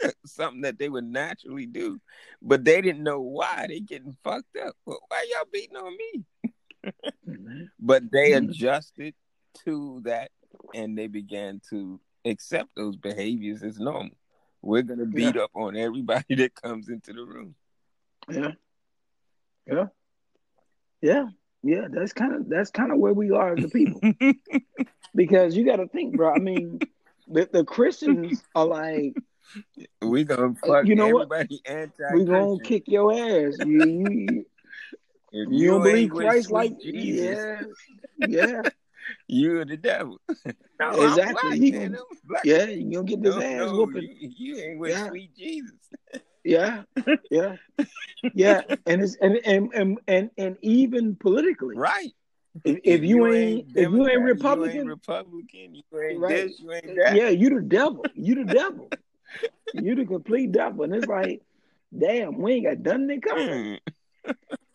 [0.26, 2.00] Something that they would naturally do.
[2.42, 4.74] But they didn't know why they getting fucked up.
[4.84, 6.24] Well, why y'all beating on me?
[7.78, 8.48] But they Mhm.
[8.50, 9.14] adjusted
[9.64, 10.30] to that
[10.74, 14.16] and they began to accept those behaviors as normal.
[14.62, 17.54] We're gonna beat up on everybody that comes into the room.
[18.28, 18.52] Yeah,
[19.66, 19.86] yeah,
[21.00, 21.24] yeah,
[21.62, 21.88] yeah.
[21.90, 24.00] That's kind of that's kind of where we are as a people.
[25.14, 26.34] because you got to think, bro.
[26.34, 26.80] I mean,
[27.28, 29.14] the, the Christians are like,
[30.02, 31.28] we gonna fuck you know what?
[31.32, 33.58] everybody anti we gonna kick your ass.
[33.58, 34.46] You you,
[35.32, 37.38] If you don't believe Christ like Jesus,
[38.18, 38.62] yeah, yeah,
[39.26, 40.20] you're the devil.
[40.78, 41.50] no, Exactly.
[41.50, 41.98] Black, He gonna-
[42.44, 42.64] yeah.
[42.66, 44.02] You gonna get this No, ass no, whooping.
[44.02, 45.08] you, you ain't with Yeah.
[45.08, 45.74] sweet Jesus.
[46.44, 46.82] Yeah,
[47.30, 47.56] yeah,
[48.34, 48.62] yeah.
[48.86, 52.12] And it's and and and and, and even politically, Right.
[52.64, 56.48] if, if you, ain't, if you ain't Republican, you ain't Republican, you ain't Right.
[56.48, 57.14] this, you ain't that.
[57.14, 58.04] yeah, you the devil.
[58.14, 58.88] You the devil.
[59.74, 60.84] you the complete devil.
[60.84, 61.42] And it's like,
[61.96, 63.78] damn, we ain't got nothing in common.
[64.24, 64.32] Hmm.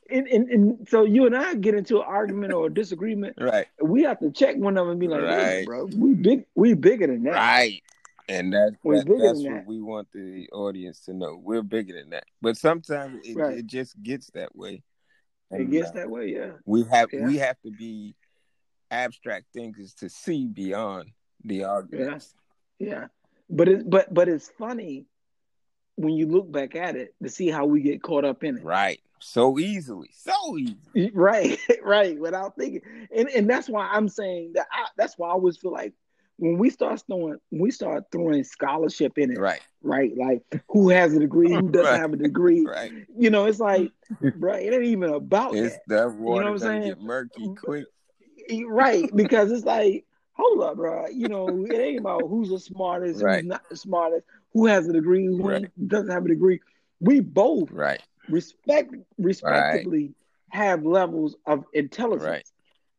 [0.08, 3.38] And, and and so you and I get into an argument or a disagreement.
[3.42, 3.66] Right.
[3.82, 5.38] We have to check one of them and be like, Right.
[5.38, 7.34] "Listen, bro, we big, we bigger than that.
[7.34, 7.82] Right.
[8.27, 9.68] And that, that that's what that.
[9.68, 11.39] we want the audience to know.
[11.41, 12.26] We're bigger than that.
[12.41, 13.60] But sometimes it, Right.
[13.60, 14.81] it just gets that way.
[15.52, 16.53] It gets uh, that way, yeah.
[16.65, 17.27] we have Yeah.
[17.27, 18.15] we have to be
[18.89, 21.11] abstract thinkers to see beyond
[21.43, 22.34] the arguments.
[22.80, 23.07] Yeah,
[23.49, 25.06] but it but but it's funny
[25.97, 28.64] when you look back at it to see how we get caught up in it.
[28.64, 28.99] Right.
[29.19, 30.10] So easily.
[30.14, 31.11] So easy.
[31.14, 32.19] Right, right.
[32.19, 32.81] Without thinking,
[33.15, 34.68] and and that's why I'm saying that.
[34.72, 35.93] I, that's why I always feel like
[36.38, 39.62] when we start throwing, we start throwing scholarship in it, Right.
[39.82, 40.12] right?
[40.18, 41.99] Like who has a degree, who doesn't Right.
[41.99, 42.66] have a degree.
[42.66, 42.91] Right.
[43.18, 43.91] You know, it's like,
[44.36, 45.82] bro, it ain't even about It's that.
[45.88, 46.84] that water what I'm saying?
[46.84, 47.53] get murky mm-hmm.
[47.56, 47.86] quick.
[48.68, 53.22] right because it's like hold up bro you know it ain't about who's the smartest
[53.24, 53.38] Right.
[53.38, 55.88] who's not the smartest who has a degree who Right.
[55.88, 56.60] doesn't have a degree
[56.99, 58.02] we both Right.
[58.30, 60.14] respect respectively
[60.49, 62.44] have levels of intelligence Right.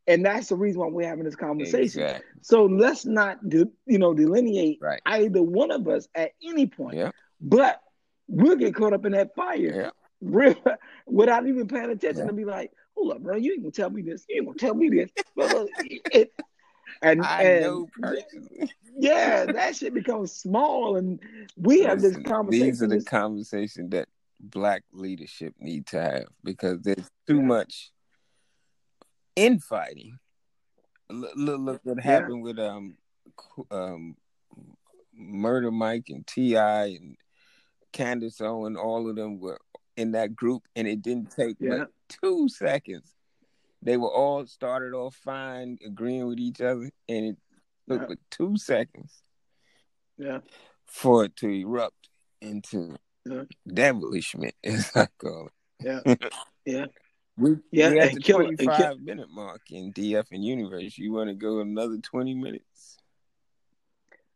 [0.09, 2.27] And that's the reason why we're having this conversation Exactly.
[2.43, 5.01] so let's not de- you know delineate Right.
[5.07, 7.11] either one of us at any point Yeah.
[7.41, 7.81] but
[8.29, 10.55] we'll get caught up in that fire Yeah.
[11.07, 12.29] without even paying attention Yeah.
[12.29, 14.25] and be like, hold up, bro, you ain't gonna tell me this.
[14.29, 15.11] You ain't gonna tell me this.
[16.13, 16.33] It-
[17.03, 18.71] and I and know personally.
[18.99, 21.21] yeah, that shit becomes small, and
[21.57, 22.67] we have this conversation.
[22.67, 24.09] These are the this- conversations that
[24.41, 27.91] black leadership need to have because there's too much
[29.37, 30.19] infighting.
[31.09, 32.03] Look, look, look what Yeah.
[32.03, 32.97] happened with um,
[33.71, 34.17] um,
[35.13, 37.17] Murder Mike and Ti and
[37.93, 38.77] Candace Owen.
[38.77, 39.61] All of them were
[39.97, 41.79] in that group, and it didn't take Yeah.
[41.79, 43.15] but two seconds.
[43.83, 47.37] They were all started off fine, agreeing with each other, and it
[47.89, 48.17] took Yeah.
[48.31, 49.23] two seconds
[50.19, 50.41] yeah,
[50.87, 52.09] for it to erupt
[52.41, 53.45] into Yeah.
[53.69, 55.53] devilishment, as I call it.
[55.85, 56.01] yeah,
[56.65, 56.87] yeah.
[57.39, 60.15] We, Yeah, we at and the kill it, and kill- 25 minute mark in the
[60.15, 60.97] effing universe.
[60.97, 62.97] You want to go another 20 minutes?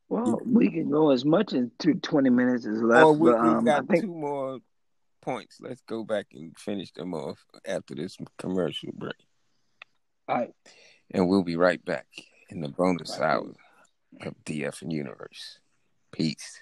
[0.09, 3.39] Well, we can go as much as to twenty minutes as left, or we, but
[3.39, 4.59] um, got think two more
[5.23, 5.59] points.
[5.61, 9.15] Let's go back and finish them off after this commercial break.
[10.29, 10.51] all right.
[11.13, 12.09] And we'll be right back
[12.49, 13.31] in the bonus Right.
[13.31, 13.53] hour
[14.23, 15.61] of the effing universe.
[16.11, 16.61] Peace.